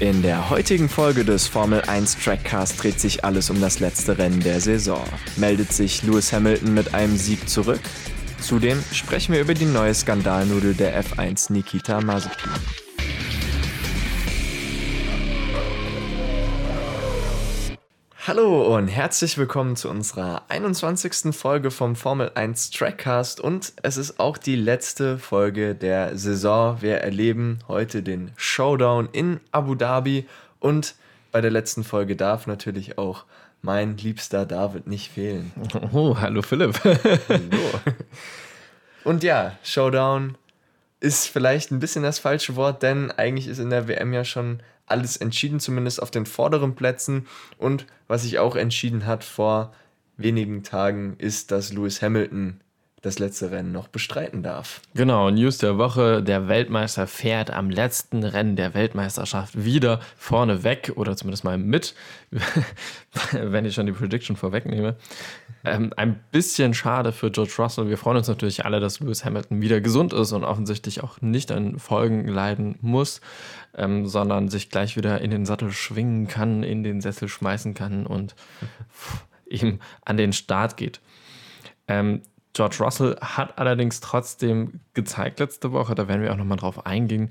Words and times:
In 0.00 0.22
der 0.22 0.48
heutigen 0.48 0.88
Folge 0.88 1.24
des 1.24 1.48
Formel 1.48 1.82
1 1.82 2.18
Trackcast 2.22 2.80
dreht 2.80 3.00
sich 3.00 3.24
alles 3.24 3.50
um 3.50 3.60
das 3.60 3.80
letzte 3.80 4.16
Rennen 4.16 4.38
der 4.38 4.60
Saison. 4.60 5.02
Meldet 5.36 5.72
sich 5.72 6.04
Lewis 6.04 6.32
Hamilton 6.32 6.72
mit 6.72 6.94
einem 6.94 7.16
Sieg 7.16 7.48
zurück? 7.48 7.80
Zudem 8.40 8.80
sprechen 8.92 9.32
wir 9.32 9.40
über 9.40 9.54
die 9.54 9.64
neue 9.64 9.92
Skandalnudel 9.92 10.74
der 10.74 11.02
F1 11.02 11.52
Nikita 11.52 12.00
Mazepin. 12.00 12.52
Hallo 18.28 18.76
und 18.76 18.88
herzlich 18.88 19.38
willkommen 19.38 19.74
zu 19.74 19.88
unserer 19.88 20.42
21. 20.48 21.34
Folge 21.34 21.70
vom 21.70 21.96
Formel 21.96 22.30
1 22.34 22.68
Trackcast 22.72 23.40
und 23.40 23.72
es 23.82 23.96
ist 23.96 24.20
auch 24.20 24.36
die 24.36 24.54
letzte 24.54 25.16
Folge 25.16 25.74
der 25.74 26.18
Saison. 26.18 26.82
Wir 26.82 26.98
erleben 26.98 27.60
heute 27.68 28.02
den 28.02 28.32
Showdown 28.36 29.08
in 29.12 29.40
Abu 29.50 29.74
Dhabi 29.74 30.26
und 30.60 30.94
bei 31.32 31.40
der 31.40 31.50
letzten 31.50 31.84
Folge 31.84 32.16
darf 32.16 32.46
natürlich 32.46 32.98
auch 32.98 33.24
mein 33.62 33.96
liebster 33.96 34.44
David 34.44 34.86
nicht 34.88 35.10
fehlen. 35.10 35.50
Oh, 35.94 36.14
hallo 36.20 36.42
Philipp. 36.42 36.78
hallo. 36.84 37.80
Und 39.04 39.22
ja, 39.22 39.56
Showdown 39.62 40.36
ist 41.00 41.28
vielleicht 41.28 41.70
ein 41.70 41.80
bisschen 41.80 42.02
das 42.02 42.18
falsche 42.18 42.56
Wort, 42.56 42.82
denn 42.82 43.10
eigentlich 43.10 43.48
ist 43.48 43.58
in 43.58 43.70
der 43.70 43.88
WM 43.88 44.12
ja 44.12 44.26
schon 44.26 44.60
alles 44.88 45.16
entschieden, 45.16 45.60
zumindest 45.60 46.02
auf 46.02 46.10
den 46.10 46.26
vorderen 46.26 46.74
Plätzen. 46.74 47.26
Und 47.58 47.86
was 48.06 48.22
sich 48.22 48.38
auch 48.38 48.56
entschieden 48.56 49.06
hat 49.06 49.24
vor 49.24 49.72
wenigen 50.16 50.62
Tagen, 50.62 51.16
ist, 51.18 51.50
dass 51.50 51.72
Lewis 51.72 52.02
Hamilton 52.02 52.60
das 53.02 53.18
letzte 53.18 53.50
Rennen 53.50 53.70
noch 53.72 53.88
bestreiten 53.88 54.42
darf. 54.42 54.80
Genau, 54.94 55.30
News 55.30 55.58
der 55.58 55.78
Woche. 55.78 56.22
Der 56.22 56.48
Weltmeister 56.48 57.06
fährt 57.06 57.50
am 57.50 57.70
letzten 57.70 58.24
Rennen 58.24 58.56
der 58.56 58.74
Weltmeisterschaft 58.74 59.64
wieder 59.64 60.00
vorne 60.16 60.64
weg 60.64 60.92
oder 60.96 61.16
zumindest 61.16 61.44
mal 61.44 61.58
mit, 61.58 61.94
wenn 63.32 63.64
ich 63.64 63.74
schon 63.74 63.86
die 63.86 63.92
Prediction 63.92 64.36
vorwegnehme. 64.36 64.96
Ähm, 65.64 65.92
ein 65.96 66.20
bisschen 66.30 66.74
schade 66.74 67.12
für 67.12 67.30
George 67.30 67.54
Russell. 67.58 67.88
Wir 67.88 67.98
freuen 67.98 68.18
uns 68.18 68.28
natürlich 68.28 68.64
alle, 68.64 68.80
dass 68.80 69.00
Lewis 69.00 69.24
Hamilton 69.24 69.60
wieder 69.60 69.80
gesund 69.80 70.12
ist 70.12 70.32
und 70.32 70.44
offensichtlich 70.44 71.02
auch 71.02 71.20
nicht 71.20 71.50
an 71.52 71.78
Folgen 71.78 72.26
leiden 72.28 72.76
muss, 72.80 73.20
ähm, 73.74 74.06
sondern 74.06 74.48
sich 74.48 74.70
gleich 74.70 74.96
wieder 74.96 75.20
in 75.20 75.30
den 75.30 75.46
Sattel 75.46 75.72
schwingen 75.72 76.28
kann, 76.28 76.62
in 76.62 76.82
den 76.82 77.00
Sessel 77.00 77.28
schmeißen 77.28 77.74
kann 77.74 78.06
und 78.06 78.34
ihm 79.46 79.80
an 80.04 80.16
den 80.16 80.32
Start 80.32 80.76
geht. 80.76 81.00
Ähm, 81.86 82.22
George 82.52 82.76
Russell 82.80 83.16
hat 83.20 83.58
allerdings 83.58 84.00
trotzdem 84.00 84.80
gezeigt 84.94 85.38
letzte 85.38 85.72
Woche, 85.72 85.94
da 85.94 86.08
werden 86.08 86.22
wir 86.22 86.32
auch 86.32 86.36
nochmal 86.36 86.58
drauf 86.58 86.86
eingehen, 86.86 87.30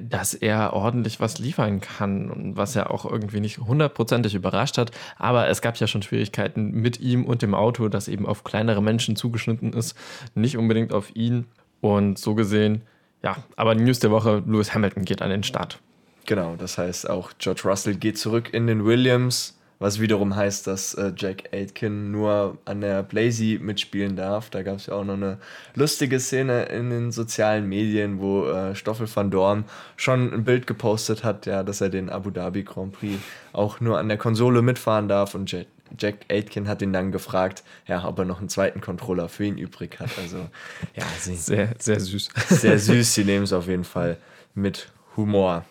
dass 0.00 0.34
er 0.34 0.72
ordentlich 0.72 1.20
was 1.20 1.38
liefern 1.38 1.80
kann 1.80 2.30
und 2.30 2.56
was 2.56 2.76
er 2.76 2.90
auch 2.90 3.04
irgendwie 3.04 3.40
nicht 3.40 3.58
hundertprozentig 3.58 4.34
überrascht 4.34 4.78
hat. 4.78 4.90
Aber 5.16 5.48
es 5.48 5.60
gab 5.60 5.76
ja 5.76 5.86
schon 5.86 6.02
Schwierigkeiten 6.02 6.70
mit 6.70 7.00
ihm 7.00 7.24
und 7.24 7.42
dem 7.42 7.54
Auto, 7.54 7.88
das 7.88 8.08
eben 8.08 8.26
auf 8.26 8.44
kleinere 8.44 8.82
Menschen 8.82 9.16
zugeschnitten 9.16 9.72
ist, 9.72 9.96
nicht 10.34 10.56
unbedingt 10.56 10.92
auf 10.92 11.14
ihn. 11.14 11.46
Und 11.80 12.18
so 12.18 12.34
gesehen, 12.34 12.82
ja, 13.22 13.36
aber 13.56 13.74
News 13.74 13.98
der 13.98 14.10
Woche, 14.10 14.42
Lewis 14.46 14.74
Hamilton 14.74 15.04
geht 15.04 15.20
an 15.20 15.30
den 15.30 15.42
Start. 15.42 15.78
Genau, 16.24 16.56
das 16.56 16.78
heißt 16.78 17.08
auch 17.08 17.32
George 17.38 17.62
Russell 17.64 17.94
geht 17.94 18.18
zurück 18.18 18.52
in 18.52 18.66
den 18.66 18.84
Williams 18.84 19.55
was 19.78 20.00
wiederum 20.00 20.34
heißt, 20.34 20.66
dass 20.66 20.94
äh, 20.94 21.12
Jack 21.16 21.52
Aitken 21.52 22.10
nur 22.10 22.56
an 22.64 22.80
der 22.80 23.02
Blazy 23.02 23.58
mitspielen 23.60 24.16
darf. 24.16 24.48
Da 24.50 24.62
gab 24.62 24.76
es 24.76 24.86
ja 24.86 24.94
auch 24.94 25.04
noch 25.04 25.14
eine 25.14 25.38
lustige 25.74 26.18
Szene 26.18 26.64
in 26.64 26.90
den 26.90 27.12
sozialen 27.12 27.68
Medien, 27.68 28.20
wo 28.20 28.46
äh, 28.46 28.74
Stoffel 28.74 29.06
van 29.12 29.30
Dorn 29.30 29.64
schon 29.96 30.32
ein 30.32 30.44
Bild 30.44 30.66
gepostet 30.66 31.24
hat, 31.24 31.46
ja, 31.46 31.62
dass 31.62 31.80
er 31.80 31.90
den 31.90 32.08
Abu 32.08 32.30
Dhabi 32.30 32.62
Grand 32.62 32.92
Prix 32.92 33.22
auch 33.52 33.80
nur 33.80 33.98
an 33.98 34.08
der 34.08 34.18
Konsole 34.18 34.62
mitfahren 34.62 35.08
darf. 35.08 35.34
Und 35.34 35.52
Jack, 35.52 35.66
Jack 35.98 36.16
Aitken 36.30 36.68
hat 36.68 36.80
ihn 36.80 36.92
dann 36.94 37.12
gefragt, 37.12 37.62
ja, 37.86 38.06
ob 38.06 38.18
er 38.18 38.24
noch 38.24 38.38
einen 38.38 38.48
zweiten 38.48 38.80
Controller 38.80 39.28
für 39.28 39.44
ihn 39.44 39.58
übrig 39.58 40.00
hat. 40.00 40.10
Also, 40.18 40.38
ja, 40.94 41.04
sie, 41.18 41.36
sehr, 41.36 41.74
sehr 41.78 42.00
süß. 42.00 42.28
Sehr 42.48 42.78
süß, 42.78 43.14
sie 43.14 43.24
nehmen 43.24 43.44
es 43.44 43.52
auf 43.52 43.68
jeden 43.68 43.84
Fall 43.84 44.16
mit 44.54 44.90
Humor. 45.16 45.64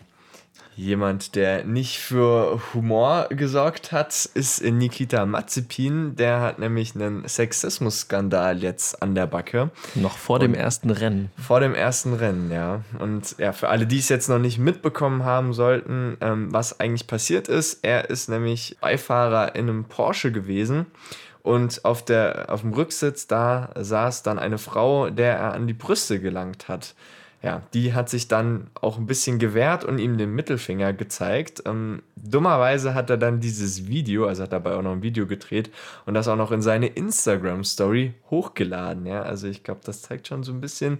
Jemand, 0.77 1.35
der 1.35 1.63
nicht 1.63 1.99
für 1.99 2.59
Humor 2.73 3.27
gesorgt 3.29 3.93
hat, 3.93 4.29
ist 4.33 4.61
Nikita 4.61 5.25
Mazepin. 5.25 6.17
Der 6.17 6.41
hat 6.41 6.59
nämlich 6.59 6.95
einen 6.95 7.25
Sexismus-Skandal 7.25 8.61
jetzt 8.61 9.01
an 9.01 9.15
der 9.15 9.25
Backe. 9.25 9.71
Noch 9.95 10.17
vor 10.17 10.35
Und 10.35 10.41
dem 10.41 10.53
ersten 10.53 10.89
Rennen. 10.89 11.31
Vor 11.37 11.61
dem 11.61 11.73
ersten 11.73 12.13
Rennen, 12.13 12.51
ja. 12.51 12.81
Und 12.99 13.35
ja, 13.37 13.53
für 13.53 13.69
alle, 13.69 13.87
die 13.87 13.99
es 13.99 14.09
jetzt 14.09 14.27
noch 14.27 14.39
nicht 14.39 14.59
mitbekommen 14.59 15.23
haben 15.23 15.53
sollten, 15.53 16.17
ähm, 16.19 16.51
was 16.51 16.77
eigentlich 16.77 17.07
passiert 17.07 17.47
ist, 17.47 17.79
er 17.81 18.09
ist 18.09 18.27
nämlich 18.27 18.75
Beifahrer 18.81 19.55
in 19.55 19.69
einem 19.69 19.85
Porsche 19.85 20.33
gewesen. 20.33 20.87
Und 21.41 21.85
auf, 21.85 22.03
der, 22.03 22.47
auf 22.49 22.61
dem 22.61 22.73
Rücksitz, 22.73 23.27
da 23.27 23.69
saß 23.75 24.23
dann 24.23 24.39
eine 24.39 24.57
Frau, 24.57 25.09
der 25.09 25.37
er 25.37 25.53
an 25.53 25.67
die 25.67 25.73
Brüste 25.73 26.19
gelangt 26.19 26.67
hat 26.67 26.95
ja, 27.45 27.61
die 27.75 27.93
hat 27.93 28.09
sich 28.09 28.27
dann 28.27 28.71
auch 28.73 28.97
ein 28.97 29.05
bisschen 29.05 29.37
gewehrt 29.37 29.83
und 29.83 29.99
ihm 29.99 30.17
den 30.17 30.33
Mittelfinger 30.33 30.93
gezeigt. 30.93 31.61
Ähm, 31.67 32.01
dummerweise 32.15 32.95
hat 32.95 33.11
er 33.11 33.17
dann 33.17 33.39
dieses 33.39 33.85
Video, 33.85 34.25
also 34.25 34.41
hat 34.41 34.51
dabei 34.51 34.73
auch 34.73 34.81
noch 34.81 34.93
ein 34.93 35.03
Video 35.03 35.27
gedreht 35.27 35.69
und 36.07 36.15
das 36.15 36.27
auch 36.27 36.37
noch 36.37 36.51
in 36.51 36.63
seine 36.63 36.87
Instagram-Story 36.87 38.15
hochgeladen. 38.31 39.05
Ja, 39.05 39.21
also 39.21 39.45
ich 39.45 39.63
glaube, 39.63 39.81
das 39.83 40.01
zeigt 40.01 40.27
schon 40.27 40.41
so 40.41 40.51
ein 40.53 40.59
bisschen, 40.59 40.97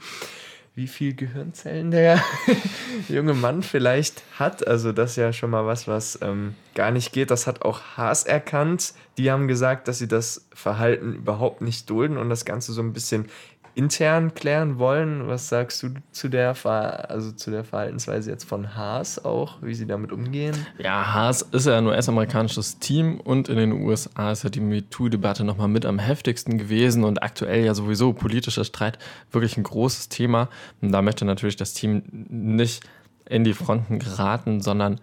wie 0.76 0.88
viel 0.88 1.16
Gehirnzellen 1.16 1.90
der 1.90 2.22
junge 3.10 3.34
Mann 3.34 3.64
vielleicht 3.64 4.22
hat. 4.38 4.68
Also 4.68 4.92
das 4.92 5.12
ist 5.12 5.16
ja 5.16 5.34
schon 5.34 5.50
mal 5.50 5.66
was, 5.66 5.88
was 5.88 6.20
ähm, 6.22 6.54
gar 6.76 6.92
nicht 6.92 7.12
geht. 7.12 7.32
Das 7.32 7.48
hat 7.48 7.64
auch 7.64 7.82
Haas 7.98 8.24
erkannt. 8.24 8.94
Die 9.18 9.32
haben 9.32 9.48
gesagt, 9.48 9.88
dass 9.88 9.98
sie 9.98 10.08
das 10.08 10.48
Verhalten 10.54 11.14
überhaupt 11.16 11.62
nicht 11.62 11.90
dulden 11.90 12.18
und 12.18 12.30
das 12.30 12.46
Ganze 12.46 12.74
so 12.74 12.82
ein 12.82 12.94
bisschen 12.94 13.30
intern 13.76 14.34
klären 14.34 14.80
wollen. 14.80 15.28
Was 15.28 15.50
sagst 15.50 15.84
du 15.84 15.90
zu 16.12 16.30
der, 16.30 16.56
Ver 16.56 17.10
also 17.10 17.32
zu 17.34 17.52
der 17.52 17.64
Verhaltensweise 17.64 18.32
jetzt 18.32 18.46
von 18.46 18.76
Haas 18.76 19.24
auch, 19.24 19.62
wie 19.62 19.76
sie 19.76 19.86
damit 19.86 20.12
umgehen? 20.12 20.56
Ja, 20.78 21.14
Haas 21.14 21.42
ist 21.42 21.68
ja 21.68 21.78
ein 21.78 21.86
US-amerikanisches 21.86 22.80
Team 22.80 23.20
und 23.20 23.50
in 23.50 23.58
den 23.58 23.74
USA 23.74 24.32
ist 24.32 24.44
ja 24.44 24.50
die 24.50 24.62
MeToo-Debatte 24.62 25.44
nochmal 25.44 25.68
mit 25.68 25.86
am 25.86 26.00
heftigsten 26.00 26.58
gewesen 26.58 27.04
und 27.04 27.22
aktuell 27.22 27.66
ja 27.66 27.74
sowieso 27.74 28.14
politischer 28.14 28.64
Streit 28.64 28.98
wirklich 29.32 29.58
ein 29.58 29.64
großes 29.64 30.10
Thema. 30.10 30.50
Und 30.82 30.94
da 30.94 31.02
möchte 31.02 31.26
natürlich 31.26 31.58
das 31.58 31.74
Team 31.74 32.04
nicht 32.30 32.84
in 33.28 33.44
die 33.44 33.54
Fronten 33.54 34.00
geraten, 34.00 34.62
sondern 34.62 35.02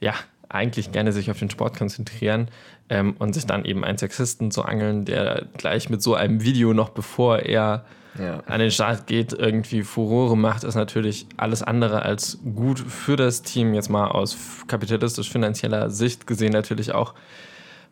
ja, 0.00 0.14
eigentlich 0.48 0.90
gerne 0.90 1.12
sich 1.12 1.30
auf 1.30 1.38
den 1.38 1.48
Sport 1.48 1.78
konzentrieren 1.78 2.48
ähm, 2.88 3.14
und 3.18 3.34
sich 3.34 3.46
dann 3.46 3.64
eben 3.64 3.84
einen 3.84 3.98
Sexisten 3.98 4.50
zu 4.50 4.64
angeln, 4.64 5.04
der 5.04 5.46
gleich 5.56 5.88
mit 5.90 6.02
so 6.02 6.14
einem 6.14 6.42
Video 6.42 6.74
noch 6.74 6.88
bevor 6.88 7.38
er 7.38 7.84
ja. 8.18 8.42
an 8.46 8.60
den 8.60 8.70
Start 8.70 9.06
geht, 9.06 9.32
irgendwie 9.32 9.82
Furore 9.82 10.36
macht, 10.36 10.64
ist 10.64 10.74
natürlich 10.74 11.26
alles 11.36 11.62
andere 11.62 12.02
als 12.02 12.38
gut 12.54 12.78
für 12.78 13.16
das 13.16 13.42
Team. 13.42 13.74
Jetzt 13.74 13.90
mal 13.90 14.08
aus 14.08 14.36
kapitalistisch-finanzieller 14.66 15.90
Sicht 15.90 16.26
gesehen 16.26 16.52
natürlich 16.52 16.92
auch. 16.92 17.14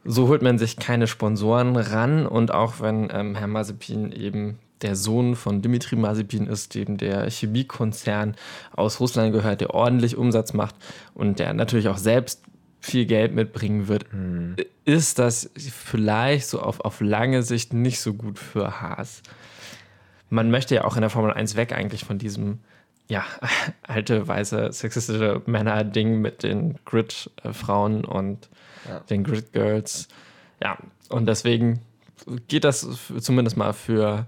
So 0.05 0.29
holt 0.29 0.43
man 0.43 0.59
sich 0.59 0.77
keine 0.77 1.07
Sponsoren 1.07 1.77
ran 1.77 2.27
und 2.27 2.53
auch 2.53 2.81
wenn 2.81 3.09
ähm, 3.13 3.35
Herr 3.35 3.49
Mazepin 3.49 4.13
eben 4.13 4.59
der 4.83 4.95
Sohn 4.95 5.35
von 5.35 5.61
Dimitri 5.61 5.97
Mazepin 5.97 6.47
ist, 6.47 6.75
dem 6.75 6.99
der 6.99 7.29
Chemiekonzern 7.29 8.37
aus 8.75 9.01
Russland 9.01 9.33
gehört, 9.33 9.61
der 9.61 9.75
ordentlich 9.75 10.17
Umsatz 10.17 10.53
macht 10.53 10.77
und 11.15 11.41
der 11.41 11.53
natürlich 11.53 11.89
auch 11.89 11.99
selbst 11.99 12.43
viel 12.81 13.07
Geld 13.07 13.35
mitbringen 13.35 13.89
wird, 13.89 14.13
mhm. 14.13 14.55
ist 14.85 15.19
das 15.19 15.51
vielleicht 15.57 16.47
so 16.47 16.61
auf, 16.61 16.81
auf 16.81 17.01
lange 17.01 17.43
Sicht 17.43 17.73
nicht 17.73 18.01
so 18.01 18.15
gut 18.15 18.39
für 18.39 18.81
Haas 18.81 19.23
man 20.31 20.51
möchte 20.51 20.75
ja 20.75 20.85
auch 20.85 20.97
in 20.97 21.03
der 21.03 21.11
Formel 21.11 21.33
1 21.33 21.57
weg 21.57 21.73
eigentlich 21.73 22.05
von 22.05 22.19
diesem, 22.19 22.61
ja, 23.09 23.25
alte, 23.83 24.27
weiße, 24.27 24.73
sexistische 24.73 25.43
Männer-Ding 25.47 26.21
mit 26.21 26.43
den 26.43 26.79
Grid-Frauen 26.85 28.05
und 28.05 28.49
ja. 28.89 29.01
den 29.01 29.25
Grid-Girls. 29.25 30.09
Ja, 30.63 30.79
und 31.09 31.27
deswegen 31.27 31.81
geht 32.49 32.65
das 32.65 32.87
zumindest 33.21 33.57
mal 33.57 33.73
für 33.73 34.27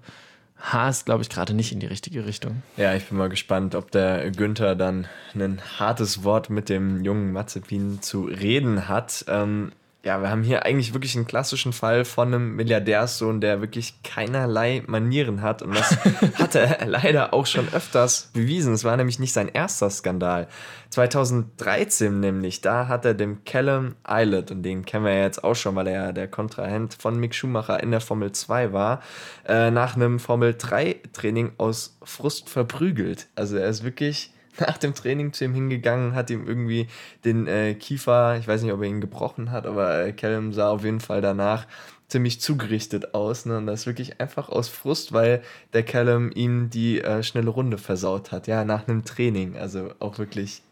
Haas, 0.61 1.05
glaube 1.05 1.23
ich, 1.23 1.31
gerade 1.31 1.55
nicht 1.55 1.73
in 1.73 1.81
die 1.81 1.87
richtige 1.87 2.27
Richtung. 2.27 2.63
Ja, 2.77 2.95
ich 2.95 3.07
bin 3.07 3.17
mal 3.17 3.29
gespannt, 3.29 3.75
ob 3.75 3.91
der 3.91 4.31
Günther 4.31 4.77
dann 4.77 5.07
ein 5.35 5.61
hartes 5.79 6.23
Wort 6.23 6.51
mit 6.51 6.69
dem 6.69 7.03
jungen 7.03 7.33
Mazepin 7.33 8.03
zu 8.03 8.25
reden 8.25 8.87
hat. 8.87 9.25
Ähm, 9.29 9.73
ja, 10.03 10.23
wir 10.23 10.31
haben 10.31 10.43
hier 10.43 10.65
eigentlich 10.65 10.95
wirklich 10.95 11.15
einen 11.15 11.27
klassischen 11.27 11.75
Fall 11.75 12.07
von 12.07 12.29
einem 12.29 12.57
Milliardärssohn, 12.57 13.43
der 13.43 13.61
wirklich 13.61 14.03
keinerlei 14.03 14.83
Manieren 14.87 15.43
hat. 15.43 15.61
Und 15.61 15.77
das 15.77 15.99
hat 16.39 16.55
er 16.55 16.87
leider 16.87 17.35
auch 17.35 17.45
schon 17.45 17.69
öfters 17.75 18.31
bewiesen. 18.33 18.73
Es 18.73 18.85
war 18.85 18.97
nämlich 18.97 19.19
nicht 19.19 19.35
sein 19.35 19.49
erster 19.49 19.91
Skandal. 19.91 20.49
2013 20.89 22.19
nämlich, 22.19 22.63
da 22.63 22.89
hat 22.89 23.05
er 23.05 23.13
dem 23.13 23.45
Callum 23.45 23.95
Eilert, 24.03 24.51
und 24.51 24.63
den 24.63 24.87
kennen 24.87 25.05
wir 25.05 25.13
ja 25.13 25.25
jetzt 25.25 25.45
auch 25.45 25.55
schon, 25.55 25.77
weil 25.77 25.87
er 25.87 26.07
ja 26.07 26.13
der 26.13 26.29
Kontrahent 26.29 26.95
von 26.95 27.21
Mick 27.21 27.35
Schumacher 27.35 27.83
in 27.83 27.91
der 27.91 28.01
Formel 28.01 28.33
2 28.33 28.73
war, 28.73 29.03
äh, 29.47 29.71
nach 29.71 29.97
einem 29.97 30.19
Formel 30.19 30.55
3 30.57 30.97
Training 31.13 31.53
aus 31.59 31.99
Frust 32.03 32.49
verprügelt. 32.49 33.29
Also 33.37 33.59
er 33.59 33.69
ist 33.69 33.85
wirklich 33.85 34.33
nach 34.61 34.79
dem 34.79 34.95
Training 34.95 35.33
zu 35.33 35.45
ihm 35.45 35.55
hingegangen, 35.55 36.15
hat 36.15 36.31
ihm 36.31 36.47
irgendwie 36.47 36.89
den 37.25 37.47
äh, 37.47 37.75
Kiefer, 37.75 38.37
ich 38.39 38.47
weiß 38.47 38.63
nicht, 38.63 38.73
ob 38.73 38.81
er 38.81 38.89
ihn 38.89 39.01
gebrochen 39.01 39.51
hat, 39.51 39.67
aber 39.67 40.07
äh, 40.07 40.13
Callum 40.13 40.53
sah 40.53 40.71
auf 40.71 40.85
jeden 40.85 41.01
Fall 41.01 41.21
danach 41.21 41.67
ziemlich 42.11 42.41
zugerichtet 42.41 43.15
aus. 43.15 43.47
Ne? 43.47 43.57
Und 43.57 43.67
das 43.67 43.87
wirklich 43.87 44.21
einfach 44.21 44.49
aus 44.49 44.69
Frust, 44.69 45.13
weil 45.13 45.43
der 45.73 45.85
Callum 45.85 46.31
ihm 46.35 46.69
die 46.71 47.01
äh, 47.01 47.23
schnelle 47.23 47.51
Runde 47.51 47.79
versaut 47.79 48.33
hat. 48.33 48.47
Ja, 48.47 48.65
nach 48.65 48.87
einem 48.87 49.05
Training. 49.05 49.57
Also 49.57 49.91
auch 50.01 50.19
wirklich. 50.19 50.63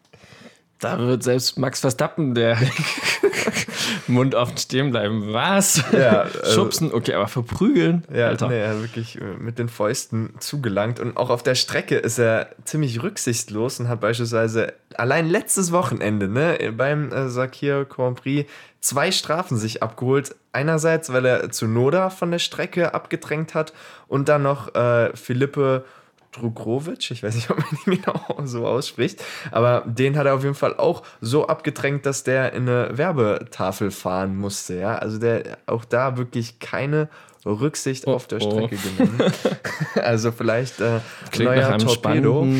Da 0.81 0.99
wird 0.99 1.23
selbst 1.23 1.59
Max 1.59 1.81
Verstappen 1.81 2.35
der 2.35 2.57
Mund 4.07 4.35
offen 4.35 4.57
stehen 4.57 4.91
bleiben. 4.91 5.33
Was? 5.33 5.83
Ja, 5.93 6.23
also, 6.23 6.53
Schubsen, 6.53 6.93
okay, 6.93 7.15
aber 7.15 7.29
verprügeln? 7.29 8.05
Ja, 8.13 8.29
Alter. 8.29 8.49
nee, 8.49 8.61
er 8.61 8.81
wirklich 8.81 9.21
äh, 9.21 9.25
mit 9.39 9.59
den 9.59 9.69
Fäusten 9.69 10.35
zugelangt. 10.39 11.01
Und 11.01 11.17
auch 11.17 11.31
auf 11.31 11.43
der 11.43 11.55
Strecke 11.55 11.97
ist 11.97 12.19
er 12.19 12.51
ziemlich 12.65 13.03
rücksichtslos 13.03 13.81
und 13.81 13.89
hat 13.89 14.01
beispielsweise 14.01 14.75
allein 14.95 15.29
letztes 15.29 15.73
Wochenende 15.73 16.29
ne, 16.29 16.73
beim 16.77 17.13
äh, 17.13 17.29
Sakir 17.29 17.85
Grand 17.85 18.21
Prix 18.21 18.51
zwei 18.81 19.11
Strafen 19.11 19.57
sich 19.57 19.83
abgeholt. 19.83 20.35
Einerseits, 20.53 21.13
weil 21.13 21.25
er 21.25 21.51
zu 21.51 21.67
Noda 21.67 22.11
von 22.11 22.31
der 22.31 22.39
Strecke 22.39 22.95
abgedrängt 22.95 23.55
hat 23.55 23.73
und 24.09 24.29
dann 24.29 24.43
noch 24.43 24.75
äh, 24.75 25.15
Philippe 25.15 25.85
Drugrovic, 26.33 27.11
ich 27.11 27.23
weiß 27.23 27.35
nicht, 27.35 27.51
ob 27.51 27.59
man 27.59 27.67
ihn 27.87 28.03
genau 28.05 28.47
so 28.47 28.67
ausspricht, 28.67 29.25
aber 29.51 29.85
den 29.87 30.17
hat 30.17 30.27
er 30.27 30.35
auf 30.35 30.43
jeden 30.43 30.55
Fall 30.55 30.77
auch 30.77 31.03
so 31.21 31.47
abgedrängt, 31.47 32.07
dass 32.07 32.23
der 32.23 32.53
in 32.53 32.69
eine 32.69 32.97
Werbetafel 32.97 33.91
fahren 33.91 34.37
musste. 34.37 34.77
Ja, 34.77 34.97
also 34.97 35.19
der 35.19 35.59
auch 35.67 35.85
da 35.85 36.17
wirklich 36.17 36.59
keine 36.59 37.09
Rücksicht 37.47 38.07
oh, 38.07 38.15
auf 38.15 38.27
der 38.27 38.43
oh. 38.43 38.51
Strecke 38.51 38.77
oh. 38.77 39.05
genommen. 39.05 39.33
also 39.95 40.33
vielleicht 40.33 40.81
äh, 40.81 41.01
Klingt 41.31 41.51
neuer 41.51 41.71
nach 41.71 41.79
Torpedo. 41.79 42.47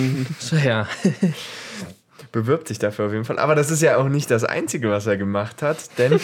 Ja. 0.65 0.87
Bewirbt 2.33 2.69
sich 2.69 2.79
dafür 2.79 3.07
auf 3.07 3.13
jeden 3.13 3.25
Fall. 3.25 3.39
Aber 3.39 3.55
das 3.55 3.71
ist 3.71 3.81
ja 3.81 3.97
auch 3.97 4.09
nicht 4.09 4.31
das 4.31 4.45
Einzige, 4.45 4.91
was 4.91 5.07
er 5.07 5.17
gemacht 5.17 5.63
hat, 5.63 5.99
denn 5.99 6.21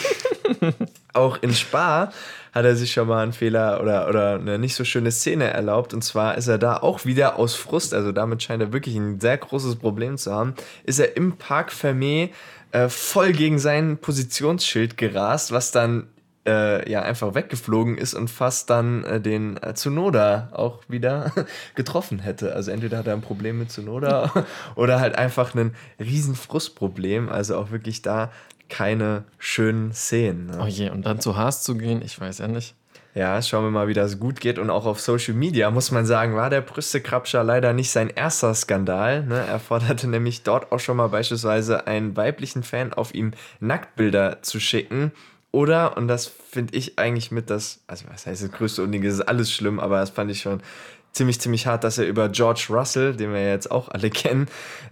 auch 1.13 1.41
in 1.41 1.53
Spa 1.53 2.11
hat 2.55 2.63
er 2.63 2.77
sich 2.77 2.93
schon 2.93 3.09
mal 3.09 3.21
einen 3.21 3.33
Fehler 3.33 3.81
oder, 3.81 4.07
oder 4.07 4.35
eine 4.35 4.57
nicht 4.57 4.75
so 4.75 4.85
schöne 4.85 5.11
Szene 5.11 5.49
erlaubt. 5.51 5.93
Und 5.93 6.03
zwar 6.03 6.37
ist 6.37 6.47
er 6.47 6.57
da 6.57 6.77
auch 6.77 7.03
wieder 7.03 7.37
aus 7.37 7.53
Frust, 7.53 7.93
also 7.93 8.13
damit 8.13 8.41
scheint 8.41 8.63
er 8.63 8.71
wirklich 8.71 8.95
ein 8.95 9.19
sehr 9.19 9.37
großes 9.37 9.75
Problem 9.75 10.17
zu 10.17 10.33
haben, 10.33 10.55
ist 10.85 10.99
er 10.99 11.17
im 11.17 11.33
Park 11.33 11.73
Fermé 11.73 12.29
äh, 12.71 12.87
voll 12.87 13.33
gegen 13.33 13.59
sein 13.59 13.97
Positionsschild 13.97 14.95
gerast, 14.95 15.51
was 15.51 15.71
dann 15.71 16.07
äh, 16.47 16.89
ja 16.89 17.01
einfach 17.01 17.35
weggeflogen 17.35 17.97
ist 17.97 18.13
und 18.13 18.29
fast 18.29 18.69
dann 18.69 19.03
äh, 19.03 19.19
den 19.19 19.57
äh, 19.57 19.73
Tsunoda 19.73 20.49
auch 20.53 20.79
wieder 20.87 21.33
getroffen 21.75 22.19
hätte. 22.19 22.55
Also 22.55 22.71
entweder 22.71 22.99
hat 22.99 23.07
er 23.07 23.13
ein 23.13 23.21
Problem 23.21 23.59
mit 23.59 23.71
Tsunoda 23.71 24.31
oder 24.75 25.01
halt 25.01 25.17
einfach 25.17 25.55
ein 25.55 25.75
riesen 25.99 26.35
Frustproblem. 26.35 27.27
Also 27.27 27.57
auch 27.57 27.71
wirklich 27.71 28.01
da 28.01 28.31
keine 28.69 29.23
schönen 29.37 29.93
Szenen. 29.93 30.47
Ne? 30.47 30.59
Oh 30.61 30.67
je, 30.67 30.89
und 30.89 31.05
dann 31.05 31.19
zu 31.19 31.35
Haas 31.35 31.63
zu 31.63 31.75
gehen, 31.75 32.01
ich 32.01 32.19
weiß 32.19 32.39
ja 32.39 32.47
nicht. 32.47 32.75
Ja, 33.15 33.41
schauen 33.41 33.63
wir 33.63 33.71
mal, 33.71 33.87
wie 33.87 33.93
das 33.93 34.19
gut 34.19 34.41
geht. 34.41 34.59
Und 34.59 34.69
auch 34.69 34.85
auf 34.85 34.99
Social 34.99 35.35
Media 35.35 35.71
muss 35.71 35.89
man 35.89 36.05
sagen, 36.05 36.35
war 36.35 36.49
der 36.49 36.59
Brüstekrabscher 36.59 37.45
leider 37.45 37.71
nicht 37.71 37.89
sein 37.89 38.09
erster 38.09 38.53
Skandal. 38.53 39.23
Ne? 39.23 39.41
Er 39.47 39.59
forderte 39.59 40.07
nämlich 40.07 40.43
dort 40.43 40.73
auch 40.73 40.79
schon 40.79 40.97
mal 40.97 41.07
beispielsweise 41.07 41.87
einen 41.87 42.17
weiblichen 42.17 42.61
Fan 42.61 42.91
auf 42.91 43.15
ihm 43.15 43.31
Nacktbilder 43.61 44.41
zu 44.41 44.59
schicken. 44.59 45.13
Oder, 45.51 45.95
und 45.95 46.09
das 46.09 46.27
finde 46.27 46.75
ich 46.75 46.99
eigentlich 46.99 47.31
mit 47.31 47.49
das, 47.49 47.79
also 47.87 48.03
was 48.11 48.25
heißt 48.25 48.43
das 48.43 48.51
größte 48.51 48.83
Unding, 48.83 49.05
es 49.05 49.13
ist 49.13 49.21
alles 49.21 49.49
schlimm, 49.49 49.79
aber 49.79 50.01
das 50.01 50.09
fand 50.09 50.29
ich 50.29 50.41
schon 50.41 50.61
ziemlich, 51.13 51.39
ziemlich 51.39 51.65
hart, 51.65 51.85
dass 51.85 51.97
er 51.97 52.07
über 52.07 52.27
George 52.27 52.65
Russell, 52.69 53.15
den 53.15 53.31
wir 53.31 53.39
ja 53.39 53.51
jetzt 53.51 53.71
auch 53.71 53.87
alle 53.87 54.09
kennen, 54.09 54.47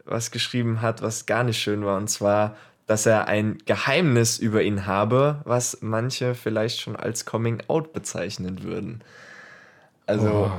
was 0.06 0.32
geschrieben 0.32 0.82
hat, 0.82 1.02
was 1.02 1.26
gar 1.26 1.44
nicht 1.44 1.62
schön 1.62 1.84
war. 1.84 1.98
Und 1.98 2.10
zwar 2.10 2.56
dass 2.86 3.06
er 3.06 3.28
ein 3.28 3.58
Geheimnis 3.66 4.40
über 4.40 4.62
ihn 4.62 4.86
habe, 4.86 5.42
was 5.46 5.78
manche 5.82 6.36
vielleicht 6.36 6.82
schon 6.82 6.96
als 6.96 7.26
Coming 7.26 7.62
Out 7.68 7.94
bezeichnen 7.94 8.64
würden. 8.64 9.02
Also 10.06 10.52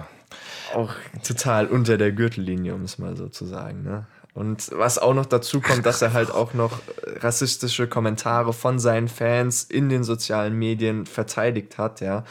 oh. 0.72 0.76
auch 0.78 0.94
total 1.22 1.66
unter 1.66 1.98
der 1.98 2.12
Gürtellinie, 2.12 2.74
um 2.74 2.82
es 2.82 2.98
mal 2.98 3.16
so 3.16 3.28
zu 3.28 3.44
sagen. 3.44 3.82
Ne? 3.82 4.06
Und 4.34 4.70
was 4.72 4.98
auch 4.98 5.14
noch 5.14 5.26
dazu 5.26 5.60
kommt, 5.60 5.86
dass 5.86 6.02
er 6.02 6.12
halt 6.12 6.30
auch 6.30 6.54
noch 6.54 6.80
rassistische 7.20 7.86
Kommentare 7.86 8.52
von 8.52 8.80
seinen 8.80 9.08
Fans 9.08 9.62
in 9.62 9.88
den 9.88 10.02
sozialen 10.02 10.58
Medien 10.58 11.06
verteidigt 11.06 11.78
hat, 11.78 12.00
ja. 12.00 12.24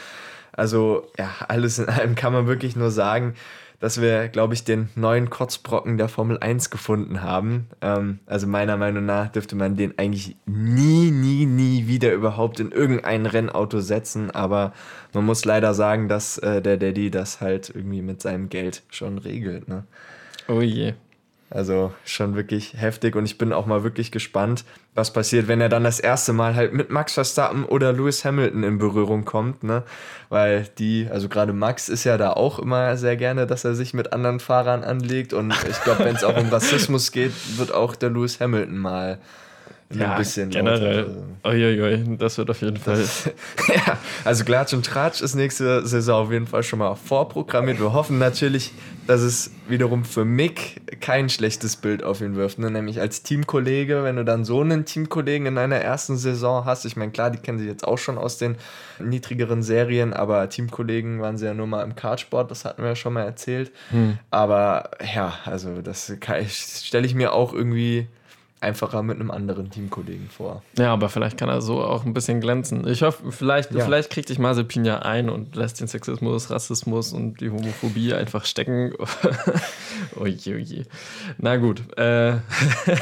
Also, 0.52 1.10
ja, 1.18 1.30
alles 1.48 1.80
in 1.80 1.88
allem 1.88 2.14
kann 2.14 2.32
man 2.32 2.46
wirklich 2.46 2.76
nur 2.76 2.92
sagen, 2.92 3.34
dass 3.80 4.00
wir, 4.00 4.28
glaube 4.28 4.54
ich, 4.54 4.64
den 4.64 4.88
neuen 4.94 5.30
Kotzbrocken 5.30 5.98
der 5.98 6.08
Formel 6.08 6.38
1 6.38 6.70
gefunden 6.70 7.22
haben. 7.22 7.68
Ähm, 7.80 8.20
also 8.26 8.46
meiner 8.46 8.76
Meinung 8.76 9.06
nach 9.06 9.28
dürfte 9.28 9.56
man 9.56 9.76
den 9.76 9.98
eigentlich 9.98 10.36
nie, 10.46 11.10
nie, 11.10 11.46
nie 11.46 11.86
wieder 11.86 12.12
überhaupt 12.12 12.60
in 12.60 12.72
irgendein 12.72 13.26
Rennauto 13.26 13.80
setzen. 13.80 14.30
Aber 14.30 14.72
man 15.12 15.24
muss 15.26 15.44
leider 15.44 15.74
sagen, 15.74 16.08
dass 16.08 16.38
äh, 16.38 16.62
der 16.62 16.76
Daddy 16.76 17.10
das 17.10 17.40
halt 17.40 17.70
irgendwie 17.74 18.02
mit 18.02 18.22
seinem 18.22 18.48
Geld 18.48 18.82
schon 18.90 19.18
regelt. 19.18 19.68
Ne? 19.68 19.84
Oh 20.48 20.60
je. 20.60 20.94
Also 21.54 21.94
schon 22.04 22.34
wirklich 22.34 22.74
heftig 22.76 23.14
und 23.14 23.24
ich 23.26 23.38
bin 23.38 23.52
auch 23.52 23.64
mal 23.64 23.84
wirklich 23.84 24.10
gespannt, 24.10 24.64
was 24.96 25.12
passiert, 25.12 25.46
wenn 25.46 25.60
er 25.60 25.68
dann 25.68 25.84
das 25.84 26.00
erste 26.00 26.32
Mal 26.32 26.56
halt 26.56 26.74
mit 26.74 26.90
Max 26.90 27.14
Verstappen 27.14 27.64
oder 27.64 27.92
Lewis 27.92 28.24
Hamilton 28.24 28.64
in 28.64 28.78
Berührung 28.78 29.24
kommt, 29.24 29.62
ne? 29.62 29.84
Weil 30.30 30.66
die, 30.78 31.06
also 31.08 31.28
gerade 31.28 31.52
Max 31.52 31.88
ist 31.88 32.02
ja 32.02 32.18
da 32.18 32.32
auch 32.32 32.58
immer 32.58 32.96
sehr 32.96 33.16
gerne, 33.16 33.46
dass 33.46 33.64
er 33.64 33.76
sich 33.76 33.94
mit 33.94 34.12
anderen 34.12 34.40
Fahrern 34.40 34.82
anlegt 34.82 35.32
und 35.32 35.54
ich 35.70 35.80
glaube, 35.84 36.04
wenn 36.04 36.16
es 36.16 36.24
auch 36.24 36.36
um 36.36 36.48
Rassismus 36.50 37.12
geht, 37.12 37.32
wird 37.56 37.72
auch 37.72 37.94
der 37.94 38.10
Lewis 38.10 38.40
Hamilton 38.40 38.76
mal 38.76 39.20
ja, 39.92 40.12
ein 40.12 40.18
bisschen 40.18 40.50
generell. 40.50 41.06
Uiuiui, 41.44 42.16
das 42.16 42.38
wird 42.38 42.50
auf 42.50 42.60
jeden 42.62 42.78
Fall. 42.78 42.96
Das, 42.96 43.30
ja, 43.68 43.98
also 44.24 44.44
Glatsch 44.44 44.72
und 44.72 44.86
Tratsch 44.86 45.20
ist 45.20 45.34
nächste 45.34 45.86
Saison 45.86 46.26
auf 46.26 46.32
jeden 46.32 46.46
Fall 46.46 46.62
schon 46.62 46.78
mal 46.78 46.94
vorprogrammiert. 46.94 47.78
Wir 47.78 47.92
hoffen 47.92 48.18
natürlich, 48.18 48.72
dass 49.06 49.20
es 49.20 49.50
wiederum 49.68 50.04
für 50.04 50.24
Mick 50.24 50.80
kein 51.00 51.28
schlechtes 51.28 51.76
Bild 51.76 52.02
auf 52.02 52.22
ihn 52.22 52.34
wirft. 52.34 52.58
Ne? 52.58 52.70
Nämlich 52.70 53.00
als 53.00 53.22
Teamkollege, 53.22 54.04
wenn 54.04 54.16
du 54.16 54.24
dann 54.24 54.44
so 54.44 54.62
einen 54.62 54.86
Teamkollegen 54.86 55.46
in 55.46 55.54
deiner 55.56 55.76
ersten 55.76 56.16
Saison 56.16 56.64
hast. 56.64 56.86
Ich 56.86 56.96
meine, 56.96 57.12
klar, 57.12 57.30
die 57.30 57.38
kennen 57.38 57.58
sich 57.58 57.68
jetzt 57.68 57.86
auch 57.86 57.98
schon 57.98 58.16
aus 58.16 58.38
den 58.38 58.56
niedrigeren 58.98 59.62
Serien, 59.62 60.14
aber 60.14 60.48
Teamkollegen 60.48 61.20
waren 61.20 61.36
sie 61.36 61.44
ja 61.44 61.54
nur 61.54 61.66
mal 61.66 61.82
im 61.82 61.94
Kartsport, 61.94 62.50
das 62.50 62.64
hatten 62.64 62.82
wir 62.82 62.90
ja 62.90 62.96
schon 62.96 63.12
mal 63.12 63.24
erzählt. 63.24 63.70
Hm. 63.90 64.18
Aber 64.30 64.90
ja, 65.14 65.34
also 65.44 65.82
das 65.82 66.12
stelle 66.82 67.06
ich 67.06 67.14
mir 67.14 67.32
auch 67.32 67.52
irgendwie 67.52 68.08
einfacher 68.64 69.02
mit 69.02 69.20
einem 69.20 69.30
anderen 69.30 69.70
Teamkollegen 69.70 70.28
vor. 70.28 70.62
Ja, 70.78 70.92
aber 70.92 71.08
vielleicht 71.08 71.36
kann 71.38 71.48
er 71.48 71.60
so 71.60 71.82
auch 71.82 72.04
ein 72.04 72.14
bisschen 72.14 72.40
glänzen. 72.40 72.86
Ich 72.88 73.02
hoffe, 73.02 73.30
vielleicht, 73.30 73.72
ja. 73.72 73.84
vielleicht 73.84 74.10
kriegt 74.10 74.28
dich 74.28 74.38
Mazepin 74.38 74.84
ja 74.84 75.00
ein 75.00 75.30
und 75.30 75.54
lässt 75.54 75.80
den 75.80 75.86
Sexismus, 75.86 76.50
Rassismus 76.50 77.12
und 77.12 77.40
die 77.40 77.50
Homophobie 77.50 78.14
einfach 78.14 78.44
stecken. 78.44 78.92
oje, 80.16 80.56
oje. 80.56 80.82
Na 81.38 81.56
gut. 81.56 81.82
Äh, 81.96 82.38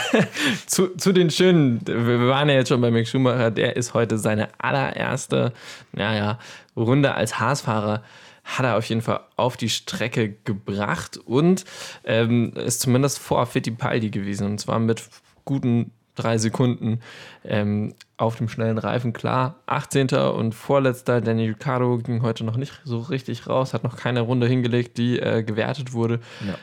zu, 0.67 0.89
zu 0.97 1.13
den 1.13 1.31
schönen, 1.31 1.81
wir 1.87 2.29
waren 2.29 2.49
ja 2.49 2.57
jetzt 2.57 2.69
schon 2.69 2.81
bei 2.81 2.91
Mick 2.91 3.09
Schumacher, 3.09 3.51
der 3.51 3.77
ist 3.77 3.95
heute 3.95 4.19
seine 4.19 4.49
allererste, 4.59 5.53
naja, 5.93 6.39
Runde 6.77 7.15
als 7.15 7.39
Haasfahrer 7.39 8.03
hat 8.45 8.65
er 8.65 8.77
auf 8.77 8.85
jeden 8.87 9.03
Fall 9.03 9.21
auf 9.37 9.57
die 9.57 9.69
Strecke 9.69 10.35
gebracht 10.45 11.17
und 11.17 11.65
ähm, 12.05 12.53
ist 12.55 12.81
zumindest 12.81 13.19
vor 13.19 13.47
Fittipaldi 13.47 14.11
gewesen 14.11 14.47
und 14.47 14.59
zwar 14.59 14.79
mit 14.79 15.03
guten 15.45 15.93
drei 16.15 16.39
Sekunden 16.39 17.01
ähm, 17.45 17.95
auf 18.17 18.37
dem 18.37 18.49
schnellen 18.49 18.79
Reifen. 18.79 19.13
Klar, 19.13 19.57
18. 19.67 20.09
und 20.09 20.55
vorletzter 20.55 21.21
Danny 21.21 21.49
Ricciardo 21.49 21.99
ging 21.99 22.23
heute 22.23 22.45
noch 22.45 22.57
nicht 22.57 22.81
so 22.85 22.99
richtig 22.99 23.49
raus, 23.49 23.73
hat 23.73 23.85
noch 23.85 23.97
keine 23.97 24.21
Runde 24.21 24.47
hingelegt, 24.47 24.99
die 24.99 25.19
äh, 25.19 25.43
gewertet 25.43 25.93
wurde. 25.93 26.21
Ja. 26.47 26.55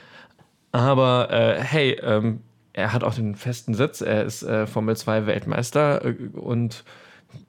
Aber 0.72 1.32
äh, 1.32 1.60
hey, 1.64 2.00
ähm, 2.04 2.42
er 2.74 2.94
hat 2.94 3.04
auch 3.04 3.16
den 3.16 3.36
festen 3.36 3.74
Sitz, 3.74 4.02
er 4.02 4.24
ist 4.24 4.44
äh, 4.44 4.68
Formel 4.68 4.96
2 4.96 5.26
Weltmeister 5.26 6.06
äh, 6.06 6.16
und 6.34 6.84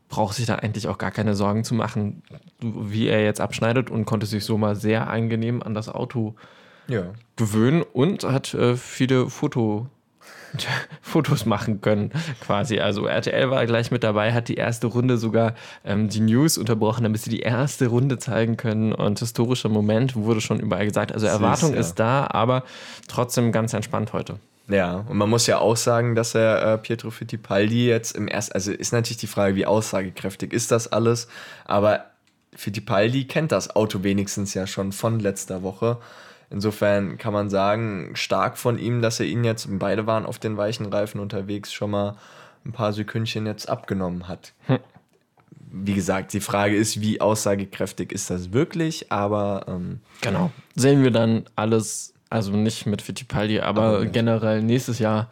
braucht 0.08 0.34
sich 0.34 0.46
da 0.46 0.56
eigentlich 0.56 0.88
auch 0.88 0.98
gar 0.98 1.10
keine 1.10 1.34
Sorgen 1.34 1.64
zu 1.64 1.74
machen, 1.74 2.22
wie 2.60 3.06
er 3.06 3.22
jetzt 3.22 3.40
abschneidet 3.40 3.90
und 3.90 4.06
konnte 4.06 4.26
sich 4.26 4.44
so 4.44 4.58
mal 4.58 4.74
sehr 4.74 5.08
angenehm 5.08 5.62
an 5.62 5.74
das 5.74 5.88
Auto 5.88 6.34
ja. 6.88 7.12
gewöhnen 7.36 7.82
und 7.82 8.24
hat 8.24 8.54
äh, 8.54 8.76
viele 8.76 9.30
Foto 9.30 9.86
Fotos 11.02 11.46
machen 11.46 11.80
können, 11.80 12.10
quasi. 12.40 12.78
Also 12.80 13.06
RTL 13.06 13.50
war 13.50 13.64
gleich 13.66 13.90
mit 13.90 14.02
dabei, 14.02 14.32
hat 14.32 14.48
die 14.48 14.54
erste 14.54 14.86
Runde 14.86 15.16
sogar 15.16 15.54
ähm, 15.84 16.08
die 16.08 16.20
News 16.20 16.58
unterbrochen, 16.58 17.04
damit 17.04 17.20
sie 17.20 17.30
die 17.30 17.40
erste 17.40 17.86
Runde 17.86 18.18
zeigen 18.18 18.56
können. 18.56 18.92
Und 18.92 19.18
historischer 19.18 19.68
Moment 19.68 20.16
wurde 20.16 20.40
schon 20.40 20.60
überall 20.60 20.86
gesagt. 20.86 21.12
Also 21.12 21.26
Erwartung 21.26 21.70
ist, 21.70 21.74
ja. 21.74 21.80
ist 21.80 21.94
da, 21.94 22.26
aber 22.30 22.64
trotzdem 23.08 23.52
ganz 23.52 23.72
entspannt 23.72 24.12
heute. 24.12 24.36
Ja, 24.68 25.04
und 25.08 25.16
man 25.16 25.28
muss 25.28 25.46
ja 25.46 25.58
auch 25.58 25.76
sagen, 25.76 26.14
dass 26.14 26.34
er 26.34 26.74
äh, 26.74 26.78
Pietro 26.78 27.10
Fittipaldi 27.10 27.88
jetzt 27.88 28.16
im 28.16 28.28
ersten, 28.28 28.52
also 28.52 28.70
ist 28.70 28.92
natürlich 28.92 29.18
die 29.18 29.26
Frage, 29.26 29.56
wie 29.56 29.66
aussagekräftig 29.66 30.52
ist 30.52 30.70
das 30.70 30.92
alles, 30.92 31.26
aber 31.64 32.04
Fittipaldi 32.54 33.24
kennt 33.24 33.52
das 33.52 33.74
Auto 33.74 34.02
wenigstens 34.04 34.54
ja 34.54 34.66
schon 34.66 34.92
von 34.92 35.18
letzter 35.18 35.62
Woche 35.62 35.98
insofern 36.50 37.16
kann 37.16 37.32
man 37.32 37.48
sagen, 37.48 38.10
stark 38.14 38.58
von 38.58 38.78
ihm, 38.78 39.00
dass 39.00 39.20
er 39.20 39.26
ihn 39.26 39.44
jetzt, 39.44 39.68
beide 39.70 40.06
waren 40.06 40.26
auf 40.26 40.38
den 40.38 40.56
weichen 40.56 40.86
Reifen 40.86 41.20
unterwegs, 41.20 41.72
schon 41.72 41.90
mal 41.90 42.16
ein 42.64 42.72
paar 42.72 42.92
Sekündchen 42.92 43.46
jetzt 43.46 43.68
abgenommen 43.68 44.28
hat. 44.28 44.52
Hm. 44.66 44.78
Wie 45.72 45.94
gesagt, 45.94 46.32
die 46.32 46.40
Frage 46.40 46.76
ist, 46.76 47.00
wie 47.00 47.20
aussagekräftig 47.20 48.12
ist 48.12 48.28
das 48.28 48.52
wirklich, 48.52 49.12
aber. 49.12 49.66
Ähm, 49.68 50.00
genau. 50.20 50.50
Sehen 50.74 51.04
wir 51.04 51.12
dann 51.12 51.44
alles, 51.54 52.12
also 52.28 52.50
nicht 52.52 52.86
mit 52.86 53.02
Fittipaldi, 53.02 53.60
aber, 53.60 53.82
aber 53.82 54.06
generell 54.06 54.62
nächstes 54.62 54.98
Jahr 54.98 55.30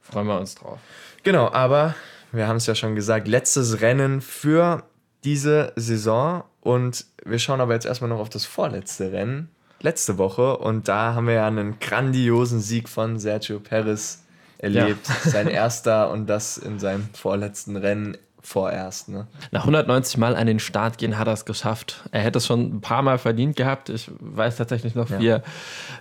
freuen 0.00 0.26
wir 0.26 0.40
uns 0.40 0.54
drauf. 0.54 0.78
Genau, 1.22 1.50
aber 1.50 1.94
wir 2.32 2.48
haben 2.48 2.56
es 2.56 2.66
ja 2.66 2.74
schon 2.74 2.94
gesagt, 2.94 3.28
letztes 3.28 3.82
Rennen 3.82 4.22
für 4.22 4.84
diese 5.24 5.72
Saison 5.76 6.44
und 6.60 7.04
wir 7.24 7.38
schauen 7.38 7.60
aber 7.60 7.74
jetzt 7.74 7.84
erstmal 7.84 8.08
noch 8.08 8.20
auf 8.20 8.28
das 8.30 8.44
vorletzte 8.46 9.12
Rennen 9.12 9.50
letzte 9.80 10.18
Woche 10.18 10.56
und 10.56 10.88
da 10.88 11.14
haben 11.14 11.26
wir 11.26 11.34
ja 11.34 11.46
einen 11.46 11.78
grandiosen 11.78 12.60
Sieg 12.60 12.88
von 12.88 13.18
Sergio 13.18 13.60
Perez 13.60 14.24
erlebt. 14.58 15.08
Ja. 15.08 15.30
Sein 15.30 15.48
erster 15.48 16.10
und 16.10 16.26
das 16.26 16.58
in 16.58 16.78
seinem 16.78 17.08
vorletzten 17.12 17.76
Rennen 17.76 18.16
vorerst. 18.46 19.08
Ne? 19.08 19.26
Nach 19.50 19.62
190 19.62 20.18
Mal 20.18 20.36
an 20.36 20.46
den 20.46 20.60
Start 20.60 20.98
gehen 20.98 21.18
hat 21.18 21.26
er 21.26 21.32
es 21.32 21.44
geschafft. 21.44 22.04
Er 22.12 22.22
hätte 22.22 22.38
es 22.38 22.46
schon 22.46 22.76
ein 22.76 22.80
paar 22.80 23.02
Mal 23.02 23.18
verdient 23.18 23.56
gehabt. 23.56 23.88
Ich 23.88 24.08
weiß 24.20 24.56
tatsächlich 24.56 24.94
noch, 24.94 25.10
ja. 25.10 25.18
wie 25.18 25.26
er 25.26 25.42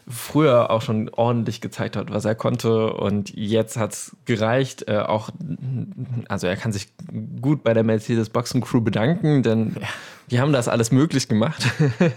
früher 0.07 0.69
auch 0.69 0.83
schon 0.83 1.09
ordentlich 1.09 1.59
gezeigt 1.59 1.95
hat, 1.95 2.11
was 2.13 2.23
er 2.23 2.35
konnte. 2.35 2.93
Und 2.93 3.35
jetzt 3.35 3.77
hat 3.77 3.93
es 3.93 4.15
gereicht. 4.25 4.87
Äh, 4.87 4.99
auch, 4.99 5.31
also 6.29 6.45
er 6.45 6.55
kann 6.55 6.71
sich 6.71 6.89
gut 7.41 7.63
bei 7.63 7.73
der 7.73 7.83
Mercedes 7.83 8.29
Boxen 8.29 8.61
Crew 8.61 8.81
bedanken, 8.81 9.41
denn 9.41 9.75
ja 9.81 9.87
die 10.31 10.39
haben 10.39 10.53
das 10.53 10.67
alles 10.67 10.91
möglich 10.91 11.27
gemacht. 11.27 11.63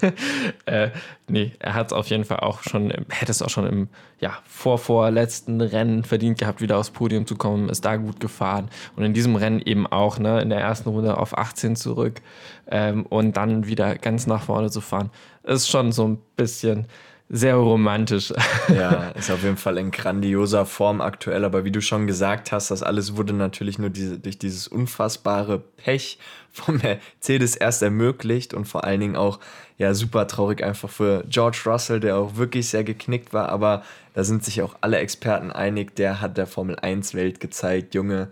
äh, 0.66 0.90
nee, 1.28 1.52
er 1.58 1.75
hat 1.75 1.88
es 1.88 1.92
auf 1.92 2.08
jeden 2.08 2.25
Fall 2.25 2.40
auch 2.40 2.62
schon, 2.62 2.90
hätte 3.11 3.30
es 3.30 3.42
auch 3.42 3.50
schon 3.50 3.66
im 3.66 3.88
ja, 4.20 4.38
vorvorletzten 4.44 5.60
Rennen 5.60 6.02
verdient 6.02 6.38
gehabt, 6.38 6.60
wieder 6.60 6.78
aufs 6.78 6.90
Podium 6.90 7.26
zu 7.26 7.37
kommen, 7.37 7.68
ist 7.68 7.84
da 7.84 7.96
gut 7.96 8.18
gefahren. 8.18 8.68
Und 8.96 9.04
in 9.04 9.14
diesem 9.14 9.37
Rennen 9.37 9.60
eben 9.60 9.87
auch, 9.87 10.18
ne, 10.18 10.40
in 10.40 10.50
der 10.50 10.60
ersten 10.60 10.88
Runde 10.88 11.18
auf 11.18 11.38
18 11.38 11.76
zurück 11.76 12.20
ähm, 12.68 13.06
und 13.06 13.37
dann 13.37 13.66
wieder 13.66 13.94
ganz 13.96 14.26
nach 14.26 14.42
vorne 14.42 14.70
zu 14.70 14.80
fahren. 14.80 15.10
Ist 15.44 15.68
schon 15.68 15.92
so 15.92 16.06
ein 16.06 16.18
bisschen 16.37 16.87
sehr 17.28 17.56
romantisch. 17.56 18.32
Ja, 18.68 19.08
ist 19.11 19.30
auf 19.30 19.42
jeden 19.42 19.56
Fall 19.56 19.78
in 19.78 19.90
grandioser 19.90 20.66
Form 20.66 21.00
aktuell, 21.00 21.44
aber 21.47 21.64
wie 21.64 21.70
du 21.70 21.80
schon 21.80 22.06
gesagt 22.06 22.52
hast, 22.52 22.70
das 22.70 22.82
alles 22.82 23.16
wurde 23.16 23.32
natürlich 23.32 23.78
nur 23.78 23.88
diese, 23.88 24.18
durch 24.18 24.38
dieses 24.38 24.68
unfassbare 24.68 25.58
Pech 25.58 26.18
vom 26.52 26.76
Mercedes 26.76 27.56
erst 27.56 27.82
ermöglicht 27.82 28.52
und 28.52 28.66
vor 28.66 28.85
allen 28.85 29.00
Dingen 29.00 29.16
auch 29.16 29.40
ja 29.78 29.94
super 29.94 30.26
traurig 30.26 30.62
einfach 30.62 30.90
für 30.90 31.25
George 31.28 31.62
Russell, 31.64 32.00
der 32.00 32.16
auch 32.18 32.37
wirklich 32.37 32.68
sehr 32.68 32.85
geknickt 32.85 33.32
war, 33.32 33.49
aber 33.49 33.82
da 34.12 34.23
sind 34.23 34.44
sich 34.44 34.61
auch 34.61 34.76
alle 34.82 34.99
Experten 34.99 35.50
einig, 35.50 35.97
der 35.97 36.20
hat 36.20 36.37
der 36.37 36.47
Formel 36.47 36.76
1 36.76 37.14
Welt 37.14 37.40
gezeigt, 37.40 37.94
Junge, 37.94 38.28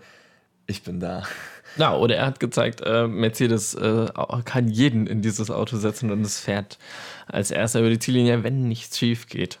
ich 0.67 0.83
bin 0.83 0.99
da. 0.99 1.23
Ja, 1.77 1.95
oder 1.95 2.15
er 2.15 2.25
hat 2.25 2.39
gezeigt, 2.39 2.81
äh, 2.81 3.07
Mercedes 3.07 3.73
äh, 3.75 4.07
kann 4.45 4.67
jeden 4.67 5.07
in 5.07 5.21
dieses 5.21 5.51
Auto 5.51 5.77
setzen 5.77 6.11
und 6.11 6.21
es 6.21 6.39
fährt 6.39 6.77
als 7.27 7.51
erster 7.51 7.79
über 7.79 7.89
die 7.89 7.99
Ziellinie, 7.99 8.43
wenn 8.43 8.67
nichts 8.67 8.97
schief 8.97 9.27
geht. 9.27 9.59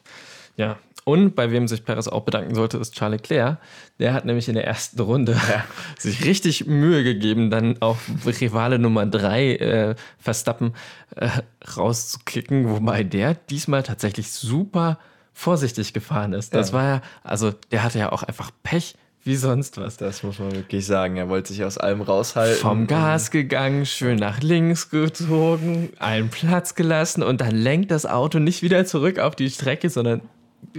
Ja, 0.55 0.77
und 1.07 1.35
bei 1.35 1.51
wem 1.51 1.69
sich 1.69 1.85
Perez 1.85 2.09
auch 2.09 2.23
bedanken 2.23 2.53
sollte, 2.53 2.77
ist 2.79 2.93
Charles 2.93 3.21
Leclerc. 3.21 3.59
Der 3.97 4.13
hat 4.13 4.25
nämlich 4.25 4.49
in 4.49 4.55
der 4.55 4.67
ersten 4.67 4.99
Runde 4.99 5.39
ja. 5.49 5.63
sich 5.97 6.25
richtig 6.25 6.65
Mühe 6.65 7.01
gegeben, 7.05 7.49
dann 7.49 7.81
auch 7.81 7.95
Rivale 8.25 8.77
Nummer 8.77 9.05
3 9.05 9.55
äh, 9.55 9.95
Verstappen 10.19 10.73
äh, 11.15 11.29
rauszukicken, 11.77 12.69
wobei 12.69 13.03
der 13.05 13.35
diesmal 13.35 13.83
tatsächlich 13.83 14.33
super 14.33 14.99
vorsichtig 15.31 15.93
gefahren 15.93 16.33
ist. 16.33 16.53
Das 16.53 16.71
ja. 16.71 16.73
war 16.73 16.83
ja, 16.83 17.01
also 17.23 17.53
der 17.71 17.83
hatte 17.83 17.99
ja 17.99 18.11
auch 18.11 18.23
einfach 18.23 18.51
Pech 18.63 18.95
wie 19.27 19.35
sonst 19.35 19.77
was. 19.77 19.97
Das 19.97 20.23
muss 20.23 20.39
man 20.39 20.53
wirklich 20.53 20.85
sagen. 20.85 21.17
Er 21.17 21.29
wollte 21.29 21.49
sich 21.53 21.63
aus 21.63 21.77
allem 21.77 22.01
raushalten. 22.01 22.59
Vom 22.59 22.87
Gas 22.87 23.29
gegangen, 23.29 23.85
schön 23.85 24.17
nach 24.17 24.41
links 24.41 24.89
gezogen, 24.89 25.89
einen 25.99 26.29
Platz 26.29 26.73
gelassen 26.73 27.21
und 27.21 27.41
dann 27.41 27.55
lenkt 27.55 27.91
das 27.91 28.05
Auto 28.05 28.39
nicht 28.39 28.63
wieder 28.63 28.85
zurück 28.85 29.19
auf 29.19 29.35
die 29.35 29.49
Strecke, 29.49 29.89
sondern 29.89 30.21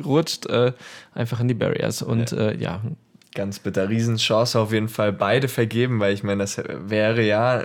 rutscht 0.05 0.47
äh, 0.47 0.73
einfach 1.15 1.41
in 1.41 1.49
die 1.49 1.55
Barriers. 1.55 2.03
Und 2.03 2.33
ja. 2.33 2.39
Äh, 2.49 2.57
ja. 2.57 2.81
Ganz 3.35 3.59
bitter. 3.59 3.89
Riesenchance 3.89 4.59
auf 4.59 4.73
jeden 4.73 4.89
Fall 4.89 5.13
beide 5.13 5.49
vergeben, 5.49 6.01
weil 6.01 6.15
ich 6.15 6.25
meine, 6.25 6.43
das 6.43 6.61
wäre 6.87 7.23
ja 7.23 7.63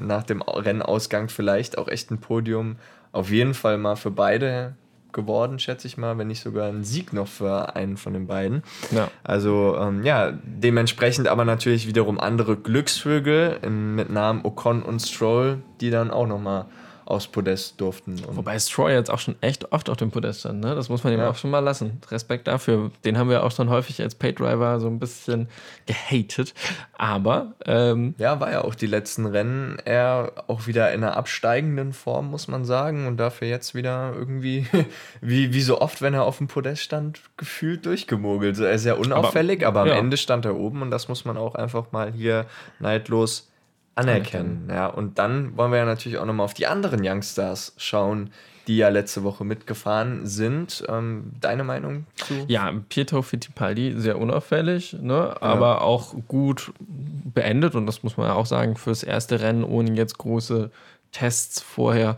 nach 0.00 0.22
dem 0.22 0.42
Rennausgang 0.42 1.28
vielleicht 1.30 1.78
auch 1.78 1.88
echt 1.88 2.10
ein 2.10 2.18
Podium 2.18 2.76
auf 3.10 3.30
jeden 3.30 3.54
Fall 3.54 3.78
mal 3.78 3.96
für 3.96 4.10
beide 4.10 4.76
geworden, 5.12 5.58
schätze 5.58 5.86
ich 5.86 5.96
mal, 5.96 6.18
wenn 6.18 6.28
nicht 6.28 6.42
sogar 6.42 6.68
ein 6.68 6.84
Sieg 6.84 7.12
noch 7.12 7.28
für 7.28 7.76
einen 7.76 7.96
von 7.96 8.12
den 8.12 8.26
beiden. 8.26 8.62
Ja. 8.90 9.08
Also 9.24 9.76
ähm, 9.78 10.04
ja, 10.04 10.32
dementsprechend 10.42 11.28
aber 11.28 11.44
natürlich 11.44 11.86
wiederum 11.86 12.20
andere 12.20 12.56
Glücksvögel 12.56 13.58
mit 13.68 14.10
Namen 14.10 14.44
Ocon 14.44 14.82
und 14.82 15.00
Stroll, 15.00 15.58
die 15.80 15.90
dann 15.90 16.10
auch 16.10 16.26
nochmal 16.26 16.66
aufs 17.10 17.26
Podest 17.26 17.80
durften. 17.80 18.20
Wobei 18.28 18.58
Stroy 18.58 18.92
jetzt 18.92 19.10
auch 19.10 19.18
schon 19.18 19.36
echt 19.40 19.72
oft 19.72 19.90
auf 19.90 19.96
dem 19.96 20.10
Podest 20.10 20.40
stand, 20.40 20.60
ne? 20.60 20.74
Das 20.74 20.88
muss 20.88 21.04
man 21.04 21.12
ihm 21.12 21.20
ja. 21.20 21.30
auch 21.30 21.36
schon 21.36 21.50
mal 21.50 21.58
lassen. 21.58 22.00
Respekt 22.10 22.46
dafür. 22.46 22.90
Den 23.04 23.18
haben 23.18 23.28
wir 23.28 23.44
auch 23.44 23.50
schon 23.50 23.68
häufig 23.68 24.00
als 24.00 24.14
Paydriver 24.14 24.80
so 24.80 24.86
ein 24.86 24.98
bisschen 24.98 25.48
gehatet. 25.86 26.54
Aber 26.96 27.54
ähm, 27.66 28.14
ja, 28.18 28.40
war 28.40 28.50
ja 28.50 28.64
auch 28.64 28.74
die 28.74 28.86
letzten 28.86 29.26
Rennen 29.26 29.78
eher 29.84 30.32
auch 30.46 30.66
wieder 30.66 30.92
in 30.92 31.02
einer 31.02 31.16
absteigenden 31.16 31.92
Form, 31.92 32.30
muss 32.30 32.48
man 32.48 32.64
sagen. 32.64 33.06
Und 33.06 33.18
dafür 33.18 33.48
jetzt 33.48 33.74
wieder 33.74 34.12
irgendwie, 34.14 34.66
wie, 35.20 35.52
wie 35.52 35.62
so 35.62 35.80
oft, 35.80 36.02
wenn 36.02 36.14
er 36.14 36.24
auf 36.24 36.38
dem 36.38 36.48
Podest 36.48 36.82
stand, 36.82 37.20
gefühlt 37.36 37.84
durchgemogelt. 37.86 38.58
Er 38.58 38.72
ist 38.72 38.84
ja 38.84 38.94
unauffällig, 38.94 39.66
aber, 39.66 39.80
aber 39.80 39.90
am 39.90 39.96
ja. 39.96 40.00
Ende 40.00 40.16
stand 40.16 40.44
er 40.44 40.56
oben 40.56 40.82
und 40.82 40.90
das 40.90 41.08
muss 41.08 41.24
man 41.24 41.36
auch 41.36 41.54
einfach 41.54 41.92
mal 41.92 42.12
hier 42.12 42.46
neidlos 42.78 43.49
anerkennen. 43.94 44.68
Ja, 44.68 44.86
und 44.86 45.18
dann 45.18 45.56
wollen 45.56 45.72
wir 45.72 45.78
ja 45.78 45.84
natürlich 45.84 46.18
auch 46.18 46.26
nochmal 46.26 46.44
auf 46.44 46.54
die 46.54 46.66
anderen 46.66 47.00
Youngstars 47.04 47.74
schauen, 47.76 48.30
die 48.66 48.76
ja 48.76 48.88
letzte 48.88 49.24
Woche 49.24 49.44
mitgefahren 49.44 50.26
sind. 50.26 50.84
Ähm, 50.88 51.32
deine 51.40 51.64
Meinung 51.64 52.06
zu? 52.14 52.44
Ja, 52.46 52.72
Pietro 52.88 53.22
Fittipaldi 53.22 53.94
sehr 53.96 54.18
unauffällig, 54.18 54.96
ne? 55.00 55.36
aber 55.40 55.66
ja. 55.66 55.80
auch 55.80 56.14
gut 56.28 56.72
beendet 56.78 57.74
und 57.74 57.86
das 57.86 58.02
muss 58.02 58.16
man 58.16 58.28
ja 58.28 58.34
auch 58.34 58.46
sagen, 58.46 58.76
fürs 58.76 59.02
erste 59.02 59.40
Rennen 59.40 59.64
ohne 59.64 59.92
jetzt 59.94 60.18
große 60.18 60.70
Tests 61.12 61.60
vorher 61.60 62.16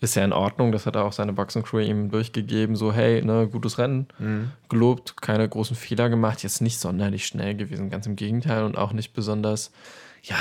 ist 0.00 0.16
ja 0.16 0.24
in 0.24 0.32
Ordnung. 0.32 0.72
Das 0.72 0.84
hat 0.86 0.96
auch 0.96 1.12
seine 1.12 1.32
Boxencrew 1.32 1.78
ihm 1.78 2.10
durchgegeben. 2.10 2.74
So, 2.74 2.92
hey, 2.92 3.22
ne, 3.22 3.46
gutes 3.46 3.78
Rennen, 3.78 4.08
mhm. 4.18 4.50
gelobt, 4.68 5.22
keine 5.22 5.48
großen 5.48 5.76
Fehler 5.76 6.08
gemacht. 6.08 6.42
Jetzt 6.42 6.60
nicht 6.60 6.80
sonderlich 6.80 7.26
schnell 7.26 7.54
gewesen, 7.54 7.88
ganz 7.88 8.06
im 8.06 8.16
Gegenteil 8.16 8.64
und 8.64 8.76
auch 8.76 8.92
nicht 8.92 9.12
besonders, 9.12 9.70
ja, 10.24 10.36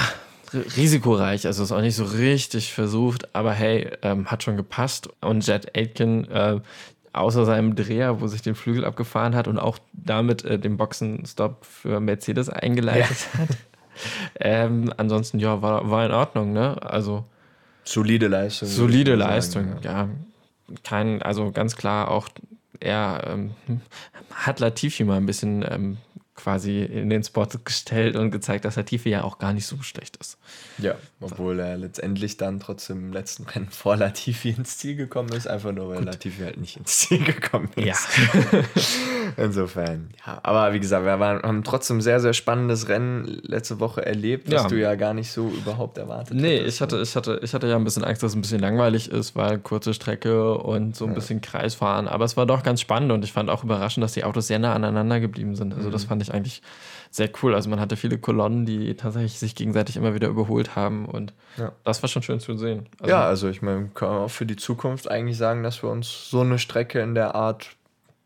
risikoreich, 0.54 1.46
also 1.46 1.64
ist 1.64 1.72
auch 1.72 1.82
nicht 1.82 1.96
so 1.96 2.04
richtig 2.04 2.74
versucht, 2.74 3.34
aber 3.36 3.54
hey, 3.54 3.90
ähm, 4.02 4.28
hat 4.28 4.44
schon 4.44 4.58
gepasst. 4.58 5.10
Und 5.22 5.46
Jet 5.46 5.76
Aitken, 5.78 6.30
äh, 6.30 6.60
außer 7.14 7.46
seinem 7.46 7.76
Dreher, 7.76 8.22
wo 8.22 8.28
sich 8.28 8.42
den 8.42 8.56
Flügel 8.56 8.86
abgefahren 8.86 9.36
hat 9.36 9.48
und 9.48 9.60
auch 9.60 9.78
damit 9.94 10.44
äh, 10.46 10.60
den 10.60 10.78
Boxenstopp 10.78 11.66
für 11.66 12.00
Mercedes 12.00 12.50
eingeleitet 12.50 13.28
ja. 13.34 13.40
hat. 13.40 13.50
Ähm, 14.40 14.92
ansonsten, 14.98 15.38
ja, 15.40 15.62
war, 15.62 15.90
war 15.92 16.06
in 16.06 16.12
Ordnung, 16.12 16.54
ne? 16.54 16.82
Also. 16.82 17.26
Solide 17.84 18.28
Leistung. 18.28 18.68
Solide 18.68 19.16
Leistung, 19.16 19.66
sagen, 19.66 19.80
ja. 19.84 19.92
ja. 19.92 20.10
Kein, 20.84 21.22
also 21.22 21.52
ganz 21.52 21.76
klar 21.76 22.10
auch, 22.10 22.30
er 22.80 23.24
ähm, 23.28 23.52
hat 24.34 24.60
Latifi 24.60 25.04
mal 25.04 25.18
ein 25.18 25.26
bisschen 25.26 25.66
ähm, 25.70 25.98
quasi 26.42 26.82
in 26.84 27.10
den 27.10 27.24
Spot 27.24 27.48
gestellt 27.64 28.16
und 28.16 28.32
gezeigt, 28.32 28.66
dass 28.66 28.76
Latifi 28.76 29.10
ja 29.10 29.24
auch 29.24 29.38
gar 29.38 29.54
nicht 29.54 29.66
so 29.68 29.82
schlecht 29.82 30.18
ist. 30.18 30.38
Ja, 30.78 30.96
obwohl 31.20 31.60
er 31.60 31.78
letztendlich 31.78 32.38
dann 32.38 32.60
trotzdem 32.60 32.98
im 32.98 33.14
letzten 33.14 33.44
Rennen 33.44 33.70
vor 33.70 33.96
Latifi 33.96 34.50
ins 34.50 34.78
Ziel 34.78 34.96
gekommen 34.96 35.30
ist, 35.34 35.48
einfach 35.48 35.72
nur 35.72 35.90
weil 35.90 35.98
Gut. 35.98 36.06
Latifi 36.06 36.44
halt 36.44 36.58
nicht 36.58 36.78
ins 36.78 36.98
Ziel 36.98 37.24
gekommen 37.24 37.70
ist. 37.76 37.86
Ja. 37.86 37.96
Insofern, 39.38 40.10
ja. 40.26 40.40
Aber 40.44 40.74
wie 40.74 40.80
gesagt, 40.80 41.06
wir 41.06 41.20
waren, 41.20 41.42
haben 41.44 41.64
trotzdem 41.64 42.02
sehr, 42.02 42.20
sehr 42.20 42.34
spannendes 42.34 42.90
Rennen 42.90 43.40
letzte 43.44 43.80
Woche 43.80 44.06
erlebt, 44.06 44.52
was 44.52 44.64
ja. 44.64 44.68
du 44.68 44.80
ja 44.80 44.96
gar 44.96 45.14
nicht 45.14 45.32
so 45.32 45.50
überhaupt 45.50 45.98
erwartet 45.98 46.36
Nee, 46.36 46.60
hättest, 46.60 46.76
ich 46.76 46.82
hatte, 46.82 47.02
ich, 47.02 47.16
hatte, 47.16 47.40
ich 47.44 47.54
hatte 47.54 47.68
ja 47.68 47.76
ein 47.76 47.84
bisschen 47.84 48.04
Angst, 48.04 48.24
dass 48.24 48.32
es 48.32 48.36
ein 48.36 48.42
bisschen 48.42 48.60
langweilig 48.60 49.12
ist, 49.12 49.36
weil 49.36 49.60
kurze 49.60 49.94
Strecke 49.94 50.56
und 50.56 50.96
so 50.96 51.06
ein 51.06 51.12
ja. 51.12 51.16
bisschen 51.16 51.42
Kreisfahren. 51.42 52.08
Aber 52.08 52.26
es 52.26 52.36
war 52.36 52.46
doch 52.46 52.64
ganz 52.64 52.82
spannend 52.82 53.12
und 53.12 53.24
ich 53.24 53.32
fand 53.32 53.50
auch 53.50 53.64
überraschend, 53.64 54.04
dass 54.04 54.14
die 54.14 54.24
Autos 54.24 54.48
sehr 54.48 54.60
nah 54.60 54.74
aneinander 54.74 55.20
geblieben 55.20 55.56
sind. 55.56 55.74
Also 55.74 55.90
mhm. 55.90 55.94
das 55.94 56.06
fand 56.06 56.22
ich 56.22 56.31
eigentlich 56.32 56.62
sehr 57.10 57.30
cool. 57.42 57.54
Also 57.54 57.70
man 57.70 57.80
hatte 57.80 57.98
viele 57.98 58.18
Kolonnen, 58.18 58.66
die 58.66 58.96
tatsächlich 58.96 59.38
sich 59.38 59.56
gegenseitig 59.56 59.98
immer 59.98 60.14
wieder 60.14 60.28
überholt 60.28 60.76
haben 60.76 61.06
und 61.06 61.34
ja. 61.58 61.72
das 61.84 62.02
war 62.02 62.10
schon 62.10 62.24
schön 62.24 62.40
zu 62.40 62.58
sehen. 62.58 62.88
Also 63.00 63.12
ja, 63.12 63.24
also 63.24 63.50
ich 63.50 63.62
meine, 63.62 63.90
kann 63.94 64.10
man 64.10 64.18
auch 64.20 64.32
für 64.32 64.46
die 64.46 64.56
Zukunft 64.56 65.10
eigentlich 65.10 65.38
sagen, 65.38 65.64
dass 65.64 65.84
wir 65.84 65.90
uns 65.90 66.30
so 66.30 66.42
eine 66.42 66.58
Strecke 66.58 67.02
in 67.02 67.16
der 67.16 67.36
Art 67.36 67.76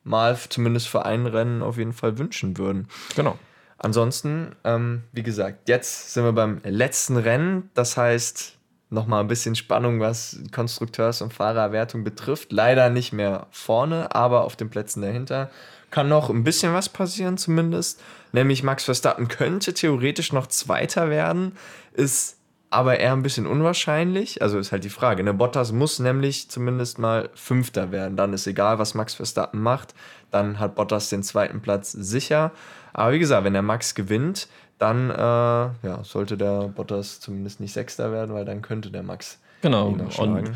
mal 0.04 0.38
zumindest 0.38 0.88
für 0.88 1.06
ein 1.06 1.26
Rennen 1.26 1.64
auf 1.64 1.78
jeden 1.78 1.94
Fall 1.94 2.18
wünschen 2.18 2.58
würden. 2.58 2.88
Genau. 3.16 3.38
Ansonsten, 3.78 4.56
ähm, 4.64 5.04
wie 5.12 5.24
gesagt, 5.24 5.68
jetzt 5.68 6.14
sind 6.14 6.24
wir 6.24 6.32
beim 6.32 6.62
letzten 6.64 7.18
Rennen. 7.18 7.70
Das 7.74 7.98
heißt, 7.98 8.58
nochmal 8.90 9.22
ein 9.22 9.28
bisschen 9.28 9.56
Spannung, 9.56 10.00
was 10.00 10.40
Konstrukteurs- 10.52 11.22
und 11.22 11.34
Fahrerwertung 11.34 12.04
betrifft. 12.04 12.52
Leider 12.52 12.90
nicht 12.90 13.14
mehr 13.14 13.48
vorne, 13.52 14.14
aber 14.14 14.44
auf 14.44 14.56
den 14.56 14.70
Plätzen 14.70 15.02
dahinter 15.02 15.50
kann 15.92 16.10
noch 16.10 16.30
ein 16.30 16.44
bisschen 16.44 16.74
was 16.74 16.90
passieren 16.90 17.38
zumindest. 17.38 18.02
Nämlich 18.32 18.64
Max 18.64 18.84
Verstappen 18.84 19.28
könnte 19.28 19.74
theoretisch 19.74 20.34
noch 20.34 20.48
Zweiter 20.48 21.10
werden, 21.10 21.54
ist 21.94 22.38
aber 22.70 23.00
eher 23.00 23.14
ein 23.14 23.24
bisschen 23.24 23.48
unwahrscheinlich. 23.48 24.42
Also 24.42 24.60
ist 24.60 24.74
halt 24.74 24.84
die 24.84 24.90
Frage. 24.90 25.24
Ne? 25.24 25.34
Bottas 25.34 25.72
muss 25.72 26.00
nämlich 26.00 26.50
zumindest 26.50 27.00
mal 27.00 27.30
Fünfter 27.34 27.92
werden. 27.92 28.18
Dann 28.18 28.34
ist 28.34 28.48
egal, 28.48 28.80
was 28.80 28.94
Max 28.94 29.14
Verstappen 29.14 29.62
macht. 29.62 29.96
Dann 30.32 30.60
hat 30.60 30.76
Bottas 30.76 31.10
den 31.10 31.24
zweiten 31.24 31.62
Platz 31.62 31.94
sicher. 31.94 32.52
Aber 32.92 33.14
wie 33.14 33.20
gesagt, 33.20 33.46
wenn 33.46 33.54
der 33.54 33.62
Max 33.62 33.96
gewinnt, 33.96 34.50
dann 34.78 35.10
äh, 35.10 35.16
ja, 35.16 36.04
sollte 36.04 36.38
der 36.38 36.68
Bottas 36.68 37.20
zumindest 37.20 37.60
nicht 37.60 37.74
Sechster 37.74 38.12
werden, 38.12 38.36
weil 38.36 38.46
dann 38.46 38.62
könnte 38.62 38.92
der 38.92 39.04
Max 39.04 39.40
genau. 39.62 39.88
Und 40.18 40.52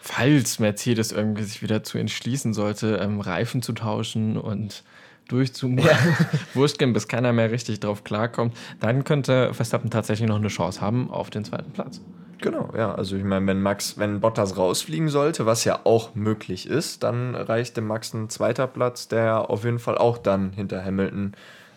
falls 0.00 0.58
Mercedes 0.58 1.12
irgendwie 1.12 1.44
sich 1.44 1.62
wieder 1.62 1.82
zu 1.82 1.98
entschließen 1.98 2.54
sollte, 2.54 2.96
ähm, 2.96 3.20
Reifen 3.20 3.62
zu 3.62 3.72
tauschen 3.72 4.36
und 4.36 4.82
durchzumachen, 5.28 5.88
ja. 5.88 6.26
Wurstgehen, 6.54 6.92
bis 6.92 7.06
keiner 7.06 7.32
mehr 7.32 7.50
richtig 7.50 7.80
drauf 7.80 8.02
klarkommt, 8.02 8.56
dann 8.80 9.04
könnte 9.04 9.54
Verstappen 9.54 9.90
tatsächlich 9.90 10.28
noch 10.28 10.36
eine 10.36 10.48
Chance 10.48 10.80
haben 10.80 11.10
auf 11.10 11.30
den 11.30 11.44
zweiten 11.44 11.70
Platz. 11.70 12.00
Genau, 12.40 12.70
ja. 12.76 12.94
Also 12.94 13.16
ich 13.16 13.24
meine, 13.24 13.46
wenn 13.46 13.60
Max, 13.62 13.98
wenn 13.98 14.20
Bottas 14.20 14.56
rausfliegen 14.56 15.08
sollte, 15.08 15.46
was 15.46 15.64
ja 15.64 15.80
auch 15.84 16.14
möglich 16.14 16.66
ist, 16.66 17.02
dann 17.02 17.34
reicht 17.34 17.76
dem 17.76 17.86
Max 17.86 18.14
ein 18.14 18.30
zweiter 18.30 18.66
Platz, 18.66 19.08
der 19.08 19.50
auf 19.50 19.64
jeden 19.64 19.78
Fall 19.78 19.98
auch 19.98 20.18
dann 20.18 20.52
hinter 20.52 20.84
Hamilton, 20.84 21.34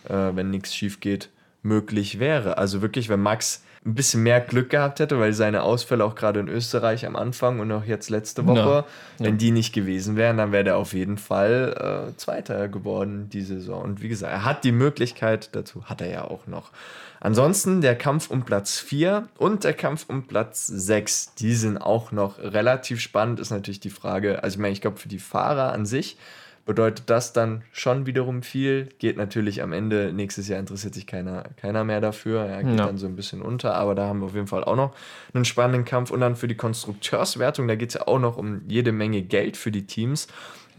äh, 0.08 0.32
wenn 0.34 0.50
nichts 0.50 0.74
schief 0.74 1.00
geht, 1.00 1.30
möglich 1.64 2.20
wäre. 2.20 2.58
Also 2.58 2.82
wirklich, 2.82 3.10
wenn 3.10 3.22
Max 3.22 3.64
ein 3.86 3.96
bisschen 3.96 4.24
mehr 4.24 4.40
Glück 4.40 4.70
gehabt 4.70 5.00
hätte, 5.00 5.20
weil 5.20 5.34
seine 5.34 5.64
Ausfälle 5.64 6.06
auch 6.06 6.16
gerade 6.16 6.40
in 6.40 6.48
Österreich 6.48 7.06
am 7.06 7.18
Anfang 7.18 7.60
und 7.60 7.72
auch 7.72 7.84
jetzt 7.84 8.10
letzte 8.10 8.48
Woche, 8.48 8.86
ja. 9.20 9.26
wenn 9.26 9.38
die 9.38 9.52
nicht 9.52 9.74
gewesen 9.74 10.16
wären, 10.16 10.38
dann 10.38 10.54
wäre 10.54 10.64
der 10.64 10.78
auf 10.78 10.94
jeden 10.94 11.18
Fall 11.18 12.12
äh, 12.14 12.18
Zweiter 12.18 12.70
geworden 12.70 13.30
die 13.30 13.42
Saison. 13.42 13.82
Und 13.82 14.02
wie 14.02 14.08
gesagt, 14.08 14.32
er 14.32 14.46
hat 14.46 14.64
die 14.64 14.72
Möglichkeit 14.72 15.54
dazu, 15.54 15.84
hat 15.86 16.00
er 16.00 16.10
ja 16.10 16.24
auch 16.24 16.48
noch. 16.48 16.72
Ansonsten 17.20 17.82
der 17.82 17.96
Kampf 17.96 18.30
um 18.30 18.44
Platz 18.44 18.80
4 18.80 19.28
und 19.38 19.64
der 19.64 19.74
Kampf 19.74 20.06
um 20.08 20.28
Platz 20.28 20.68
6, 20.68 21.36
die 21.36 21.54
sind 21.54 21.78
auch 21.78 22.12
noch 22.12 22.40
relativ 22.40 23.00
spannend, 23.00 23.40
ist 23.40 23.50
natürlich 23.50 23.80
die 23.80 23.90
Frage, 23.90 24.44
also 24.44 24.56
ich 24.56 24.62
meine, 24.62 24.74
ich 24.74 24.82
glaube 24.82 24.98
für 24.98 25.10
die 25.10 25.20
Fahrer 25.20 25.72
an 25.72 25.86
sich 25.86 26.18
bedeutet 26.66 27.10
das 27.10 27.34
dann 27.34 27.64
schon 27.72 28.06
wiederum 28.06 28.42
viel. 28.42 28.90
Geht 28.98 29.18
natürlich 29.18 29.62
am 29.62 29.74
Ende, 29.74 30.14
nächstes 30.14 30.48
Jahr 30.48 30.60
interessiert 30.60 30.94
sich 30.94 31.08
keiner, 31.08 31.44
keiner 31.58 31.84
mehr 31.84 32.00
dafür. 32.00 32.46
Er 32.46 32.64
geht 32.64 32.80
ja. 32.80 32.86
dann 32.86 32.98
so 32.98 33.06
ein 33.06 33.16
bisschen 33.16 33.42
unter, 33.42 33.76
aber 33.76 33.96
da 33.96 34.08
haben 34.08 34.20
wir 34.20 34.28
auf 34.28 34.36
jeden 34.36 34.48
Fall 34.48 34.64
auch 34.64 34.76
noch 34.76 34.96
einen 35.34 35.46
spannenden 35.46 35.86
Kampf. 35.86 36.12
Und 36.12 36.22
dann 36.22 36.36
für 36.36 36.48
die 36.48 36.56
Konstrukteurswertung, 36.56 37.68
da 37.68 37.76
geht 37.76 37.90
es 37.90 37.96
ja 37.96 38.08
auch 38.08 38.20
noch 38.20 38.38
um 38.38 38.62
jede 38.68 38.92
Menge 38.92 39.22
Geld 39.22 39.58
für 39.58 39.72
die 39.72 39.86
Teams. 39.86 40.28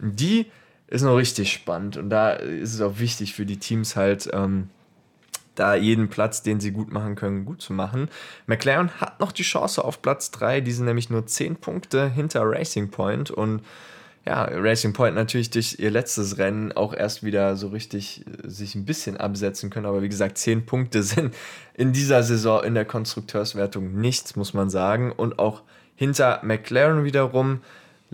Die 0.00 0.46
ist 0.86 1.02
noch 1.02 1.16
richtig 1.16 1.52
spannend 1.52 1.96
und 1.96 2.10
da 2.10 2.32
ist 2.32 2.74
es 2.74 2.80
auch 2.80 2.98
wichtig 2.98 3.34
für 3.34 3.46
die 3.46 3.58
Teams 3.58 3.96
halt. 3.96 4.28
Ähm, 4.32 4.68
da 5.54 5.76
jeden 5.76 6.08
Platz, 6.08 6.42
den 6.42 6.58
sie 6.58 6.72
gut 6.72 6.90
machen 6.90 7.14
können, 7.14 7.44
gut 7.44 7.62
zu 7.62 7.72
machen. 7.72 8.08
McLaren 8.46 8.90
hat 9.00 9.20
noch 9.20 9.30
die 9.30 9.44
Chance 9.44 9.84
auf 9.84 10.02
Platz 10.02 10.32
3, 10.32 10.60
die 10.60 10.72
sind 10.72 10.86
nämlich 10.86 11.10
nur 11.10 11.26
10 11.26 11.56
Punkte 11.56 12.10
hinter 12.10 12.42
Racing 12.44 12.90
Point 12.90 13.30
und 13.30 13.62
ja, 14.26 14.44
Racing 14.44 14.94
Point 14.94 15.14
natürlich 15.14 15.50
durch 15.50 15.76
ihr 15.78 15.90
letztes 15.90 16.38
Rennen 16.38 16.72
auch 16.72 16.94
erst 16.94 17.22
wieder 17.22 17.56
so 17.56 17.68
richtig 17.68 18.24
äh, 18.26 18.48
sich 18.48 18.74
ein 18.74 18.86
bisschen 18.86 19.16
absetzen 19.16 19.70
können. 19.70 19.86
Aber 19.86 20.02
wie 20.02 20.08
gesagt, 20.08 20.38
zehn 20.38 20.64
Punkte 20.64 21.02
sind 21.04 21.34
in 21.74 21.92
dieser 21.92 22.22
Saison 22.22 22.64
in 22.64 22.74
der 22.74 22.84
Konstrukteurswertung 22.84 24.00
nichts, 24.00 24.36
muss 24.36 24.54
man 24.54 24.70
sagen. 24.70 25.12
Und 25.12 25.38
auch 25.38 25.62
hinter 25.94 26.40
McLaren 26.42 27.04
wiederum 27.04 27.60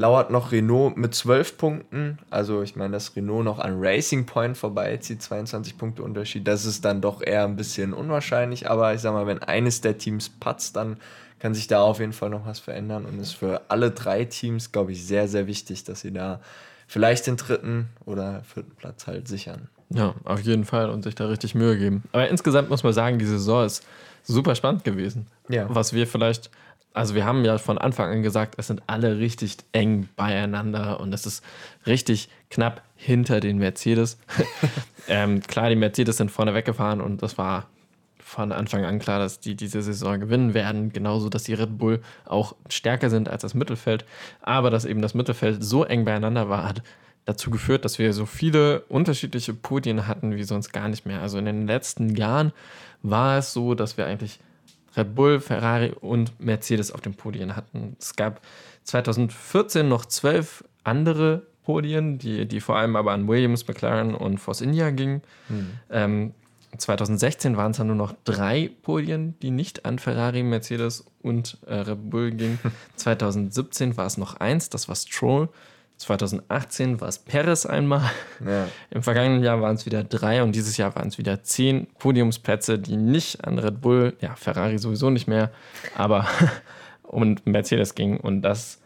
lauert 0.00 0.30
noch 0.30 0.50
Renault 0.50 0.96
mit 0.96 1.14
12 1.14 1.58
Punkten. 1.58 2.18
Also 2.30 2.62
ich 2.62 2.74
meine, 2.74 2.92
dass 2.92 3.14
Renault 3.14 3.44
noch 3.44 3.58
an 3.58 3.76
Racing 3.78 4.24
Point 4.24 4.56
vorbeizieht, 4.56 5.20
22 5.20 5.76
Punkte 5.76 6.02
Unterschied, 6.02 6.48
das 6.48 6.64
ist 6.64 6.84
dann 6.86 7.02
doch 7.02 7.20
eher 7.20 7.44
ein 7.44 7.56
bisschen 7.56 7.92
unwahrscheinlich. 7.92 8.70
Aber 8.70 8.94
ich 8.94 9.02
sag 9.02 9.12
mal, 9.12 9.26
wenn 9.26 9.42
eines 9.42 9.82
der 9.82 9.98
Teams 9.98 10.30
patzt, 10.30 10.76
dann 10.76 10.96
kann 11.38 11.52
sich 11.54 11.66
da 11.66 11.82
auf 11.82 12.00
jeden 12.00 12.14
Fall 12.14 12.30
noch 12.30 12.46
was 12.46 12.60
verändern 12.60 13.04
und 13.04 13.20
ist 13.20 13.32
für 13.32 13.62
alle 13.68 13.90
drei 13.90 14.24
Teams, 14.24 14.72
glaube 14.72 14.92
ich, 14.92 15.06
sehr, 15.06 15.28
sehr 15.28 15.46
wichtig, 15.46 15.84
dass 15.84 16.00
sie 16.00 16.12
da 16.12 16.40
vielleicht 16.86 17.26
den 17.26 17.36
dritten 17.36 17.88
oder 18.06 18.42
vierten 18.42 18.74
Platz 18.76 19.06
halt 19.06 19.28
sichern. 19.28 19.68
Ja, 19.90 20.14
auf 20.24 20.40
jeden 20.40 20.64
Fall 20.64 20.88
und 20.88 21.02
sich 21.02 21.14
da 21.14 21.26
richtig 21.26 21.54
Mühe 21.54 21.76
geben. 21.76 22.04
Aber 22.12 22.28
insgesamt 22.28 22.70
muss 22.70 22.82
man 22.82 22.92
sagen, 22.94 23.18
die 23.18 23.26
Saison 23.26 23.66
ist 23.66 23.84
super 24.22 24.54
spannend 24.54 24.84
gewesen. 24.84 25.26
Ja. 25.48 25.66
Was 25.68 25.92
wir 25.92 26.06
vielleicht, 26.06 26.50
also 26.92 27.14
wir 27.14 27.24
haben 27.24 27.44
ja 27.44 27.58
von 27.58 27.78
Anfang 27.78 28.10
an 28.10 28.22
gesagt, 28.22 28.54
es 28.58 28.66
sind 28.66 28.82
alle 28.86 29.18
richtig 29.18 29.58
eng 29.72 30.08
beieinander 30.16 31.00
und 31.00 31.12
es 31.12 31.26
ist 31.26 31.44
richtig 31.86 32.28
knapp 32.50 32.82
hinter 32.96 33.40
den 33.40 33.58
Mercedes. 33.58 34.18
ähm, 35.08 35.40
klar, 35.40 35.70
die 35.70 35.76
Mercedes 35.76 36.16
sind 36.16 36.30
vorne 36.30 36.54
weggefahren 36.54 37.00
und 37.00 37.22
das 37.22 37.38
war 37.38 37.68
von 38.18 38.52
Anfang 38.52 38.84
an 38.84 38.98
klar, 39.00 39.18
dass 39.18 39.40
die 39.40 39.56
diese 39.56 39.82
Saison 39.82 40.20
gewinnen 40.20 40.54
werden. 40.54 40.92
Genauso, 40.92 41.28
dass 41.28 41.44
die 41.44 41.54
Red 41.54 41.78
Bull 41.78 42.00
auch 42.26 42.54
stärker 42.68 43.10
sind 43.10 43.28
als 43.28 43.42
das 43.42 43.54
Mittelfeld. 43.54 44.04
Aber 44.40 44.70
dass 44.70 44.84
eben 44.84 45.02
das 45.02 45.14
Mittelfeld 45.14 45.64
so 45.64 45.84
eng 45.84 46.04
beieinander 46.04 46.48
war, 46.48 46.68
hat 46.68 46.82
dazu 47.24 47.50
geführt, 47.50 47.84
dass 47.84 47.98
wir 47.98 48.12
so 48.12 48.26
viele 48.26 48.80
unterschiedliche 48.82 49.52
Podien 49.52 50.06
hatten 50.06 50.36
wie 50.36 50.44
sonst 50.44 50.72
gar 50.72 50.88
nicht 50.88 51.06
mehr. 51.06 51.20
Also 51.20 51.38
in 51.38 51.44
den 51.44 51.66
letzten 51.66 52.14
Jahren 52.14 52.52
war 53.02 53.38
es 53.38 53.52
so, 53.52 53.74
dass 53.74 53.96
wir 53.96 54.06
eigentlich 54.06 54.38
Red 54.96 55.14
Bull, 55.14 55.40
Ferrari 55.40 55.92
und 56.00 56.40
Mercedes 56.40 56.90
auf 56.92 57.00
den 57.00 57.14
Podien 57.14 57.56
hatten. 57.56 57.96
Es 57.98 58.16
gab 58.16 58.40
2014 58.84 59.88
noch 59.88 60.04
zwölf 60.06 60.64
andere 60.84 61.46
Podien, 61.64 62.18
die, 62.18 62.46
die 62.46 62.60
vor 62.60 62.76
allem 62.76 62.96
aber 62.96 63.12
an 63.12 63.28
Williams, 63.28 63.66
McLaren 63.68 64.14
und 64.14 64.38
Force 64.38 64.60
India 64.60 64.90
gingen. 64.90 65.22
Mhm. 65.48 65.70
Ähm, 65.90 66.34
2016 66.76 67.56
waren 67.56 67.72
es 67.72 67.78
dann 67.78 67.88
nur 67.88 67.96
noch 67.96 68.14
drei 68.24 68.70
Podien, 68.82 69.34
die 69.40 69.50
nicht 69.50 69.84
an 69.84 69.98
Ferrari, 69.98 70.42
Mercedes 70.42 71.04
und 71.22 71.58
äh, 71.66 71.74
Red 71.74 72.10
Bull 72.10 72.30
gingen. 72.30 72.58
2017 72.96 73.96
war 73.96 74.06
es 74.06 74.16
noch 74.16 74.36
eins, 74.36 74.70
das 74.70 74.88
war 74.88 74.94
Stroll. 74.96 75.48
2018 76.00 77.00
war 77.02 77.08
es 77.08 77.18
Perez 77.18 77.66
einmal. 77.66 78.10
Ja. 78.44 78.66
Im 78.90 79.02
vergangenen 79.02 79.44
Jahr 79.44 79.60
waren 79.60 79.76
es 79.76 79.84
wieder 79.84 80.02
drei 80.02 80.42
und 80.42 80.52
dieses 80.54 80.78
Jahr 80.78 80.94
waren 80.96 81.08
es 81.08 81.18
wieder 81.18 81.42
zehn 81.42 81.88
Podiumsplätze, 81.98 82.78
die 82.78 82.96
nicht 82.96 83.44
an 83.44 83.58
Red 83.58 83.82
Bull, 83.82 84.16
ja, 84.20 84.34
Ferrari 84.34 84.78
sowieso 84.78 85.10
nicht 85.10 85.28
mehr, 85.28 85.50
aber 85.94 86.26
und 87.02 87.46
Mercedes 87.46 87.94
gingen. 87.94 88.16
Und 88.16 88.40
das 88.40 88.80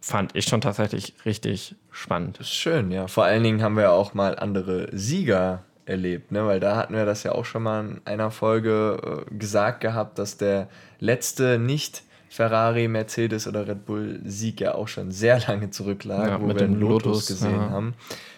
fand 0.00 0.34
ich 0.34 0.46
schon 0.46 0.62
tatsächlich 0.62 1.14
richtig 1.26 1.76
spannend. 1.90 2.40
Das 2.40 2.46
ist 2.46 2.54
schön, 2.54 2.90
ja. 2.90 3.08
Vor 3.08 3.24
allen 3.24 3.42
Dingen 3.42 3.62
haben 3.62 3.76
wir 3.76 3.92
auch 3.92 4.14
mal 4.14 4.38
andere 4.38 4.88
Sieger 4.92 5.64
erlebt, 5.84 6.32
ne? 6.32 6.46
weil 6.46 6.60
da 6.60 6.76
hatten 6.76 6.94
wir 6.94 7.04
das 7.04 7.24
ja 7.24 7.32
auch 7.32 7.44
schon 7.44 7.62
mal 7.62 7.80
in 7.84 8.00
einer 8.06 8.30
Folge 8.30 9.26
äh, 9.28 9.34
gesagt 9.34 9.82
gehabt, 9.82 10.18
dass 10.18 10.38
der 10.38 10.68
letzte 10.98 11.58
nicht 11.58 12.02
Ferrari, 12.28 12.88
Mercedes 12.88 13.46
oder 13.46 13.66
Red 13.66 13.86
Bull 13.86 14.20
Sieg 14.24 14.60
ja 14.60 14.74
auch 14.74 14.88
schon 14.88 15.10
sehr 15.10 15.40
lange 15.48 15.70
zurücklag, 15.70 16.28
ja, 16.28 16.40
wo 16.40 16.46
wir 16.46 16.54
den 16.54 16.74
Lotus, 16.74 17.04
Lotus 17.04 17.26
gesehen 17.26 17.56
ja. 17.56 17.70
haben. 17.70 17.94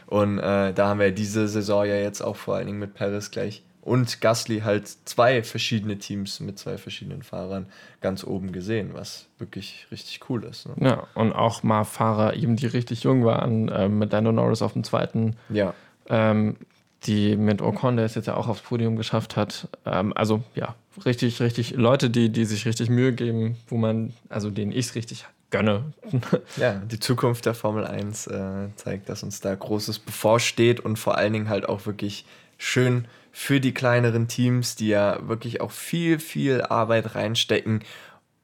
Und 0.06 0.38
äh, 0.38 0.72
da 0.72 0.88
haben 0.88 1.00
wir 1.00 1.12
diese 1.12 1.46
Saison 1.48 1.84
ja 1.84 1.96
jetzt 1.96 2.20
auch 2.20 2.36
vor 2.36 2.56
allen 2.56 2.66
Dingen 2.66 2.78
mit 2.78 2.94
Paris 2.94 3.30
gleich 3.30 3.62
und 3.82 4.20
Gasly 4.20 4.60
halt 4.60 4.88
zwei 5.04 5.42
verschiedene 5.42 5.98
Teams 5.98 6.40
mit 6.40 6.58
zwei 6.58 6.76
verschiedenen 6.78 7.22
Fahrern 7.22 7.66
ganz 8.00 8.24
oben 8.24 8.52
gesehen, 8.52 8.90
was 8.92 9.26
wirklich 9.38 9.86
richtig 9.90 10.20
cool 10.28 10.44
ist. 10.44 10.68
Ne? 10.68 10.74
Ja, 10.88 11.06
und 11.14 11.32
auch 11.32 11.62
mal 11.62 11.84
Fahrer 11.84 12.34
eben, 12.34 12.56
die 12.56 12.66
richtig 12.66 13.04
jung 13.04 13.24
waren, 13.24 13.68
äh, 13.68 13.88
mit 13.88 14.12
Lando 14.12 14.32
Norris 14.32 14.62
auf 14.62 14.74
dem 14.74 14.84
zweiten. 14.84 15.36
Ja. 15.48 15.74
Ähm, 16.08 16.56
die 17.04 17.36
mit 17.36 17.62
Ocon, 17.62 17.96
der 17.96 18.04
es 18.04 18.14
jetzt 18.14 18.26
ja 18.26 18.36
auch 18.36 18.48
aufs 18.48 18.62
Podium 18.62 18.96
geschafft 18.96 19.36
hat. 19.36 19.68
Ähm, 19.86 20.12
also 20.16 20.42
ja, 20.54 20.74
richtig, 21.04 21.40
richtig 21.40 21.72
Leute, 21.72 22.10
die, 22.10 22.30
die 22.30 22.44
sich 22.44 22.66
richtig 22.66 22.90
Mühe 22.90 23.12
geben, 23.12 23.56
wo 23.68 23.76
man, 23.76 24.12
also 24.28 24.50
denen 24.50 24.72
ich 24.72 24.86
es 24.86 24.94
richtig 24.94 25.26
gönne. 25.50 25.92
ja, 26.56 26.74
die 26.74 27.00
Zukunft 27.00 27.46
der 27.46 27.54
Formel 27.54 27.86
1 27.86 28.26
äh, 28.28 28.68
zeigt, 28.76 29.08
dass 29.08 29.22
uns 29.22 29.40
da 29.40 29.54
Großes 29.54 29.98
bevorsteht 29.98 30.80
und 30.80 30.98
vor 30.98 31.16
allen 31.16 31.32
Dingen 31.32 31.48
halt 31.48 31.68
auch 31.68 31.86
wirklich 31.86 32.24
schön 32.58 33.06
für 33.32 33.60
die 33.60 33.72
kleineren 33.72 34.28
Teams, 34.28 34.76
die 34.76 34.88
ja 34.88 35.26
wirklich 35.28 35.60
auch 35.60 35.70
viel, 35.70 36.18
viel 36.18 36.62
Arbeit 36.62 37.14
reinstecken 37.14 37.80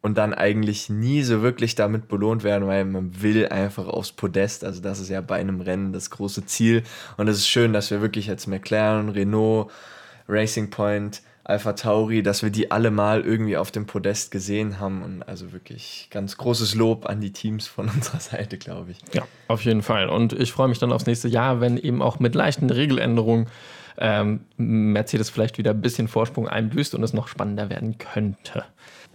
und 0.07 0.17
dann 0.17 0.33
eigentlich 0.33 0.89
nie 0.89 1.25
so 1.25 1.43
wirklich 1.43 1.75
damit 1.75 2.07
belohnt 2.07 2.45
werden, 2.45 2.69
weil 2.69 2.85
man 2.85 3.23
will 3.23 3.49
einfach 3.49 3.89
aufs 3.89 4.13
Podest. 4.13 4.63
Also 4.63 4.81
das 4.81 5.01
ist 5.01 5.09
ja 5.09 5.21
bei 5.21 5.35
einem 5.35 5.61
Rennen 5.61 5.93
das 5.93 6.11
große 6.11 6.47
Ziel. 6.47 6.85
Und 7.17 7.27
es 7.27 7.39
ist 7.39 7.49
schön, 7.49 7.73
dass 7.73 7.91
wir 7.91 8.01
wirklich 8.03 8.29
jetzt 8.29 8.47
McLaren, 8.47 9.09
Renault, 9.09 9.69
Racing 10.29 10.71
Point, 10.71 11.23
Alpha 11.43 11.73
Tauri, 11.73 12.23
dass 12.23 12.45
wir 12.45 12.51
die 12.51 12.71
alle 12.71 12.93
mal 12.93 13.23
irgendwie 13.23 13.57
auf 13.57 13.73
dem 13.73 13.87
Podest 13.87 14.31
gesehen 14.31 14.79
haben. 14.79 15.03
Und 15.03 15.25
also 15.25 15.53
wirklich 15.53 16.07
ganz 16.13 16.37
großes 16.37 16.77
Lob 16.77 17.07
an 17.07 17.21
die 17.21 17.33
Teams 17.33 17.67
von 17.67 17.89
unserer 17.93 18.21
Seite, 18.21 18.59
glaube 18.59 18.93
ich. 18.93 18.99
Ja, 19.13 19.27
auf 19.49 19.65
jeden 19.65 19.83
Fall. 19.83 20.09
Und 20.09 20.35
ich 20.35 20.53
freue 20.53 20.69
mich 20.69 20.79
dann 20.79 20.93
aufs 20.93 21.07
nächste 21.07 21.27
Jahr, 21.27 21.61
wenn 21.61 21.79
eben 21.79 22.01
auch 22.01 22.21
mit 22.21 22.37
leichten 22.37 22.71
Regeländerungen 22.71 23.49
ähm, 23.99 24.43
Mercedes 24.57 25.31
vielleicht 25.31 25.59
wieder 25.59 25.73
ein 25.73 25.81
bisschen 25.81 26.07
Vorsprung 26.07 26.47
einbüßt 26.47 26.95
und 26.95 27.03
es 27.03 27.13
noch 27.13 27.27
spannender 27.27 27.71
werden 27.71 27.99
könnte. 27.99 28.65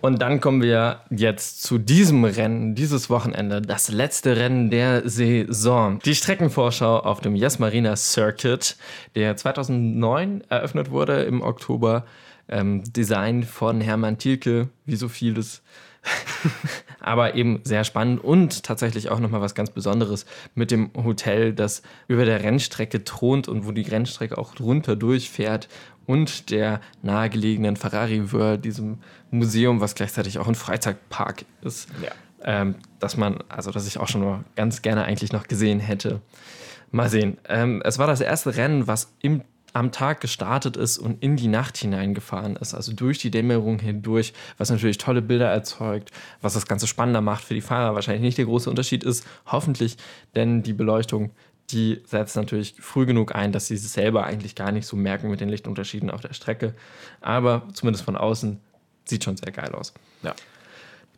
Und 0.01 0.19
dann 0.19 0.41
kommen 0.41 0.63
wir 0.63 1.01
jetzt 1.11 1.61
zu 1.61 1.77
diesem 1.77 2.25
Rennen, 2.25 2.73
dieses 2.73 3.09
Wochenende, 3.11 3.61
das 3.61 3.89
letzte 3.89 4.35
Rennen 4.35 4.71
der 4.71 5.07
Saison. 5.07 5.99
Die 5.99 6.15
Streckenvorschau 6.15 6.99
auf 6.99 7.21
dem 7.21 7.35
Yes 7.35 7.59
Marina 7.59 7.95
Circuit, 7.95 8.77
der 9.13 9.37
2009 9.37 10.43
eröffnet 10.49 10.89
wurde 10.89 11.21
im 11.23 11.41
Oktober. 11.41 12.05
Ähm, 12.49 12.83
Design 12.91 13.43
von 13.43 13.79
Hermann 13.79 14.17
Thielke, 14.17 14.69
wie 14.85 14.95
so 14.95 15.07
vieles. 15.07 15.61
Aber 17.01 17.35
eben 17.35 17.61
sehr 17.63 17.83
spannend 17.83 18.23
und 18.23 18.63
tatsächlich 18.63 19.09
auch 19.09 19.19
nochmal 19.19 19.41
was 19.41 19.55
ganz 19.55 19.71
Besonderes 19.71 20.25
mit 20.55 20.71
dem 20.71 20.91
Hotel, 20.95 21.53
das 21.53 21.81
über 22.07 22.25
der 22.25 22.43
Rennstrecke 22.43 23.03
thront 23.03 23.47
und 23.47 23.65
wo 23.65 23.71
die 23.71 23.81
Rennstrecke 23.81 24.37
auch 24.37 24.55
drunter 24.55 24.95
durchfährt 24.95 25.67
und 26.05 26.49
der 26.49 26.81
nahegelegenen 27.01 27.75
Ferrari 27.75 28.31
World, 28.31 28.65
diesem 28.65 28.99
Museum, 29.31 29.81
was 29.81 29.95
gleichzeitig 29.95 30.39
auch 30.39 30.47
ein 30.47 30.55
Freizeitpark 30.55 31.45
ist. 31.61 31.89
Ja. 32.03 32.11
Ähm, 32.43 32.75
dass 32.99 33.17
man, 33.17 33.43
also 33.49 33.71
dass 33.71 33.87
ich 33.87 33.99
auch 33.99 34.07
schon 34.07 34.23
mal 34.23 34.43
ganz 34.55 34.81
gerne 34.81 35.03
eigentlich 35.03 35.31
noch 35.31 35.47
gesehen 35.47 35.79
hätte. 35.79 36.21
Mal 36.91 37.09
sehen. 37.09 37.37
Ähm, 37.47 37.81
es 37.85 37.99
war 37.99 38.07
das 38.07 38.19
erste 38.19 38.55
Rennen, 38.57 38.87
was 38.87 39.13
im, 39.21 39.41
am 39.73 39.91
Tag 39.91 40.21
gestartet 40.21 40.77
ist 40.77 40.97
und 40.97 41.23
in 41.23 41.37
die 41.37 41.47
Nacht 41.47 41.77
hineingefahren 41.77 42.55
ist, 42.55 42.73
also 42.73 42.93
durch 42.93 43.19
die 43.19 43.31
Dämmerung 43.31 43.79
hindurch, 43.79 44.33
was 44.57 44.69
natürlich 44.69 44.97
tolle 44.97 45.21
Bilder 45.21 45.49
erzeugt, 45.49 46.11
was 46.41 46.53
das 46.53 46.65
Ganze 46.65 46.87
spannender 46.87 47.21
macht 47.21 47.43
für 47.43 47.53
die 47.53 47.61
Fahrer. 47.61 47.95
Wahrscheinlich 47.95 48.23
nicht 48.23 48.37
der 48.37 48.45
große 48.45 48.69
Unterschied 48.69 49.03
ist, 49.03 49.25
hoffentlich, 49.45 49.97
denn 50.35 50.63
die 50.63 50.73
Beleuchtung 50.73 51.31
die 51.71 52.01
setzt 52.05 52.35
natürlich 52.35 52.75
früh 52.79 53.05
genug 53.05 53.33
ein, 53.35 53.51
dass 53.51 53.67
sie 53.67 53.75
es 53.75 53.93
selber 53.93 54.25
eigentlich 54.25 54.55
gar 54.55 54.71
nicht 54.71 54.85
so 54.85 54.95
merken 54.97 55.29
mit 55.29 55.39
den 55.39 55.49
Lichtunterschieden 55.49 56.09
auf 56.09 56.21
der 56.21 56.33
Strecke. 56.33 56.73
Aber 57.21 57.67
zumindest 57.73 58.03
von 58.03 58.17
außen 58.17 58.59
sieht 59.05 59.23
schon 59.23 59.37
sehr 59.37 59.51
geil 59.51 59.73
aus. 59.73 59.93
Ja. 60.21 60.33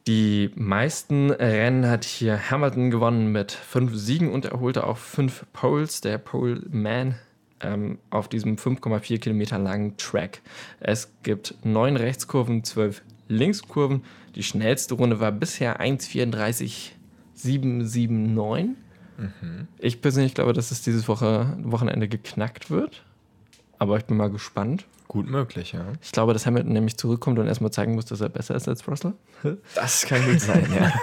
Die 0.06 0.52
meisten 0.56 1.32
Rennen 1.32 1.90
hat 1.90 2.04
hier 2.04 2.52
Hamilton 2.52 2.92
gewonnen 2.92 3.32
mit 3.32 3.52
fünf 3.52 3.96
Siegen 3.96 4.32
und 4.32 4.46
er 4.46 4.60
holte 4.60 4.86
auch 4.86 4.98
fünf 4.98 5.46
Poles. 5.54 6.02
Der 6.02 6.18
Pole 6.18 6.62
Man 6.70 7.16
ähm, 7.64 8.00
auf 8.10 8.28
diesem 8.28 8.58
5,4 8.58 9.20
Kilometer 9.20 9.60
langen 9.60 9.96
Track. 9.98 10.42
Es 10.80 11.12
gibt 11.24 11.56
neun 11.64 11.98
Rechtskurven, 11.98 12.64
zwölf 12.64 13.02
Linkskurven. 13.28 14.04
Die 14.36 14.44
schnellste 14.44 14.96
Runde 14.96 15.20
war 15.20 15.32
bisher 15.32 15.82
1,34,779. 15.82 18.70
Mhm. 19.18 19.68
Ich 19.80 20.02
persönlich 20.02 20.34
glaube, 20.34 20.54
dass 20.54 20.72
es 20.72 20.82
dieses 20.82 21.08
Woche, 21.08 21.56
Wochenende 21.62 22.08
geknackt 22.08 22.72
wird. 22.72 23.04
Aber 23.78 23.98
ich 23.98 24.06
bin 24.06 24.18
mal 24.18 24.30
gespannt. 24.30 24.86
Gut 25.08 25.30
möglich, 25.30 25.74
ja. 25.74 25.86
Ich 26.02 26.12
glaube, 26.12 26.34
dass 26.34 26.46
Hamilton 26.46 26.74
nämlich 26.74 26.98
zurückkommt 26.98 27.38
und 27.38 27.48
erstmal 27.48 27.72
zeigen 27.72 27.96
muss, 27.96 28.06
dass 28.06 28.22
er 28.22 28.30
besser 28.30 28.56
ist 28.56 28.68
als 28.68 28.88
Russell. 28.88 29.14
Das 29.76 30.06
kann 30.06 30.26
gut 30.26 30.40
sein, 30.40 30.66
ja. 30.74 30.92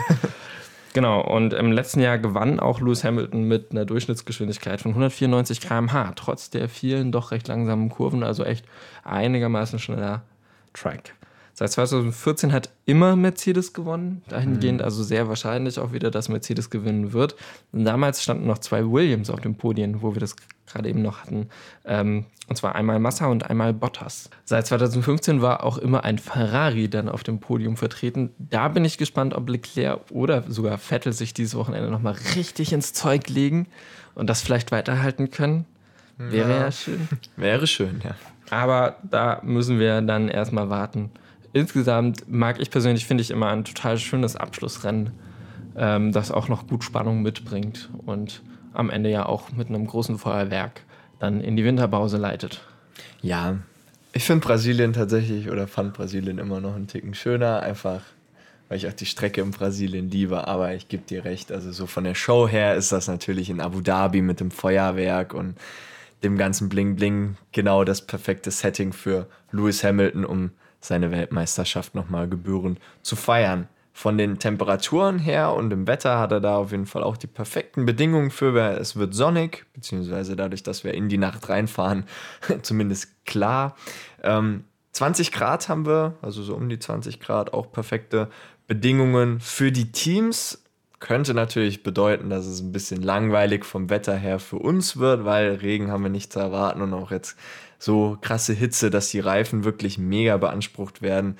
Genau, 0.93 1.21
und 1.21 1.53
im 1.53 1.71
letzten 1.71 2.01
Jahr 2.01 2.19
gewann 2.19 2.59
auch 2.59 2.81
Lewis 2.81 3.05
Hamilton 3.05 3.45
mit 3.45 3.71
einer 3.71 3.85
Durchschnittsgeschwindigkeit 3.85 4.81
von 4.81 4.91
194 4.91 5.61
km/h, 5.61 6.13
trotz 6.17 6.51
der 6.51 6.69
vielen 6.69 7.13
doch 7.13 7.31
recht 7.31 7.47
langsamen 7.47 7.89
Kurven, 7.91 8.25
also 8.25 8.45
echt 8.45 8.65
einigermaßen 9.05 9.79
schneller 9.79 10.23
Track. 10.73 11.15
Seit 11.53 11.73
2014 11.73 12.53
hat 12.53 12.71
immer 12.87 13.17
Mercedes 13.17 13.75
gewonnen. 13.75 14.23
Dahingehend 14.29 14.79
mhm. 14.79 14.85
also 14.85 15.03
sehr 15.03 15.29
wahrscheinlich 15.29 15.79
auch 15.79 15.93
wieder, 15.93 16.11
dass 16.11 16.31
Mercedes 16.31 16.71
gewinnen 16.71 17.13
wird. 17.13 17.37
Und 17.73 17.85
damals 17.85 18.23
standen 18.23 18.47
noch 18.47 18.59
zwei 18.59 18.91
Williams 18.91 19.29
auf 19.29 19.41
dem 19.41 19.57
Podien, 19.57 20.01
wo 20.01 20.15
wir 20.15 20.21
das 20.21 20.37
gerade 20.73 20.89
eben 20.89 21.03
noch 21.03 21.21
hatten. 21.23 21.49
Ähm, 21.85 22.27
und 22.49 22.57
zwar 22.57 22.75
einmal 22.75 22.99
Massa 22.99 23.27
und 23.27 23.49
einmal 23.49 23.73
Bottas. 23.73 24.31
Seit 24.45 24.67
2015 24.67 25.41
war 25.41 25.63
auch 25.63 25.79
immer 25.79 26.05
ein 26.05 26.19
Ferrari 26.19 26.89
dann 26.89 27.09
auf 27.09 27.23
dem 27.23 27.39
Podium 27.39 27.77
vertreten. 27.77 28.31
Da 28.39 28.69
bin 28.69 28.85
ich 28.85 28.99
gespannt, 28.99 29.35
ob 29.35 29.49
Leclerc 29.49 30.01
oder 30.11 30.43
sogar 30.49 30.79
Vettel 30.79 31.13
sich 31.13 31.33
dieses 31.33 31.55
Wochenende 31.55 31.91
nochmal 31.91 32.17
richtig 32.35 32.73
ins 32.73 32.93
Zeug 32.93 33.29
legen 33.29 33.67
und 34.15 34.29
das 34.29 34.43
vielleicht 34.43 34.73
weiterhalten 34.73 35.31
können. 35.31 35.67
Wäre 36.19 36.51
ja, 36.51 36.61
ja 36.61 36.73
schön. 36.73 37.09
Wäre 37.37 37.67
schön, 37.67 38.01
ja. 38.05 38.15
Aber 38.51 38.97
da 39.03 39.41
müssen 39.45 39.79
wir 39.79 40.03
dann 40.03 40.29
erstmal 40.29 40.69
warten 40.71 41.11
insgesamt 41.53 42.31
mag 42.31 42.61
ich 42.61 42.71
persönlich, 42.71 43.07
finde 43.07 43.23
ich 43.23 43.31
immer 43.31 43.49
ein 43.49 43.65
total 43.65 43.99
schönes 43.99 44.37
Abschlussrennen, 44.37 45.11
ähm, 45.77 46.13
das 46.13 46.31
auch 46.31 46.49
noch 46.49 46.67
gut 46.67 46.85
Spannung 46.85 47.23
mitbringt 47.23 47.91
und 48.07 48.43
am 48.73 48.91
Ende 48.91 49.11
ja 49.11 49.27
auch 49.27 49.53
mit 49.53 49.69
einem 49.69 49.87
großen 49.87 50.19
Feuerwerk 50.19 50.83
dann 51.19 51.41
in 51.41 51.57
die 51.57 51.65
Winterpause 51.65 52.17
leitet. 52.17 52.61
Ja, 53.23 53.59
ich 54.13 54.25
finde 54.25 54.47
Brasilien 54.47 54.93
tatsächlich 54.93 55.51
oder 55.51 55.69
fand 55.69 55.95
Brasilien 55.95 56.39
immer 56.39 56.61
noch 56.61 56.75
einen 56.75 56.89
Ticken 56.89 57.15
schöner, 57.15 57.61
einfach 57.61 58.03
weil 58.71 58.79
ich 58.79 58.87
auch 58.87 58.93
die 58.93 59.07
Strecke 59.07 59.41
in 59.41 59.51
Brasilien 59.51 60.11
liebe, 60.11 60.47
aber 60.47 60.75
ich 60.75 60.87
gebe 60.87 61.03
dir 61.03 61.25
recht, 61.25 61.51
also 61.51 61.73
so 61.73 61.87
von 61.87 62.05
der 62.05 62.15
Show 62.15 62.47
her 62.47 62.77
ist 62.77 62.93
das 62.93 63.09
natürlich 63.09 63.51
in 63.51 63.61
Abu 63.61 63.81
Dhabi 63.81 64.23
mit 64.23 64.39
dem 64.39 64.53
Feuerwerk 64.53 65.35
und 65.35 65.57
dem 66.23 66.39
ganzen 66.39 66.69
Bling 66.69 66.95
Bling 66.95 67.37
genau 67.51 67.83
das 67.83 68.07
perfekte 68.07 68.53
Setting 68.53 68.93
für 68.93 69.27
Lewis 69.51 69.83
Hamilton, 69.83 70.25
um 70.25 70.51
seine 70.81 71.11
Weltmeisterschaft 71.11 71.97
nochmal 71.97 72.29
gebührend 72.29 72.79
zu 73.03 73.17
feiern. 73.17 73.67
Von 74.01 74.17
den 74.17 74.39
Temperaturen 74.39 75.19
her 75.19 75.53
und 75.53 75.69
dem 75.69 75.87
Wetter 75.87 76.19
hat 76.19 76.33
er 76.33 76.41
da 76.41 76.57
auf 76.57 76.71
jeden 76.71 76.87
Fall 76.87 77.03
auch 77.03 77.19
die 77.19 77.27
perfekten 77.27 77.85
Bedingungen 77.85 78.31
für. 78.31 78.57
Es 78.79 78.97
wird 78.97 79.13
sonnig, 79.13 79.67
beziehungsweise 79.75 80.37
dadurch, 80.37 80.63
dass 80.63 80.85
wir 80.85 80.95
in 80.95 81.11
die 81.11 81.19
Nacht 81.19 81.51
reinfahren, 81.51 82.05
zumindest 82.63 83.27
klar. 83.27 83.77
Ähm, 84.23 84.65
20 84.93 85.33
Grad 85.33 85.69
haben 85.69 85.85
wir, 85.85 86.17
also 86.23 86.43
so 86.43 86.55
um 86.55 86.71
die 86.71 86.79
20 86.79 87.21
Grad, 87.21 87.53
auch 87.53 87.71
perfekte 87.73 88.31
Bedingungen 88.67 89.39
für 89.39 89.71
die 89.71 89.93
Teams. 89.93 90.65
Könnte 90.99 91.35
natürlich 91.35 91.83
bedeuten, 91.83 92.31
dass 92.31 92.47
es 92.47 92.63
ein 92.63 92.73
bisschen 92.73 93.03
langweilig 93.03 93.67
vom 93.67 93.91
Wetter 93.91 94.17
her 94.17 94.39
für 94.39 94.61
uns 94.61 94.97
wird, 94.97 95.27
weil 95.27 95.57
Regen 95.57 95.91
haben 95.91 96.05
wir 96.05 96.11
nicht 96.11 96.33
zu 96.33 96.39
erwarten 96.39 96.81
und 96.81 96.95
auch 96.95 97.11
jetzt 97.11 97.37
so 97.79 98.17
krasse 98.23 98.55
Hitze, 98.55 98.89
dass 98.89 99.11
die 99.11 99.21
Reifen 99.21 99.65
wirklich 99.65 99.99
mega 99.99 100.39
beansprucht 100.39 101.03
werden. 101.03 101.37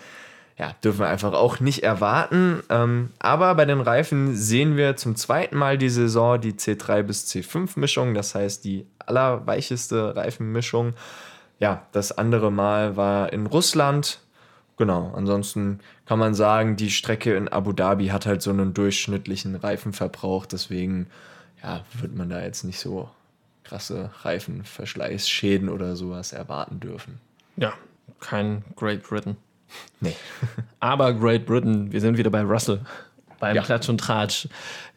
Ja, 0.61 0.75
dürfen 0.85 1.01
wir 1.01 1.09
einfach 1.09 1.33
auch 1.33 1.59
nicht 1.59 1.85
erwarten. 1.85 2.63
Ähm, 2.69 3.09
aber 3.19 3.55
bei 3.55 3.65
den 3.65 3.81
Reifen 3.81 4.37
sehen 4.37 4.77
wir 4.77 4.95
zum 4.95 5.17
zweiten 5.17 5.57
Mal 5.57 5.79
die 5.79 5.89
Saison 5.89 6.39
die 6.39 6.53
C3 6.53 7.03
bis 7.03 7.25
C5 7.33 7.79
Mischung, 7.79 8.13
das 8.13 8.35
heißt 8.35 8.63
die 8.67 8.87
allerweicheste 8.99 10.15
Reifenmischung. 10.15 10.93
Ja, 11.61 11.87
das 11.93 12.13
andere 12.13 12.53
Mal 12.53 12.95
war 12.99 13.33
in 13.33 13.47
Russland. 13.47 14.21
Genau, 14.77 15.11
ansonsten 15.17 15.81
kann 16.05 16.19
man 16.19 16.35
sagen, 16.35 16.77
die 16.77 16.91
Strecke 16.91 17.35
in 17.37 17.49
Abu 17.49 17.73
Dhabi 17.73 18.09
hat 18.09 18.27
halt 18.27 18.43
so 18.43 18.51
einen 18.51 18.75
durchschnittlichen 18.75 19.57
Reifenverbrauch, 19.57 20.45
deswegen 20.45 21.07
ja, 21.63 21.87
wird 21.95 22.15
man 22.15 22.29
da 22.29 22.43
jetzt 22.43 22.65
nicht 22.65 22.81
so 22.81 23.09
krasse 23.65 24.11
Reifenverschleißschäden 24.25 25.71
oder 25.71 25.97
sowas 25.97 26.35
erwarten 26.35 26.81
dürfen. 26.81 27.19
Ja, 27.57 27.73
kein 28.21 28.63
Great 28.77 29.03
Britain. 29.03 29.39
Nee. 30.01 30.17
Aber 30.81 31.13
Great 31.13 31.47
Britain, 31.47 31.93
wir 31.93 32.01
sind 32.01 32.19
wieder 32.19 32.31
bei 32.31 32.43
Russell, 32.43 32.81
beim 33.39 33.57
ja. 33.57 33.63
Klatsch 33.63 33.89
und 33.89 33.99
Tratsch 33.99 34.49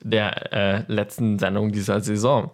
der 0.02 0.54
äh, 0.54 0.84
letzten 0.88 1.40
Sendung 1.40 1.72
dieser 1.72 2.02
Saison. 2.02 2.52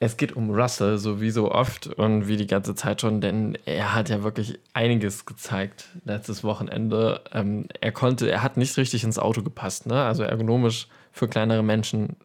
Es 0.00 0.16
geht 0.16 0.36
um 0.36 0.50
Russell, 0.50 0.96
so 0.98 1.20
wie 1.20 1.30
so 1.30 1.50
oft 1.50 1.88
und 1.88 2.28
wie 2.28 2.36
die 2.36 2.46
ganze 2.46 2.76
Zeit 2.76 3.00
schon, 3.00 3.20
denn 3.20 3.58
er 3.64 3.94
hat 3.94 4.08
ja 4.08 4.22
wirklich 4.22 4.60
einiges 4.72 5.26
gezeigt 5.26 5.88
letztes 6.04 6.44
Wochenende. 6.44 7.20
Ähm, 7.32 7.66
er 7.80 7.90
konnte, 7.90 8.30
er 8.30 8.42
hat 8.42 8.56
nicht 8.56 8.76
richtig 8.76 9.02
ins 9.02 9.18
Auto 9.18 9.42
gepasst, 9.42 9.86
ne? 9.86 10.04
Also 10.04 10.22
ergonomisch 10.22 10.86
für 11.10 11.26
kleinere 11.26 11.64
Menschen 11.64 12.16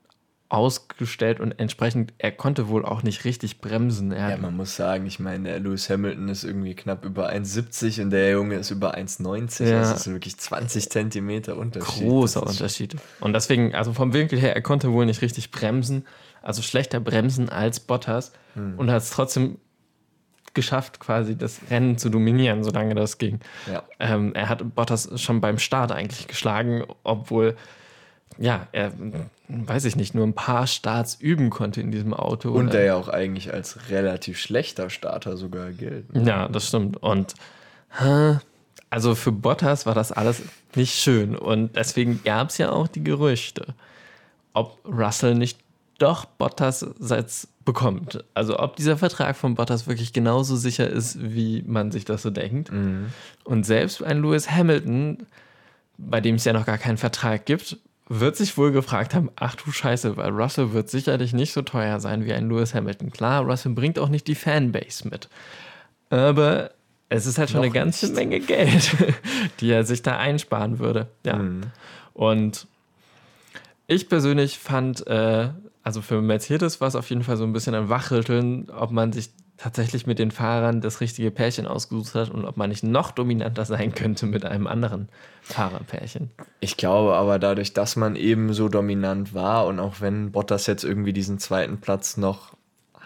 ausgestellt 0.49 1.39
und 1.39 1.53
entsprechend, 1.59 2.13
er 2.19 2.31
konnte 2.31 2.67
wohl 2.67 2.85
auch 2.85 3.01
nicht 3.01 3.25
richtig 3.25 3.59
bremsen. 3.59 4.11
Er 4.11 4.29
ja, 4.29 4.37
man 4.37 4.55
muss 4.55 4.75
sagen, 4.75 5.07
ich 5.07 5.19
meine, 5.19 5.49
der 5.49 5.59
Lewis 5.59 5.89
Hamilton 5.89 6.29
ist 6.29 6.43
irgendwie 6.43 6.75
knapp 6.75 7.05
über 7.05 7.31
1,70 7.31 8.03
und 8.03 8.09
der 8.11 8.31
Junge 8.31 8.55
ist 8.55 8.69
über 8.69 8.95
1,90. 8.95 9.65
Ja. 9.65 9.79
Das 9.79 10.01
ist 10.01 10.11
wirklich 10.11 10.37
20 10.37 10.89
Zentimeter 10.89 11.57
Unterschied. 11.57 12.03
Großer 12.03 12.45
Unterschied. 12.45 12.95
Und 13.19 13.33
deswegen, 13.33 13.73
also 13.73 13.93
vom 13.93 14.13
Winkel 14.13 14.39
her, 14.39 14.55
er 14.55 14.61
konnte 14.61 14.91
wohl 14.91 15.07
nicht 15.07 15.23
richtig 15.23 15.49
bremsen, 15.49 16.05
also 16.43 16.61
schlechter 16.61 16.99
bremsen 16.99 17.49
als 17.49 17.79
Bottas 17.79 18.31
hm. 18.53 18.77
und 18.77 18.91
hat 18.91 19.01
es 19.01 19.09
trotzdem 19.09 19.57
geschafft, 20.53 20.99
quasi 20.99 21.35
das 21.35 21.61
Rennen 21.71 21.97
zu 21.97 22.09
dominieren, 22.09 22.63
solange 22.63 22.93
das 22.93 23.17
ging. 23.17 23.39
Ja. 23.71 23.83
Ähm, 23.99 24.35
er 24.35 24.49
hat 24.49 24.75
Bottas 24.75 25.09
schon 25.19 25.41
beim 25.41 25.57
Start 25.57 25.91
eigentlich 25.91 26.27
geschlagen, 26.27 26.83
obwohl 27.03 27.55
ja, 28.37 28.67
er, 28.71 28.91
weiß 29.47 29.85
ich 29.85 29.95
nicht, 29.95 30.15
nur 30.15 30.25
ein 30.25 30.33
paar 30.33 30.67
Starts 30.67 31.15
üben 31.15 31.49
konnte 31.49 31.81
in 31.81 31.91
diesem 31.91 32.13
Auto. 32.13 32.51
Und 32.51 32.73
der 32.73 32.83
ja 32.83 32.95
auch 32.95 33.07
eigentlich 33.07 33.53
als 33.53 33.89
relativ 33.89 34.39
schlechter 34.39 34.89
Starter 34.89 35.37
sogar 35.37 35.71
gilt. 35.71 36.13
Ne? 36.13 36.23
Ja, 36.23 36.47
das 36.47 36.67
stimmt. 36.67 36.97
Und 36.97 37.35
also 38.89 39.15
für 39.15 39.31
Bottas 39.31 39.85
war 39.85 39.95
das 39.95 40.11
alles 40.11 40.41
nicht 40.75 40.95
schön. 40.95 41.35
Und 41.35 41.75
deswegen 41.75 42.21
gab 42.23 42.49
es 42.49 42.57
ja 42.57 42.71
auch 42.71 42.87
die 42.87 43.03
Gerüchte, 43.03 43.75
ob 44.53 44.79
Russell 44.85 45.35
nicht 45.35 45.59
doch 45.99 46.25
Bottas 46.25 46.85
jetzt 46.99 47.47
bekommt. 47.65 48.23
Also 48.33 48.59
ob 48.59 48.75
dieser 48.75 48.97
Vertrag 48.97 49.35
von 49.35 49.55
Bottas 49.55 49.87
wirklich 49.87 50.11
genauso 50.11 50.55
sicher 50.55 50.89
ist, 50.89 51.17
wie 51.21 51.63
man 51.65 51.91
sich 51.91 52.05
das 52.05 52.23
so 52.23 52.29
denkt. 52.29 52.71
Mhm. 52.71 53.07
Und 53.43 53.65
selbst 53.65 54.03
ein 54.03 54.21
Lewis 54.21 54.49
Hamilton, 54.49 55.25
bei 55.97 56.19
dem 56.19 56.35
es 56.35 56.45
ja 56.45 56.53
noch 56.53 56.65
gar 56.65 56.77
keinen 56.77 56.97
Vertrag 56.97 57.45
gibt, 57.45 57.77
wird 58.09 58.35
sich 58.35 58.57
wohl 58.57 58.71
gefragt 58.71 59.13
haben, 59.13 59.29
ach 59.35 59.55
du 59.55 59.71
Scheiße, 59.71 60.17
weil 60.17 60.29
Russell 60.29 60.73
wird 60.73 60.89
sicherlich 60.89 61.33
nicht 61.33 61.53
so 61.53 61.61
teuer 61.61 61.99
sein 61.99 62.25
wie 62.25 62.33
ein 62.33 62.49
Lewis 62.49 62.73
Hamilton. 62.73 63.11
Klar, 63.11 63.43
Russell 63.43 63.73
bringt 63.73 63.97
auch 63.97 64.09
nicht 64.09 64.27
die 64.27 64.35
Fanbase 64.35 65.07
mit. 65.07 65.29
Aber 66.09 66.71
es 67.09 67.25
ist 67.25 67.37
halt 67.37 67.49
schon 67.49 67.59
noch 67.59 67.65
eine 67.65 67.73
ganze 67.73 68.07
nicht. 68.07 68.15
Menge 68.15 68.39
Geld, 68.39 68.95
die 69.59 69.71
er 69.71 69.83
sich 69.85 70.01
da 70.01 70.17
einsparen 70.17 70.79
würde. 70.79 71.07
Ja. 71.25 71.37
Mhm. 71.37 71.61
Und 72.13 72.67
ich 73.87 74.09
persönlich 74.09 74.59
fand, 74.59 75.05
äh, 75.07 75.49
also 75.83 76.01
für 76.01 76.21
Mercedes 76.21 76.81
war 76.81 76.87
es 76.87 76.95
auf 76.95 77.09
jeden 77.09 77.23
Fall 77.23 77.37
so 77.37 77.43
ein 77.43 77.53
bisschen 77.53 77.75
ein 77.75 77.89
Wachrütteln, 77.89 78.69
ob 78.69 78.91
man 78.91 79.11
sich 79.13 79.29
tatsächlich 79.63 80.05
mit 80.05 80.19
den 80.19 80.31
Fahrern 80.31 80.81
das 80.81 80.99
richtige 80.99 81.31
Pärchen 81.31 81.67
ausgesucht 81.67 82.15
hat 82.15 82.29
und 82.29 82.43
ob 82.43 82.57
man 82.57 82.69
nicht 82.69 82.83
noch 82.83 83.11
dominanter 83.11 83.63
sein 83.63 83.95
könnte 83.95 84.25
mit 84.25 84.43
einem 84.43 84.67
anderen 84.67 85.07
Fahrerpärchen. 85.41 86.31
Ich 86.59 86.75
glaube 86.75 87.15
aber 87.15 87.39
dadurch, 87.39 87.71
dass 87.71 87.95
man 87.95 88.17
eben 88.17 88.53
so 88.53 88.67
dominant 88.67 89.33
war 89.33 89.65
und 89.67 89.79
auch 89.79 90.01
wenn 90.01 90.33
Bottas 90.33 90.67
jetzt 90.67 90.83
irgendwie 90.83 91.13
diesen 91.13 91.39
zweiten 91.39 91.79
Platz 91.79 92.17
noch 92.17 92.57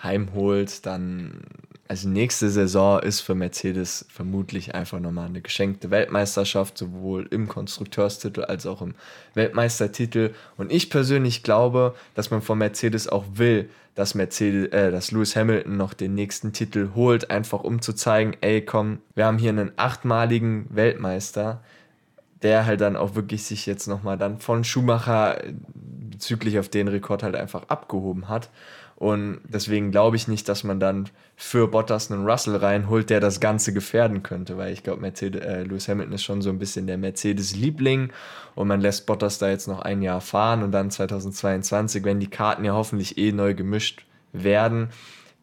heimholt, 0.01 0.87
dann 0.87 1.41
also 1.87 2.09
nächste 2.09 2.49
Saison 2.49 2.99
ist 2.99 3.21
für 3.21 3.35
Mercedes 3.35 4.05
vermutlich 4.09 4.75
einfach 4.75 4.99
nochmal 4.99 5.27
eine 5.27 5.41
geschenkte 5.41 5.89
Weltmeisterschaft, 5.89 6.77
sowohl 6.77 7.27
im 7.31 7.47
Konstrukteurstitel 7.47 8.43
als 8.43 8.65
auch 8.65 8.81
im 8.81 8.95
Weltmeistertitel. 9.33 10.33
Und 10.57 10.71
ich 10.71 10.89
persönlich 10.89 11.43
glaube, 11.43 11.95
dass 12.13 12.29
man 12.29 12.41
von 12.41 12.57
Mercedes 12.57 13.07
auch 13.07 13.25
will, 13.33 13.69
dass 13.95 14.15
Mercedes, 14.15 14.71
äh, 14.73 14.91
dass 14.91 15.11
Lewis 15.11 15.35
Hamilton 15.35 15.77
noch 15.77 15.93
den 15.93 16.13
nächsten 16.13 16.53
Titel 16.53 16.89
holt, 16.93 17.31
einfach 17.31 17.63
um 17.63 17.81
zu 17.81 17.93
zeigen, 17.93 18.35
ey, 18.41 18.61
komm, 18.61 18.99
wir 19.15 19.25
haben 19.25 19.37
hier 19.37 19.49
einen 19.49 19.71
achtmaligen 19.77 20.67
Weltmeister, 20.69 21.63
der 22.43 22.65
halt 22.65 22.81
dann 22.81 22.95
auch 22.95 23.15
wirklich 23.15 23.43
sich 23.43 23.65
jetzt 23.65 23.87
nochmal 23.87 24.17
dann 24.17 24.39
von 24.39 24.63
Schumacher 24.63 25.41
bezüglich 26.11 26.59
auf 26.59 26.69
den 26.69 26.87
Rekord 26.87 27.23
halt 27.23 27.35
einfach 27.35 27.63
abgehoben 27.69 28.29
hat. 28.29 28.49
Und 28.97 29.41
deswegen 29.43 29.91
glaube 29.91 30.15
ich 30.15 30.27
nicht, 30.27 30.49
dass 30.49 30.63
man 30.63 30.79
dann 30.79 31.07
für 31.35 31.67
Bottas 31.67 32.11
einen 32.11 32.27
Russell 32.27 32.55
reinholt, 32.55 33.11
der 33.11 33.19
das 33.19 33.39
Ganze 33.39 33.71
gefährden 33.71 34.23
könnte, 34.23 34.57
weil 34.57 34.73
ich 34.73 34.81
glaube, 34.81 35.05
äh, 35.05 35.63
Lewis 35.63 35.87
Hamilton 35.87 36.15
ist 36.15 36.23
schon 36.23 36.41
so 36.41 36.49
ein 36.49 36.57
bisschen 36.57 36.87
der 36.87 36.97
Mercedes-Liebling 36.97 38.11
und 38.55 38.67
man 38.67 38.81
lässt 38.81 39.05
Bottas 39.05 39.37
da 39.37 39.49
jetzt 39.49 39.67
noch 39.67 39.81
ein 39.81 40.01
Jahr 40.01 40.19
fahren 40.19 40.63
und 40.63 40.71
dann 40.71 40.89
2022, 40.89 42.03
wenn 42.05 42.19
die 42.19 42.29
Karten 42.29 42.65
ja 42.65 42.73
hoffentlich 42.73 43.19
eh 43.19 43.31
neu 43.31 43.53
gemischt 43.53 44.03
werden, 44.33 44.89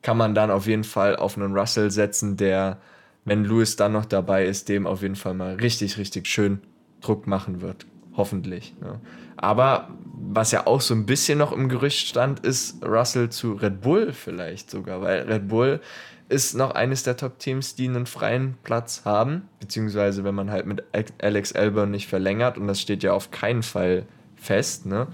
kann 0.02 0.16
man 0.16 0.34
dann 0.34 0.50
auf 0.50 0.66
jeden 0.66 0.84
Fall 0.84 1.14
auf 1.14 1.36
einen 1.38 1.56
Russell 1.56 1.92
setzen, 1.92 2.36
der, 2.36 2.78
wenn 3.24 3.44
Lewis 3.44 3.76
dann 3.76 3.92
noch 3.92 4.04
dabei 4.04 4.46
ist, 4.46 4.68
dem 4.68 4.84
auf 4.84 5.02
jeden 5.02 5.16
Fall 5.16 5.34
mal 5.34 5.54
richtig, 5.54 5.96
richtig 5.96 6.26
schön 6.26 6.60
Druck 7.00 7.28
machen 7.28 7.60
wird. 7.60 7.86
Hoffentlich. 8.16 8.74
Ja. 8.82 9.00
Aber 9.36 9.88
was 10.12 10.52
ja 10.52 10.66
auch 10.66 10.80
so 10.80 10.94
ein 10.94 11.06
bisschen 11.06 11.38
noch 11.38 11.52
im 11.52 11.68
Gerücht 11.68 12.06
stand, 12.06 12.40
ist 12.40 12.84
Russell 12.84 13.30
zu 13.30 13.52
Red 13.54 13.80
Bull 13.80 14.12
vielleicht 14.12 14.70
sogar, 14.70 15.02
weil 15.02 15.22
Red 15.22 15.48
Bull 15.48 15.80
ist 16.28 16.54
noch 16.54 16.70
eines 16.70 17.02
der 17.02 17.16
Top-Teams, 17.16 17.74
die 17.74 17.88
einen 17.88 18.06
freien 18.06 18.56
Platz 18.64 19.02
haben, 19.04 19.48
beziehungsweise 19.60 20.24
wenn 20.24 20.34
man 20.34 20.50
halt 20.50 20.66
mit 20.66 20.82
Alex 21.20 21.52
Albon 21.52 21.90
nicht 21.90 22.08
verlängert 22.08 22.56
und 22.56 22.66
das 22.66 22.80
steht 22.80 23.02
ja 23.02 23.12
auf 23.12 23.30
keinen 23.30 23.62
Fall 23.62 24.06
fest, 24.36 24.86
ne? 24.86 25.06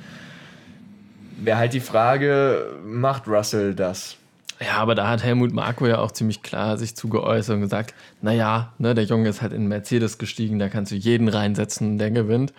Wäre 1.42 1.58
halt 1.58 1.72
die 1.72 1.80
Frage, 1.80 2.78
macht 2.84 3.26
Russell 3.26 3.74
das? 3.74 4.16
Ja, 4.62 4.76
aber 4.76 4.94
da 4.94 5.08
hat 5.08 5.22
Helmut 5.24 5.52
Marko 5.52 5.86
ja 5.86 5.98
auch 6.00 6.10
ziemlich 6.10 6.42
klar 6.42 6.76
sich 6.76 6.94
zugeäußert 6.94 7.54
und 7.54 7.62
gesagt, 7.62 7.94
naja, 8.20 8.74
ne, 8.78 8.94
der 8.94 9.04
Junge 9.04 9.30
ist 9.30 9.40
halt 9.40 9.54
in 9.54 9.68
Mercedes 9.68 10.18
gestiegen, 10.18 10.58
da 10.58 10.68
kannst 10.68 10.92
du 10.92 10.96
jeden 10.96 11.28
reinsetzen, 11.28 11.96
der 11.96 12.10
gewinnt. 12.10 12.52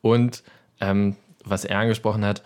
Und 0.00 0.42
ähm, 0.80 1.16
was 1.44 1.64
er 1.64 1.78
angesprochen 1.78 2.24
hat, 2.24 2.42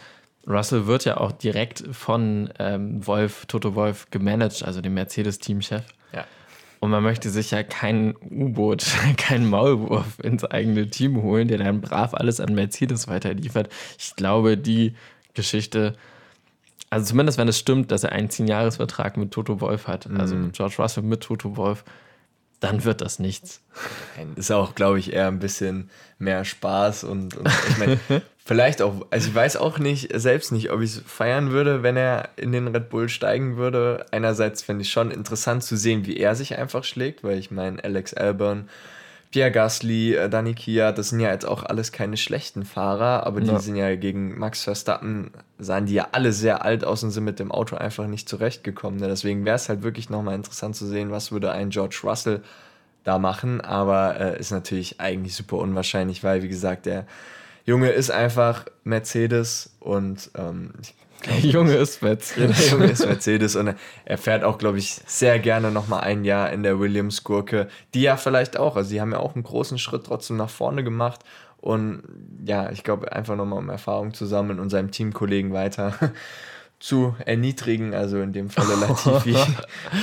Russell 0.47 0.87
wird 0.87 1.07
ja 1.07 1.17
auch 1.17 1.33
direkt 1.33 1.85
von 1.93 2.51
ähm, 2.59 3.07
Wolf, 3.07 3.47
Toto 3.47 3.75
Wolf 3.75 4.11
gemanagt, 4.11 4.63
also 4.63 4.83
dem 4.83 4.95
Mercedes-Teamchef. 4.95 5.85
Ja. 6.13 6.25
Und 6.81 6.91
man 6.91 7.03
möchte 7.03 7.31
sich 7.31 7.51
ja 7.51 7.63
kein 7.63 8.15
U-Boot, 8.31 8.85
keinen 9.17 9.49
Maulwurf 9.49 10.19
ins 10.23 10.45
eigene 10.45 10.89
Team 10.89 11.23
holen, 11.23 11.49
der 11.49 11.59
dann 11.59 11.81
brav 11.81 12.13
alles 12.13 12.41
an 12.41 12.55
Mercedes 12.55 13.09
weiterliefert. 13.09 13.71
Ich 13.99 14.17
glaube, 14.17 14.59
die 14.59 14.95
Geschichte, 15.33 15.95
also 16.91 17.07
zumindest 17.07 17.39
wenn 17.39 17.49
es 17.49 17.59
stimmt, 17.59 17.91
dass 17.91 18.05
er 18.05 18.13
einen 18.13 18.29
10-Jahres-Vertrag 18.29 19.17
mit 19.17 19.31
Toto 19.31 19.61
Wolf 19.61 19.87
hat, 19.87 20.07
also 20.07 20.15
mhm. 20.15 20.21
also 20.21 20.35
mit 20.37 20.53
George 20.55 20.75
Russell 20.79 21.03
mit 21.03 21.21
Toto 21.23 21.57
Wolf, 21.57 21.85
dann 22.61 22.85
wird 22.85 23.01
das 23.01 23.19
nichts. 23.19 23.61
Ist 24.37 24.51
auch, 24.51 24.75
glaube 24.75 24.99
ich, 24.99 25.13
eher 25.13 25.29
ein 25.29 25.39
bisschen 25.39 25.91
mehr 26.19 26.45
Spaß 26.45 27.05
und, 27.05 27.37
und 27.37 27.49
ich 27.69 27.79
meine, 27.79 28.01
vielleicht 28.45 28.83
auch, 28.83 29.07
also 29.11 29.29
ich 29.29 29.35
weiß 29.35 29.57
auch 29.59 29.79
nicht, 29.79 30.11
selbst 30.19 30.51
nicht, 30.51 30.71
ob 30.71 30.81
ich 30.81 30.97
es 30.97 31.03
feiern 31.07 31.51
würde, 31.51 31.83
wenn 31.83 31.97
er 31.97 32.31
in 32.37 32.51
den 32.51 32.69
Red 32.69 32.89
Bull 32.89 33.09
steigen 33.09 33.57
würde. 33.57 34.07
Einerseits 34.11 34.63
finde 34.63 34.83
ich 34.83 34.91
schon 34.91 35.11
interessant 35.11 35.63
zu 35.63 35.77
sehen, 35.77 36.07
wie 36.07 36.17
er 36.17 36.35
sich 36.35 36.59
einfach 36.59 36.83
schlägt, 36.83 37.23
weil 37.23 37.39
ich 37.39 37.51
meine, 37.51 37.83
Alex 37.85 38.15
Albon 38.15 38.69
Pierre 39.31 39.51
Gasly, 39.53 40.15
äh, 40.15 40.31
Dani 40.31 40.55
Kia, 40.55 40.93
das 40.93 41.11
sind 41.11 41.21
ja 41.21 41.31
jetzt 41.31 41.47
auch 41.47 41.63
alles 41.63 41.93
keine 41.93 42.17
schlechten 42.17 42.65
Fahrer, 42.65 43.27
aber 43.27 43.41
die 43.41 43.49
ja. 43.49 43.59
sind 43.59 43.77
ja 43.77 43.95
gegen 43.97 44.39
Max 44.39 44.65
Verstappen, 44.65 45.31
sahen 45.59 45.87
die 45.87 45.95
ja 45.95 46.09
alle 46.13 46.33
sehr 46.33 46.65
alt 46.65 46.85
aus 46.85 47.03
und 47.03 47.11
sind 47.11 47.25
mit 47.25 47.39
dem 47.39 47.53
Auto 47.53 47.77
einfach 47.77 48.07
nicht 48.07 48.29
zurechtgekommen. 48.29 49.01
Ne? 49.01 49.09
Deswegen 49.09 49.45
wäre 49.45 49.57
es 49.57 49.69
halt 49.69 49.83
wirklich 49.83 50.09
nochmal 50.09 50.35
interessant 50.35 50.77
zu 50.77 50.87
sehen, 50.87 51.11
was 51.11 51.31
würde 51.31 51.53
ein 51.53 51.71
George 51.71 52.01
Russell 52.05 52.43
da 53.05 53.19
machen, 53.19 53.61
aber 53.61 54.19
äh, 54.19 54.41
ist 54.41 54.51
natürlich 54.51 55.01
eigentlich 55.01 55.35
super 55.35 55.59
unwahrscheinlich, 55.59 56.25
weil, 56.25 56.43
wie 56.43 56.49
gesagt, 56.49 56.87
der 56.87 57.07
Junge 57.67 57.91
ist 57.91 58.11
einfach 58.11 58.65
Mercedes 58.85 59.77
und 59.79 60.31
ähm, 60.37 60.73
ich 60.81 60.95
der 61.27 61.39
Junge 61.41 61.75
ist 61.75 62.03
Mercedes. 62.03 62.57
Der 62.57 62.79
Junge 62.79 62.91
ist 62.93 63.05
Mercedes 63.07 63.57
und 63.57 63.75
er 64.05 64.19
fährt 64.19 64.45
auch, 64.45 64.59
glaube 64.59 64.79
ich, 64.79 65.01
sehr 65.07 65.39
gerne 65.39 65.71
nochmal 65.71 66.03
ein 66.03 66.25
Jahr 66.25 66.51
in 66.53 66.63
der 66.63 66.79
Williams-Gurke, 66.79 67.69
die 67.95 68.03
ja 68.03 68.17
vielleicht 68.17 68.59
auch, 68.59 68.77
also 68.77 68.91
die 68.91 69.01
haben 69.01 69.13
ja 69.13 69.19
auch 69.19 69.35
einen 69.35 69.45
großen 69.45 69.79
Schritt 69.79 70.07
trotzdem 70.07 70.37
nach 70.37 70.51
vorne 70.51 70.85
gemacht 70.85 71.25
und 71.61 72.03
ja, 72.45 72.71
ich 72.71 72.85
glaube, 72.85 73.13
einfach 73.13 73.37
nochmal 73.37 73.59
um 73.59 73.69
Erfahrung 73.69 74.15
zu 74.15 74.27
sammeln 74.27 74.61
und 74.61 74.71
seinem 74.71 74.91
Teamkollegen 74.91 75.53
weiter 75.53 75.95
zu 76.81 77.17
erniedrigen, 77.25 77.93
also 77.93 78.21
in 78.21 78.33
dem 78.33 78.51
Falle 78.51 78.75
Latifi. 78.81 79.31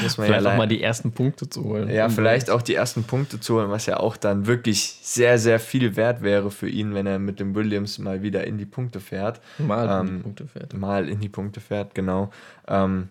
muss 0.04 0.18
man 0.18 0.28
vielleicht 0.28 0.46
ja 0.46 0.52
auch 0.52 0.58
mal 0.58 0.68
die 0.68 0.84
ersten 0.84 1.12
Punkte 1.14 1.50
zu 1.50 1.64
holen. 1.64 1.90
Ja, 1.90 2.10
vielleicht 2.10 2.50
auch 2.50 2.62
die 2.62 2.76
ersten 2.76 3.04
Punkte 3.04 3.40
zu 3.40 3.56
holen, 3.56 3.70
was 3.70 3.86
ja 3.86 3.98
auch 3.98 4.18
dann 4.18 4.46
wirklich 4.46 5.00
sehr, 5.02 5.40
sehr 5.40 5.60
viel 5.60 5.96
wert 5.96 6.22
wäre 6.22 6.52
für 6.52 6.68
ihn, 6.68 6.94
wenn 6.94 7.08
er 7.08 7.18
mit 7.18 7.40
dem 7.40 7.56
Williams 7.56 7.98
mal 7.98 8.22
wieder 8.22 8.46
in 8.46 8.58
die 8.58 8.66
Punkte 8.66 9.00
fährt. 9.00 9.40
Mal 9.58 9.88
ähm, 9.88 10.00
in 10.00 10.06
die 10.08 10.14
ähm, 10.14 10.24
Punkte 10.24 10.48
fährt. 10.48 10.74
Mal 10.74 11.08
in 11.08 11.20
die 11.22 11.30
Punkte 11.30 11.62
fährt, 11.62 11.96
genau. 11.96 12.32
Ähm, 12.68 13.10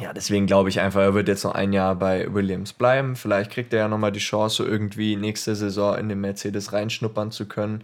ja, 0.00 0.12
deswegen 0.12 0.46
glaube 0.46 0.68
ich 0.68 0.80
einfach, 0.80 1.00
er 1.00 1.14
wird 1.14 1.26
jetzt 1.26 1.42
noch 1.42 1.54
ein 1.54 1.72
Jahr 1.72 1.96
bei 1.96 2.32
Williams 2.32 2.72
bleiben. 2.72 3.16
Vielleicht 3.16 3.50
kriegt 3.50 3.72
er 3.72 3.80
ja 3.80 3.88
nochmal 3.88 4.12
die 4.12 4.20
Chance, 4.20 4.64
irgendwie 4.64 5.16
nächste 5.16 5.56
Saison 5.56 5.98
in 5.98 6.08
den 6.08 6.20
Mercedes 6.20 6.72
reinschnuppern 6.72 7.32
zu 7.32 7.46
können. 7.46 7.82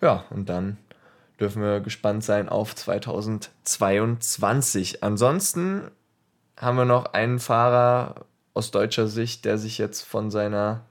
Ja, 0.00 0.24
und 0.30 0.48
dann 0.48 0.78
dürfen 1.40 1.62
wir 1.62 1.80
gespannt 1.80 2.22
sein 2.24 2.48
auf 2.48 2.74
2022. 2.74 5.02
Ansonsten 5.02 5.90
haben 6.56 6.76
wir 6.76 6.84
noch 6.84 7.12
einen 7.12 7.38
Fahrer 7.38 8.26
aus 8.54 8.70
deutscher 8.70 9.06
Sicht, 9.06 9.44
der 9.44 9.58
sich 9.58 9.78
jetzt 9.78 10.02
von 10.02 10.30
seiner 10.30 10.84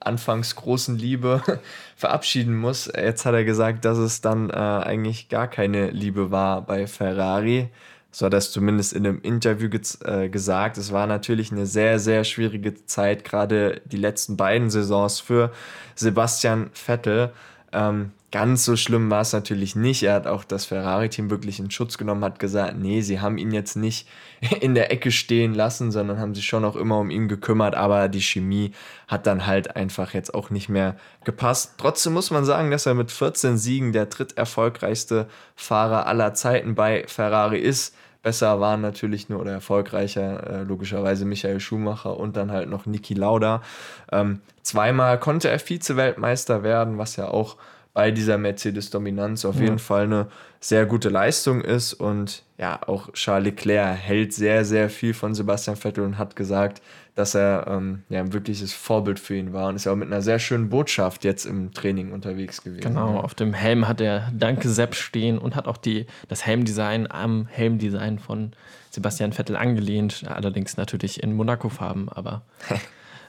anfangs 0.00 0.56
großen 0.56 0.98
Liebe 0.98 1.42
verabschieden 1.96 2.56
muss. 2.56 2.90
Jetzt 2.94 3.26
hat 3.26 3.34
er 3.34 3.44
gesagt, 3.44 3.84
dass 3.84 3.98
es 3.98 4.20
dann 4.20 4.50
äh, 4.50 4.54
eigentlich 4.54 5.28
gar 5.28 5.48
keine 5.48 5.90
Liebe 5.90 6.30
war 6.30 6.62
bei 6.62 6.86
Ferrari. 6.86 7.70
So 8.10 8.26
hat 8.26 8.34
er 8.34 8.38
es 8.38 8.52
zumindest 8.52 8.92
in 8.92 9.06
einem 9.06 9.20
Interview 9.22 9.68
ge 9.68 9.80
äh, 10.04 10.28
gesagt. 10.28 10.78
Es 10.78 10.92
war 10.92 11.06
natürlich 11.06 11.50
eine 11.50 11.66
sehr, 11.66 11.98
sehr 11.98 12.24
schwierige 12.24 12.86
Zeit, 12.86 13.24
gerade 13.24 13.80
die 13.86 13.96
letzten 13.96 14.36
beiden 14.36 14.70
Saisons 14.70 15.20
für 15.20 15.50
Sebastian 15.96 16.70
Vettel. 16.72 17.32
Ähm, 17.72 18.12
Ganz 18.34 18.64
so 18.64 18.74
schlimm 18.74 19.12
war 19.12 19.20
es 19.20 19.32
natürlich 19.32 19.76
nicht. 19.76 20.02
Er 20.02 20.14
hat 20.14 20.26
auch 20.26 20.42
das 20.42 20.64
Ferrari-Team 20.64 21.30
wirklich 21.30 21.60
in 21.60 21.70
Schutz 21.70 21.98
genommen, 21.98 22.24
hat 22.24 22.40
gesagt, 22.40 22.76
nee, 22.76 23.00
sie 23.00 23.20
haben 23.20 23.38
ihn 23.38 23.52
jetzt 23.52 23.76
nicht 23.76 24.08
in 24.60 24.74
der 24.74 24.90
Ecke 24.90 25.12
stehen 25.12 25.54
lassen, 25.54 25.92
sondern 25.92 26.18
haben 26.18 26.34
sich 26.34 26.44
schon 26.44 26.64
auch 26.64 26.74
immer 26.74 26.98
um 26.98 27.10
ihn 27.10 27.28
gekümmert. 27.28 27.76
Aber 27.76 28.08
die 28.08 28.20
Chemie 28.20 28.72
hat 29.06 29.28
dann 29.28 29.46
halt 29.46 29.76
einfach 29.76 30.14
jetzt 30.14 30.34
auch 30.34 30.50
nicht 30.50 30.68
mehr 30.68 30.96
gepasst. 31.22 31.74
Trotzdem 31.78 32.12
muss 32.12 32.32
man 32.32 32.44
sagen, 32.44 32.72
dass 32.72 32.86
er 32.86 32.94
mit 32.94 33.12
14 33.12 33.56
Siegen 33.56 33.92
der 33.92 34.06
dritterfolgreichste 34.06 35.28
Fahrer 35.54 36.08
aller 36.08 36.34
Zeiten 36.34 36.74
bei 36.74 37.04
Ferrari 37.06 37.60
ist. 37.60 37.94
Besser 38.24 38.58
waren 38.58 38.80
natürlich 38.80 39.28
nur 39.28 39.42
oder 39.42 39.52
erfolgreicher 39.52 40.50
äh, 40.50 40.62
logischerweise 40.64 41.24
Michael 41.24 41.60
Schumacher 41.60 42.16
und 42.16 42.36
dann 42.36 42.50
halt 42.50 42.68
noch 42.68 42.84
Niki 42.84 43.14
Lauda. 43.14 43.62
Ähm, 44.10 44.40
zweimal 44.62 45.20
konnte 45.20 45.50
er 45.50 45.60
Vize-Weltmeister 45.60 46.64
werden, 46.64 46.98
was 46.98 47.14
ja 47.14 47.28
auch 47.28 47.58
bei 47.94 48.10
dieser 48.10 48.38
Mercedes-Dominanz 48.38 49.44
auf 49.44 49.56
ja. 49.56 49.62
jeden 49.62 49.78
Fall 49.78 50.02
eine 50.02 50.26
sehr 50.58 50.84
gute 50.84 51.08
Leistung 51.08 51.60
ist. 51.60 51.94
Und 51.94 52.42
ja, 52.58 52.80
auch 52.86 53.12
Charles 53.12 53.44
Leclerc 53.44 53.96
hält 53.96 54.34
sehr, 54.34 54.64
sehr 54.64 54.90
viel 54.90 55.14
von 55.14 55.32
Sebastian 55.32 55.76
Vettel 55.76 56.04
und 56.04 56.18
hat 56.18 56.34
gesagt, 56.34 56.82
dass 57.14 57.36
er 57.36 57.66
ähm, 57.68 58.02
ja, 58.08 58.18
ein 58.18 58.32
wirkliches 58.32 58.72
Vorbild 58.72 59.20
für 59.20 59.36
ihn 59.36 59.52
war 59.52 59.68
und 59.68 59.76
ist 59.76 59.84
ja 59.84 59.92
auch 59.92 59.96
mit 59.96 60.08
einer 60.08 60.22
sehr 60.22 60.40
schönen 60.40 60.68
Botschaft 60.68 61.22
jetzt 61.22 61.46
im 61.46 61.72
Training 61.72 62.10
unterwegs 62.10 62.62
gewesen. 62.62 62.80
Genau, 62.80 63.20
auf 63.20 63.34
dem 63.34 63.54
Helm 63.54 63.86
hat 63.86 64.00
er 64.00 64.32
Danke 64.34 64.68
Sepp 64.68 64.96
stehen 64.96 65.38
und 65.38 65.54
hat 65.54 65.68
auch 65.68 65.76
die, 65.76 66.06
das 66.26 66.44
Helmdesign 66.44 67.08
am 67.08 67.46
Helmdesign 67.46 68.18
von 68.18 68.52
Sebastian 68.90 69.32
Vettel 69.32 69.54
angelehnt, 69.54 70.24
allerdings 70.26 70.76
natürlich 70.76 71.22
in 71.22 71.32
Monaco-Farben, 71.34 72.08
aber. 72.08 72.42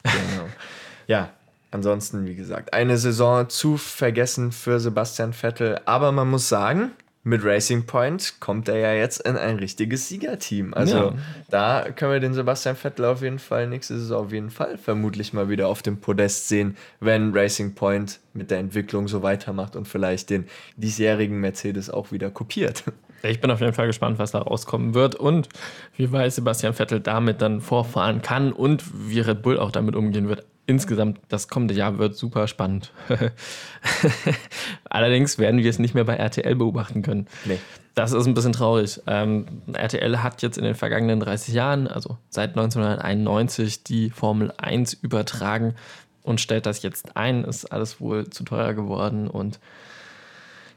genau. 0.04 0.49
Ja, 1.08 1.30
ansonsten, 1.76 2.26
wie 2.26 2.36
gesagt, 2.36 2.74
eine 2.74 2.98
Saison 2.98 3.48
zu 3.50 3.78
vergessen 3.78 4.52
für 4.52 4.80
Sebastian 4.80 5.34
Vettel, 5.34 5.80
aber 5.86 6.12
man 6.12 6.30
muss 6.30 6.50
sagen, 6.50 6.92
mit 7.28 7.44
Racing 7.44 7.88
Point 7.88 8.36
kommt 8.40 8.70
er 8.70 8.78
ja 8.78 8.94
jetzt 8.94 9.20
in 9.22 9.36
ein 9.36 9.58
richtiges 9.58 10.08
Siegerteam. 10.08 10.76
Also 10.76 10.98
ja. 10.98 11.14
da 11.50 11.86
können 11.90 12.12
wir 12.12 12.20
den 12.20 12.36
Sebastian 12.36 12.76
Vettel 12.76 13.06
auf 13.06 13.24
jeden 13.24 13.40
Fall 13.40 13.68
nächste 13.68 13.98
Saison 13.98 14.26
auf 14.26 14.32
jeden 14.32 14.52
Fall 14.52 14.78
vermutlich 14.78 15.34
mal 15.34 15.50
wieder 15.50 15.68
auf 15.68 15.82
dem 15.82 15.98
Podest 15.98 16.48
sehen, 16.48 16.78
wenn 17.00 17.36
Racing 17.36 17.74
Point 17.74 18.20
mit 18.34 18.52
der 18.52 18.60
Entwicklung 18.60 19.08
so 19.08 19.24
weitermacht 19.24 19.76
und 19.76 19.88
vielleicht 19.88 20.30
den 20.30 20.46
diesjährigen 20.78 21.40
Mercedes 21.40 21.90
auch 21.90 22.12
wieder 22.12 22.30
kopiert. 22.30 22.84
Ich 23.24 23.42
bin 23.42 23.50
auf 23.50 23.60
jeden 23.60 23.74
Fall 23.74 23.88
gespannt, 23.88 24.20
was 24.20 24.32
da 24.32 24.40
rauskommen 24.40 24.94
wird 24.94 25.16
und 25.16 25.50
wie 25.98 26.12
weit 26.12 26.32
Sebastian 26.32 26.76
Vettel 26.76 27.00
damit 27.00 27.42
dann 27.42 27.60
vorfahren 27.60 28.22
kann 28.22 28.54
und 28.54 28.84
wie 29.10 29.20
Red 29.20 29.42
Bull 29.42 29.58
auch 29.58 29.72
damit 29.72 29.96
umgehen 29.96 30.30
wird. 30.30 30.46
Insgesamt, 30.67 31.19
das 31.30 31.47
kommende 31.47 31.75
Jahr 31.75 31.99
wird 31.99 32.15
super 32.15 32.47
spannend. 32.47 32.91
Allerdings 34.89 35.38
werden 35.38 35.62
wir 35.62 35.69
es 35.69 35.78
nicht 35.78 35.93
mehr 35.93 36.06
bei 36.06 36.15
RTL 36.15 36.56
beobachten 36.56 37.04
können. 37.04 37.28
Nee. 37.45 37.60
Das 37.93 38.12
ist 38.12 38.25
ein 38.25 38.34
bisschen 38.34 38.51
traurig. 38.51 38.99
Ähm, 39.08 39.45
RTL 39.71 40.21
hat 40.23 40.41
jetzt 40.41 40.58
in 40.58 40.63
den 40.63 40.75
vergangenen 40.75 41.19
30 41.19 41.54
Jahren, 41.54 41.88
also 41.88 42.17
seit 42.30 42.49
1991, 42.58 43.84
die 43.84 44.10
Formel 44.10 44.51
1 44.58 44.93
übertragen 44.95 45.75
und 46.23 46.41
stellt 46.41 46.65
das 46.65 46.84
jetzt 46.84 47.15
ein. 47.15 47.43
Ist 47.45 47.71
alles 47.71 48.01
wohl 48.01 48.30
zu 48.30 48.43
teuer 48.43 48.73
geworden 48.73 49.28
und 49.28 49.60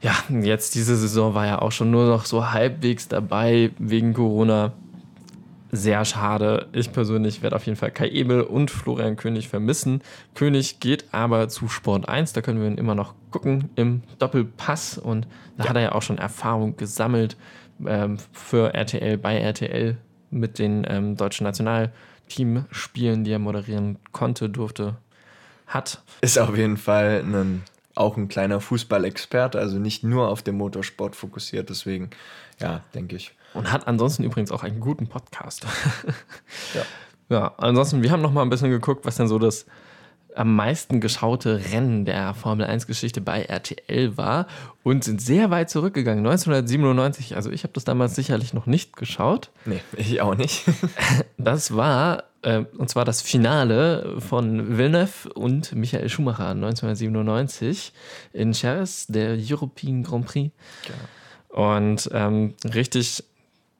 ja, 0.01 0.15
jetzt 0.29 0.75
diese 0.75 0.95
Saison 0.95 1.33
war 1.33 1.45
ja 1.45 1.61
auch 1.61 1.73
schon 1.73 1.91
nur 1.91 2.07
noch 2.07 2.25
so 2.25 2.51
halbwegs 2.51 3.07
dabei 3.09 3.71
wegen 3.79 4.13
Corona. 4.13 4.73
Sehr 5.71 6.03
schade. 6.03 6.67
Ich 6.71 6.91
persönlich 6.91 7.41
werde 7.41 7.55
auf 7.55 7.65
jeden 7.65 7.77
Fall 7.77 7.91
Kai 7.91 8.09
Ebel 8.09 8.41
und 8.41 8.71
Florian 8.71 9.17
König 9.17 9.47
vermissen. 9.47 10.01
König 10.33 10.79
geht 10.79 11.05
aber 11.11 11.47
zu 11.47 11.67
Sport 11.67 12.09
1, 12.09 12.33
da 12.33 12.41
können 12.41 12.59
wir 12.59 12.67
ihn 12.67 12.77
immer 12.77 12.95
noch 12.95 13.13
gucken 13.31 13.69
im 13.75 14.01
Doppelpass 14.17 14.97
und 14.97 15.27
da 15.57 15.65
ja. 15.65 15.69
hat 15.69 15.75
er 15.75 15.81
ja 15.83 15.91
auch 15.93 16.01
schon 16.01 16.17
Erfahrung 16.17 16.75
gesammelt 16.75 17.37
ähm, 17.85 18.17
für 18.31 18.73
RTL, 18.73 19.17
bei 19.17 19.37
RTL 19.37 19.97
mit 20.31 20.57
den 20.57 20.85
ähm, 20.89 21.15
deutschen 21.15 21.43
Nationalteamspielen, 21.43 23.23
die 23.23 23.31
er 23.31 23.39
moderieren 23.39 23.99
konnte, 24.11 24.49
durfte, 24.49 24.97
hat. 25.67 26.01
Ist 26.21 26.39
auf 26.39 26.57
jeden 26.57 26.77
Fall 26.77 27.23
ein 27.23 27.61
auch 27.99 28.15
ein 28.17 28.29
kleiner 28.29 28.61
Fußballexperte, 28.61 29.59
also 29.59 29.77
nicht 29.77 30.03
nur 30.03 30.29
auf 30.29 30.41
den 30.41 30.55
Motorsport 30.55 31.15
fokussiert. 31.15 31.69
Deswegen, 31.69 32.09
ja, 32.59 32.81
denke 32.95 33.17
ich. 33.17 33.33
Und 33.53 33.71
hat 33.71 33.87
ansonsten 33.87 34.23
übrigens 34.23 34.51
auch 34.51 34.63
einen 34.63 34.79
guten 34.79 35.07
Podcast. 35.07 35.65
ja. 36.73 36.81
Ja, 37.29 37.53
ansonsten, 37.57 38.01
wir 38.01 38.11
haben 38.11 38.21
noch 38.21 38.31
mal 38.31 38.41
ein 38.41 38.49
bisschen 38.49 38.71
geguckt, 38.71 39.05
was 39.05 39.17
denn 39.17 39.27
so 39.27 39.37
das 39.37 39.65
am 40.35 40.55
meisten 40.55 41.01
geschaute 41.01 41.61
Rennen 41.71 42.05
der 42.05 42.33
Formel 42.33 42.65
1-Geschichte 42.65 43.21
bei 43.21 43.43
RTL 43.43 44.17
war 44.17 44.47
und 44.83 45.03
sind 45.03 45.21
sehr 45.21 45.49
weit 45.49 45.69
zurückgegangen. 45.69 46.25
1997, 46.25 47.35
also 47.35 47.51
ich 47.51 47.63
habe 47.63 47.73
das 47.73 47.83
damals 47.83 48.15
sicherlich 48.15 48.53
noch 48.53 48.65
nicht 48.65 48.95
geschaut. 48.95 49.51
Nee, 49.65 49.81
ich 49.97 50.21
auch 50.21 50.35
nicht. 50.35 50.63
das 51.37 51.75
war 51.75 52.23
äh, 52.41 52.63
und 52.77 52.89
zwar 52.89 53.05
das 53.05 53.21
Finale 53.21 54.15
von 54.19 54.77
Villeneuve 54.77 55.33
und 55.33 55.73
Michael 55.75 56.09
Schumacher 56.09 56.49
1997 56.49 57.91
in 58.33 58.53
Cheres, 58.53 59.07
der 59.07 59.37
European 59.37 60.03
Grand 60.03 60.25
Prix. 60.25 60.51
Ja. 60.87 61.57
Und 61.57 62.09
ähm, 62.13 62.53
richtig 62.63 63.23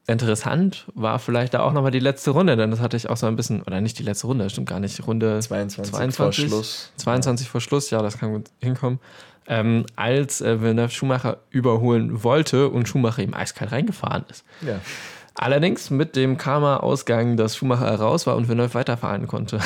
interessant 0.09 0.85
war 0.95 1.19
vielleicht 1.19 1.53
da 1.53 1.61
auch 1.61 1.71
nochmal 1.71 1.91
die 1.91 1.99
letzte 1.99 2.31
Runde, 2.31 2.57
denn 2.57 2.71
das 2.71 2.79
hatte 2.79 2.97
ich 2.97 3.09
auch 3.09 3.17
so 3.17 3.27
ein 3.27 3.35
bisschen, 3.35 3.61
oder 3.61 3.79
nicht 3.79 3.99
die 3.99 4.03
letzte 4.03 4.27
Runde, 4.27 4.49
stimmt 4.49 4.67
gar 4.67 4.79
nicht, 4.79 5.05
Runde 5.05 5.39
22, 5.39 5.93
22 5.93 6.15
vor 6.15 6.33
Schluss. 6.49 6.91
22 6.97 7.47
ja. 7.47 7.51
vor 7.51 7.61
Schluss, 7.61 7.89
ja, 7.91 8.01
das 8.01 8.17
kann 8.17 8.33
gut 8.33 8.49
hinkommen. 8.59 8.99
Ähm, 9.47 9.85
als 9.95 10.41
äh, 10.41 10.61
Villeneuve 10.61 10.91
Schumacher 10.91 11.37
überholen 11.49 12.23
wollte 12.23 12.69
und 12.69 12.87
Schumacher 12.87 13.23
ihm 13.23 13.33
eiskalt 13.33 13.71
reingefahren 13.71 14.25
ist. 14.29 14.43
Ja. 14.61 14.79
Allerdings 15.35 15.89
mit 15.89 16.15
dem 16.15 16.37
Karma-Ausgang, 16.37 17.37
dass 17.37 17.55
Schumacher 17.55 17.93
raus 17.95 18.27
war 18.27 18.35
und 18.35 18.47
Villeneuve 18.47 18.73
weiterfahren 18.73 19.27
konnte. 19.27 19.59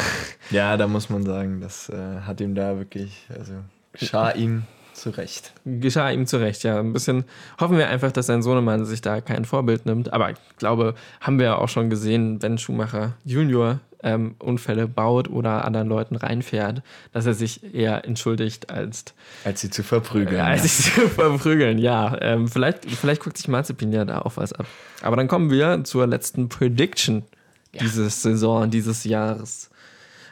Ja, 0.51 0.77
da 0.77 0.87
muss 0.87 1.09
man 1.09 1.23
sagen, 1.23 1.61
das 1.61 1.89
äh, 1.89 2.21
hat 2.25 2.39
ihm 2.41 2.53
da 2.53 2.77
wirklich, 2.77 3.25
also 3.35 3.53
geschah 3.93 4.31
ihm 4.31 4.63
zurecht. 4.93 5.53
Geschah 5.65 6.11
ihm 6.11 6.27
zurecht, 6.27 6.63
ja. 6.63 6.79
Ein 6.79 6.93
bisschen 6.93 7.25
hoffen 7.59 7.77
wir 7.77 7.89
einfach, 7.89 8.11
dass 8.11 8.27
sein 8.27 8.41
Sohnemann 8.41 8.85
sich 8.85 9.01
da 9.01 9.21
kein 9.21 9.45
Vorbild 9.45 9.85
nimmt. 9.85 10.13
Aber 10.13 10.31
ich 10.31 10.37
glaube, 10.57 10.95
haben 11.21 11.39
wir 11.39 11.45
ja 11.45 11.57
auch 11.57 11.69
schon 11.69 11.89
gesehen, 11.89 12.41
wenn 12.41 12.57
Schumacher 12.57 13.13
Junior 13.25 13.79
ähm, 14.03 14.35
Unfälle 14.39 14.87
baut 14.87 15.29
oder 15.29 15.65
anderen 15.65 15.87
Leuten 15.87 16.15
reinfährt, 16.15 16.83
dass 17.13 17.25
er 17.25 17.33
sich 17.33 17.73
eher 17.73 18.05
entschuldigt, 18.05 18.69
als, 18.69 19.05
als 19.45 19.61
sie 19.61 19.69
zu 19.69 19.81
verprügeln. 19.81 20.35
Äh, 20.35 20.41
als 20.41 20.61
ja. 20.63 20.67
sie 20.67 20.91
zu 20.91 21.09
verprügeln, 21.09 21.79
ja. 21.79 22.17
Ähm, 22.21 22.47
vielleicht, 22.47 22.85
vielleicht 22.85 23.23
guckt 23.23 23.37
sich 23.37 23.47
Marzipin 23.47 23.91
ja 23.91 24.05
da 24.05 24.19
auch 24.19 24.37
was 24.37 24.53
ab. 24.53 24.65
Aber 25.01 25.15
dann 25.15 25.27
kommen 25.27 25.49
wir 25.49 25.83
zur 25.83 26.05
letzten 26.05 26.49
Prediction 26.49 27.23
ja. 27.71 27.81
dieses 27.81 28.21
Saison, 28.21 28.69
dieses 28.69 29.05
Jahres. 29.05 29.69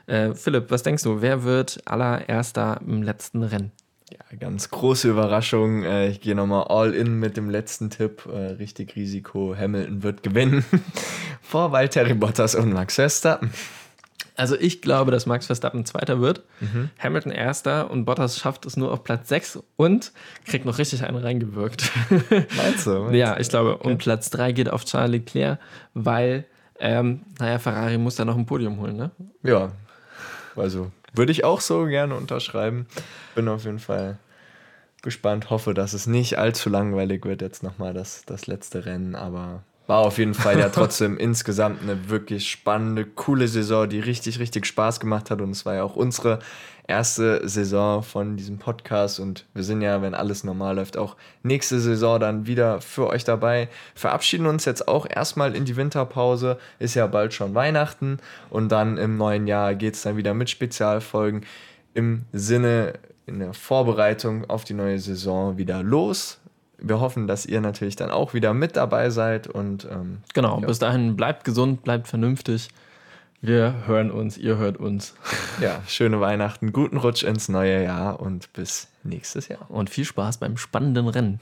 Äh, 0.05 0.33
Philipp, 0.33 0.69
was 0.69 0.83
denkst 0.83 1.03
du, 1.03 1.21
wer 1.21 1.43
wird 1.43 1.79
allererster 1.85 2.81
im 2.85 3.01
letzten 3.01 3.43
Rennen? 3.43 3.71
Ja, 4.11 4.37
ganz 4.37 4.69
große 4.69 5.09
Überraschung. 5.09 5.83
Äh, 5.83 6.09
ich 6.09 6.19
gehe 6.19 6.35
nochmal 6.35 6.65
all 6.67 6.93
in 6.93 7.19
mit 7.19 7.37
dem 7.37 7.49
letzten 7.49 7.89
Tipp. 7.89 8.27
Äh, 8.31 8.53
richtig 8.53 8.95
Risiko. 8.95 9.55
Hamilton 9.57 10.03
wird 10.03 10.23
gewinnen 10.23 10.65
vor 11.41 11.71
Valtteri 11.71 12.13
Bottas 12.13 12.55
und 12.55 12.73
Max 12.73 12.95
Verstappen. 12.95 13.51
Also 14.35 14.55
ich 14.57 14.81
glaube, 14.81 15.11
dass 15.11 15.25
Max 15.25 15.45
Verstappen 15.45 15.85
Zweiter 15.85 16.19
wird, 16.19 16.43
mhm. 16.61 16.89
Hamilton 16.99 17.31
Erster 17.31 17.91
und 17.91 18.05
Bottas 18.05 18.39
schafft 18.39 18.65
es 18.65 18.75
nur 18.75 18.91
auf 18.91 19.03
Platz 19.03 19.29
6 19.29 19.59
und 19.75 20.11
kriegt 20.45 20.65
noch 20.65 20.77
richtig 20.77 21.03
einen 21.03 21.17
reingewirkt. 21.17 21.91
Meinst 22.57 22.87
du? 22.87 22.99
Meinst 22.99 23.15
ja, 23.15 23.39
ich 23.39 23.49
glaube. 23.49 23.75
Okay. 23.75 23.87
Und 23.87 23.97
Platz 23.99 24.29
3 24.31 24.51
geht 24.53 24.69
auf 24.69 24.85
Charles 24.85 25.11
Leclerc, 25.11 25.59
weil, 25.93 26.45
ähm, 26.79 27.21
naja, 27.39 27.59
Ferrari 27.59 27.97
muss 27.97 28.15
da 28.15 28.25
noch 28.25 28.37
ein 28.37 28.45
Podium 28.45 28.79
holen, 28.79 28.97
ne? 28.97 29.11
Ja, 29.43 29.73
also 30.55 30.91
würde 31.13 31.31
ich 31.31 31.43
auch 31.43 31.61
so 31.61 31.85
gerne 31.85 32.15
unterschreiben. 32.15 32.87
Bin 33.35 33.47
auf 33.47 33.65
jeden 33.65 33.79
Fall 33.79 34.17
gespannt. 35.01 35.49
Hoffe, 35.49 35.73
dass 35.73 35.93
es 35.93 36.07
nicht 36.07 36.37
allzu 36.37 36.69
langweilig 36.69 37.25
wird 37.25 37.41
jetzt 37.41 37.63
nochmal 37.63 37.93
das, 37.93 38.23
das 38.25 38.47
letzte 38.47 38.85
Rennen. 38.85 39.15
Aber 39.15 39.63
war 39.91 39.99
auf 39.99 40.19
jeden 40.19 40.33
Fall 40.33 40.57
ja 40.57 40.69
trotzdem 40.69 41.17
insgesamt 41.17 41.81
eine 41.81 42.09
wirklich 42.09 42.49
spannende, 42.49 43.05
coole 43.05 43.49
Saison, 43.49 43.89
die 43.89 43.99
richtig, 43.99 44.39
richtig 44.39 44.65
Spaß 44.65 45.01
gemacht 45.01 45.29
hat. 45.29 45.41
Und 45.41 45.51
es 45.51 45.65
war 45.65 45.75
ja 45.75 45.83
auch 45.83 45.97
unsere 45.97 46.39
erste 46.87 47.45
Saison 47.45 48.01
von 48.01 48.37
diesem 48.37 48.57
Podcast 48.57 49.19
und 49.19 49.45
wir 49.53 49.63
sind 49.63 49.81
ja, 49.81 50.01
wenn 50.01 50.13
alles 50.13 50.45
normal 50.45 50.77
läuft, 50.77 50.95
auch 50.95 51.17
nächste 51.43 51.81
Saison 51.81 52.21
dann 52.21 52.47
wieder 52.47 52.79
für 52.79 53.07
euch 53.07 53.25
dabei. 53.25 53.67
Verabschieden 53.93 54.45
uns 54.45 54.63
jetzt 54.63 54.87
auch 54.87 55.05
erstmal 55.09 55.57
in 55.57 55.65
die 55.65 55.75
Winterpause, 55.75 56.57
ist 56.79 56.95
ja 56.95 57.05
bald 57.07 57.33
schon 57.33 57.53
Weihnachten 57.53 58.19
und 58.49 58.71
dann 58.71 58.97
im 58.97 59.17
neuen 59.17 59.45
Jahr 59.45 59.75
geht 59.75 59.95
es 59.95 60.03
dann 60.03 60.15
wieder 60.15 60.33
mit 60.33 60.49
Spezialfolgen 60.49 61.41
im 61.93 62.23
Sinne 62.31 62.93
in 63.25 63.39
der 63.39 63.53
Vorbereitung 63.53 64.49
auf 64.49 64.63
die 64.63 64.73
neue 64.73 64.99
Saison 64.99 65.57
wieder 65.57 65.83
los. 65.83 66.40
Wir 66.81 66.99
hoffen, 66.99 67.27
dass 67.27 67.45
ihr 67.45 67.61
natürlich 67.61 67.95
dann 67.95 68.11
auch 68.11 68.33
wieder 68.33 68.53
mit 68.53 68.75
dabei 68.75 69.09
seid 69.09 69.47
und 69.47 69.87
ähm, 69.91 70.19
genau, 70.33 70.59
ja. 70.59 70.67
bis 70.67 70.79
dahin 70.79 71.15
bleibt 71.15 71.43
gesund, 71.43 71.83
bleibt 71.83 72.07
vernünftig. 72.07 72.69
Wir 73.43 73.87
hören 73.87 74.11
uns, 74.11 74.37
ihr 74.37 74.57
hört 74.57 74.77
uns. 74.77 75.15
Ja, 75.59 75.81
schöne 75.87 76.21
Weihnachten, 76.21 76.71
guten 76.71 76.97
Rutsch 76.97 77.23
ins 77.23 77.49
neue 77.49 77.83
Jahr 77.83 78.19
und 78.19 78.53
bis 78.53 78.87
nächstes 79.03 79.47
Jahr. 79.47 79.69
Und 79.69 79.89
viel 79.89 80.05
Spaß 80.05 80.37
beim 80.37 80.57
spannenden 80.57 81.07
Rennen. 81.07 81.39